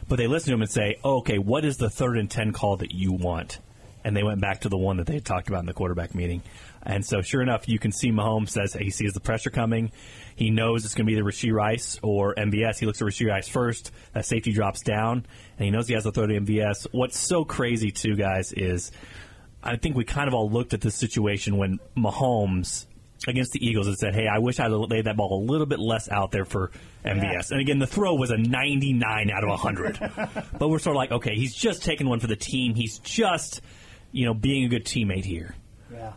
but 0.07 0.17
they 0.17 0.27
listen 0.27 0.51
to 0.51 0.55
him 0.55 0.63
and 0.63 0.71
say, 0.71 0.97
oh, 1.03 1.19
okay, 1.19 1.39
what 1.39 1.65
is 1.65 1.79
the 1.79 1.91
third 1.91 2.19
and 2.19 2.31
ten 2.31 2.53
call 2.53 2.77
that 2.77 2.93
you 2.93 3.13
want? 3.13 3.59
and 4.05 4.15
they 4.15 4.23
went 4.23 4.41
back 4.41 4.61
to 4.61 4.69
the 4.69 4.77
one 4.77 4.99
that 4.99 5.07
they 5.07 5.15
had 5.15 5.25
talked 5.25 5.49
about 5.49 5.61
in 5.61 5.67
the 5.67 5.73
quarterback 5.73 6.15
meeting. 6.15 6.43
And 6.87 7.05
so, 7.05 7.23
sure 7.23 7.41
enough, 7.41 7.69
you 7.69 7.79
can 7.79 7.93
see 7.93 8.11
Mahomes 8.11 8.51
says 8.51 8.75
he 8.75 8.91
sees 8.91 9.13
the 9.13 9.21
pressure 9.21 9.51
coming. 9.51 9.91
He 10.37 10.51
knows 10.51 10.85
it's 10.85 10.95
going 10.95 11.07
to 11.07 11.11
be 11.11 11.15
either 11.15 11.25
Rashee 11.25 11.53
Rice 11.53 11.99
or 12.03 12.35
MVS. 12.35 12.79
He 12.79 12.87
looks 12.87 13.01
at 13.01 13.07
Rashee 13.07 13.29
Rice 13.29 13.49
first. 13.49 13.91
That 14.13 14.27
safety 14.27 14.53
drops 14.53 14.83
down, 14.83 15.25
and 15.59 15.65
he 15.65 15.71
knows 15.71 15.89
he 15.89 15.95
has 15.95 16.05
to 16.05 16.13
throw 16.13 16.27
to 16.27 16.41
MVS. 16.41 16.87
What's 16.93 17.19
so 17.19 17.45
crazy, 17.45 17.91
too, 17.91 18.17
guys, 18.17 18.53
is 18.53 18.93
I 19.63 19.77
think 19.77 19.97
we 19.97 20.05
kind 20.05 20.29
of 20.29 20.35
all 20.35 20.51
looked 20.51 20.75
at 20.75 20.83
this 20.83 20.95
situation 20.95 21.57
when 21.57 21.79
Mahomes 21.97 22.87
against 23.27 23.53
the 23.53 23.67
Eagles 23.67 23.87
and 23.87 23.97
said, 23.97 24.15
"Hey, 24.15 24.27
I 24.27 24.39
wish 24.39 24.61
I 24.61 24.65
had 24.65 24.73
laid 24.73 25.07
that 25.07 25.17
ball 25.17 25.41
a 25.41 25.43
little 25.43 25.67
bit 25.67 25.79
less 25.79 26.11
out 26.11 26.31
there 26.31 26.45
for 26.45 26.71
MVS." 27.05 27.51
And 27.51 27.61
again, 27.61 27.79
the 27.79 27.87
throw 27.87 28.15
was 28.15 28.31
a 28.31 28.37
99 28.37 29.31
out 29.31 29.43
of 29.43 29.49
100. 29.49 29.99
but 30.59 30.69
we're 30.69 30.79
sort 30.79 30.95
of 30.95 30.99
like, 30.99 31.13
okay, 31.13 31.35
he's 31.35 31.55
just 31.55 31.83
taking 31.83 32.09
one 32.09 32.21
for 32.21 32.27
the 32.27 32.37
team. 32.37 32.75
He's 32.75 32.99
just, 32.99 33.63
you 34.13 34.27
know, 34.27 34.35
being 34.35 34.65
a 34.65 34.69
good 34.69 34.85
teammate 34.85 35.25
here. 35.25 35.55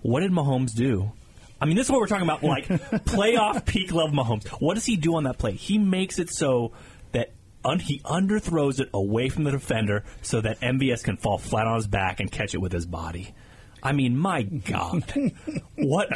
What 0.02 0.22
did 0.22 0.32
Mahomes 0.32 0.74
do? 0.74 1.12
I 1.60 1.66
mean, 1.66 1.76
this 1.76 1.88
is 1.88 1.92
what 1.92 2.00
we're 2.00 2.08
talking 2.08 2.26
about, 2.26 2.44
like 2.44 2.68
playoff 2.68 3.66
peak 3.66 3.92
level 3.94 4.16
Mahomes. 4.16 4.48
What 4.60 4.76
does 4.76 4.86
he 4.86 4.96
do 4.96 5.16
on 5.16 5.24
that 5.24 5.38
play? 5.38 5.54
He 5.54 5.78
makes 5.78 6.20
it 6.20 6.30
so 6.30 6.74
that 7.14 7.32
un- 7.66 7.80
he 7.80 8.00
underthrows 8.02 8.80
it 8.80 8.90
away 8.94 9.30
from 9.30 9.44
the 9.44 9.52
defender 9.52 10.04
so 10.22 10.42
that 10.42 10.60
MVS 10.62 11.04
can 11.04 11.18
fall 11.18 11.38
flat 11.38 11.68
on 11.68 11.76
his 11.76 11.88
back 11.88 12.20
and 12.20 12.32
catch 12.32 12.54
it 12.54 12.60
with 12.60 12.72
his 12.72 12.86
body. 12.86 13.34
I 13.82 13.92
mean, 13.92 14.18
my 14.18 14.42
God, 14.42 15.04
what 15.76 16.10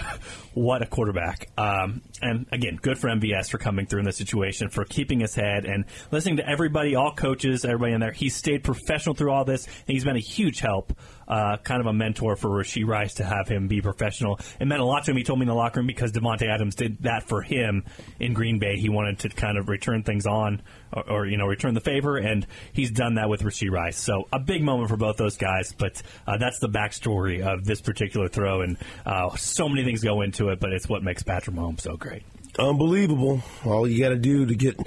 what 0.53 0.81
a 0.81 0.87
quarterback! 0.87 1.49
Um, 1.57 2.01
and 2.21 2.47
again, 2.51 2.79
good 2.81 2.97
for 2.97 3.07
MVS 3.07 3.51
for 3.51 3.59
coming 3.59 3.85
through 3.85 3.99
in 3.99 4.05
this 4.05 4.17
situation, 4.17 4.69
for 4.69 4.83
keeping 4.83 5.19
his 5.19 5.35
head 5.35 5.65
and 5.65 5.85
listening 6.11 6.37
to 6.37 6.49
everybody, 6.49 6.95
all 6.95 7.13
coaches, 7.13 7.63
everybody 7.63 7.93
in 7.93 7.99
there. 8.01 8.11
He 8.11 8.29
stayed 8.29 8.63
professional 8.63 9.13
through 9.13 9.31
all 9.31 9.45
this, 9.45 9.65
and 9.67 9.75
he's 9.87 10.03
been 10.03 10.15
a 10.15 10.19
huge 10.19 10.59
help, 10.59 10.93
uh, 11.31 11.55
kind 11.63 11.79
of 11.79 11.87
a 11.87 11.93
mentor 11.93 12.35
for 12.35 12.49
Rashee 12.49 12.85
Rice 12.85 13.15
to 13.15 13.23
have 13.23 13.47
him 13.47 13.69
be 13.69 13.81
professional. 13.81 14.37
It 14.59 14.65
meant 14.65 14.81
a 14.81 14.85
lot 14.85 15.05
to 15.05 15.11
him. 15.11 15.17
He 15.17 15.23
told 15.23 15.39
me 15.39 15.43
in 15.43 15.47
the 15.47 15.55
locker 15.55 15.79
room 15.79 15.87
because 15.87 16.11
Davante 16.11 16.47
Adams 16.47 16.75
did 16.75 17.03
that 17.03 17.23
for 17.23 17.41
him 17.41 17.85
in 18.19 18.33
Green 18.33 18.59
Bay. 18.59 18.75
He 18.75 18.89
wanted 18.89 19.19
to 19.19 19.29
kind 19.29 19.57
of 19.57 19.69
return 19.69 20.03
things 20.03 20.27
on, 20.27 20.61
or, 20.91 21.09
or 21.09 21.25
you 21.25 21.37
know, 21.37 21.45
return 21.45 21.73
the 21.73 21.79
favor, 21.79 22.17
and 22.17 22.45
he's 22.73 22.91
done 22.91 23.15
that 23.15 23.29
with 23.29 23.43
Rashee 23.43 23.71
Rice. 23.71 23.97
So 23.97 24.27
a 24.33 24.39
big 24.39 24.61
moment 24.61 24.89
for 24.89 24.97
both 24.97 25.15
those 25.15 25.37
guys. 25.37 25.73
But 25.77 26.01
uh, 26.27 26.37
that's 26.37 26.59
the 26.59 26.69
backstory 26.69 27.41
of 27.41 27.63
this 27.63 27.79
particular 27.79 28.27
throw, 28.27 28.61
and 28.61 28.77
uh, 29.05 29.33
so 29.37 29.69
many 29.69 29.85
things 29.85 30.03
go 30.03 30.21
into 30.21 30.49
it. 30.49 30.59
But 30.59 30.73
it's 30.73 30.89
what 30.89 31.01
makes 31.01 31.23
Patrick 31.23 31.55
Mahomes 31.55 31.81
so 31.81 31.95
great. 31.95 32.23
Unbelievable. 32.59 33.41
All 33.65 33.87
you 33.87 34.01
got 34.01 34.09
to 34.09 34.17
do 34.17 34.45
to 34.45 34.55
get 34.55 34.77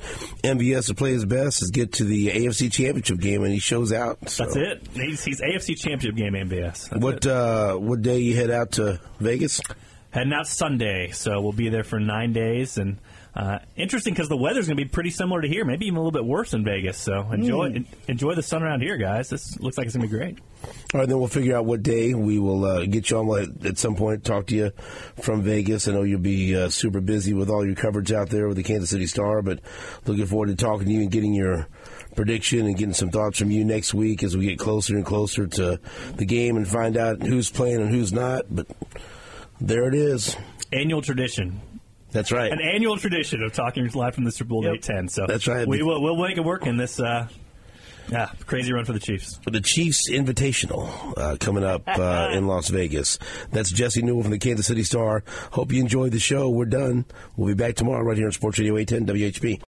MVS 0.42 0.88
to 0.88 0.94
play 0.94 1.12
his 1.12 1.24
best 1.24 1.62
is 1.62 1.70
get 1.70 1.92
to 1.94 2.04
the 2.04 2.28
AFC 2.28 2.70
Championship 2.70 3.18
game, 3.18 3.42
and 3.42 3.52
he 3.52 3.58
shows 3.58 3.92
out. 3.92 4.28
So. 4.28 4.44
That's 4.44 4.56
it. 4.56 4.86
He's, 4.92 5.24
he's 5.24 5.40
AFC 5.40 5.76
Championship 5.76 6.16
game 6.16 6.34
MVS. 6.34 6.90
That's 6.90 7.02
What 7.02 7.26
uh, 7.26 7.76
what 7.76 8.02
day 8.02 8.18
you 8.18 8.36
head 8.36 8.50
out 8.50 8.72
to 8.72 9.00
Vegas? 9.18 9.60
Heading 10.10 10.32
out 10.32 10.46
Sunday, 10.46 11.10
so 11.10 11.40
we'll 11.40 11.52
be 11.52 11.70
there 11.70 11.84
for 11.84 11.98
nine 11.98 12.32
days. 12.32 12.78
And 12.78 12.98
uh, 13.36 13.58
interesting 13.76 14.14
because 14.14 14.28
the 14.28 14.36
weather's 14.36 14.66
going 14.66 14.76
to 14.76 14.84
be 14.84 14.88
pretty 14.88 15.10
similar 15.10 15.40
to 15.42 15.48
here, 15.48 15.64
maybe 15.64 15.86
even 15.86 15.96
a 15.96 16.00
little 16.00 16.12
bit 16.12 16.24
worse 16.24 16.54
in 16.54 16.62
Vegas. 16.64 16.98
So 16.98 17.30
enjoy 17.32 17.72
en- 17.74 17.86
enjoy 18.06 18.34
the 18.34 18.42
sun 18.42 18.62
around 18.62 18.80
here, 18.82 18.96
guys. 18.96 19.28
This 19.28 19.58
looks 19.58 19.76
like 19.76 19.86
it's 19.86 19.96
going 19.96 20.08
to 20.08 20.12
be 20.12 20.16
great. 20.16 20.38
All 20.94 21.00
right, 21.00 21.08
then 21.08 21.18
we'll 21.18 21.28
figure 21.28 21.56
out 21.56 21.64
what 21.64 21.82
day 21.82 22.14
we 22.14 22.38
will 22.38 22.64
uh, 22.64 22.86
get 22.86 23.10
you 23.10 23.18
on 23.18 23.42
at, 23.42 23.66
at 23.66 23.78
some 23.78 23.96
point. 23.96 24.24
Talk 24.24 24.46
to 24.46 24.54
you 24.54 24.70
from 25.20 25.42
Vegas. 25.42 25.88
I 25.88 25.92
know 25.92 26.04
you'll 26.04 26.20
be 26.20 26.56
uh, 26.56 26.68
super 26.68 27.00
busy 27.00 27.34
with 27.34 27.50
all 27.50 27.66
your 27.66 27.74
coverage 27.74 28.12
out 28.12 28.30
there 28.30 28.46
with 28.46 28.56
the 28.56 28.62
Kansas 28.62 28.90
City 28.90 29.06
Star, 29.06 29.42
but 29.42 29.60
looking 30.06 30.26
forward 30.26 30.46
to 30.46 30.54
talking 30.54 30.86
to 30.86 30.92
you 30.92 31.00
and 31.00 31.10
getting 31.10 31.34
your 31.34 31.66
prediction 32.14 32.66
and 32.66 32.76
getting 32.76 32.94
some 32.94 33.10
thoughts 33.10 33.38
from 33.40 33.50
you 33.50 33.64
next 33.64 33.92
week 33.92 34.22
as 34.22 34.36
we 34.36 34.46
get 34.46 34.58
closer 34.58 34.94
and 34.94 35.04
closer 35.04 35.48
to 35.48 35.80
the 36.14 36.24
game 36.24 36.56
and 36.56 36.68
find 36.68 36.96
out 36.96 37.20
who's 37.20 37.50
playing 37.50 37.80
and 37.80 37.90
who's 37.90 38.12
not. 38.12 38.44
But 38.48 38.68
there 39.60 39.88
it 39.88 39.94
is. 39.94 40.36
Annual 40.72 41.02
tradition. 41.02 41.60
That's 42.14 42.30
right. 42.32 42.50
An 42.52 42.60
annual 42.60 42.96
tradition 42.96 43.42
of 43.42 43.52
talking 43.52 43.86
live 43.92 44.14
from 44.14 44.22
the 44.24 44.30
Super 44.30 44.48
Bowl 44.50 44.64
Yep. 44.64 44.74
Day 44.74 44.78
10. 44.78 45.08
So 45.08 45.26
That's 45.26 45.48
right. 45.48 45.66
We 45.66 45.82
will 45.82 46.00
we'll 46.00 46.16
make 46.16 46.36
it 46.38 46.44
work 46.44 46.64
in 46.64 46.76
this. 46.76 46.98
Uh, 47.00 47.26
yeah, 48.08 48.30
crazy 48.46 48.72
run 48.72 48.84
for 48.84 48.92
the 48.92 49.00
Chiefs. 49.00 49.40
For 49.42 49.50
the 49.50 49.62
Chiefs 49.62 50.10
Invitational 50.10 51.14
uh, 51.16 51.36
coming 51.40 51.64
up 51.64 51.82
uh, 51.86 52.30
in 52.34 52.46
Las 52.46 52.68
Vegas. 52.68 53.18
That's 53.50 53.70
Jesse 53.70 54.02
Newell 54.02 54.22
from 54.22 54.30
the 54.30 54.38
Kansas 54.38 54.66
City 54.66 54.82
Star. 54.84 55.24
Hope 55.52 55.72
you 55.72 55.80
enjoyed 55.80 56.12
the 56.12 56.18
show. 56.20 56.50
We're 56.50 56.66
done. 56.66 57.06
We'll 57.36 57.48
be 57.48 57.54
back 57.54 57.74
tomorrow 57.76 58.02
right 58.04 58.16
here 58.16 58.26
on 58.26 58.32
Sports 58.32 58.58
Radio 58.58 58.76
810 58.76 59.16
WHB. 59.32 59.60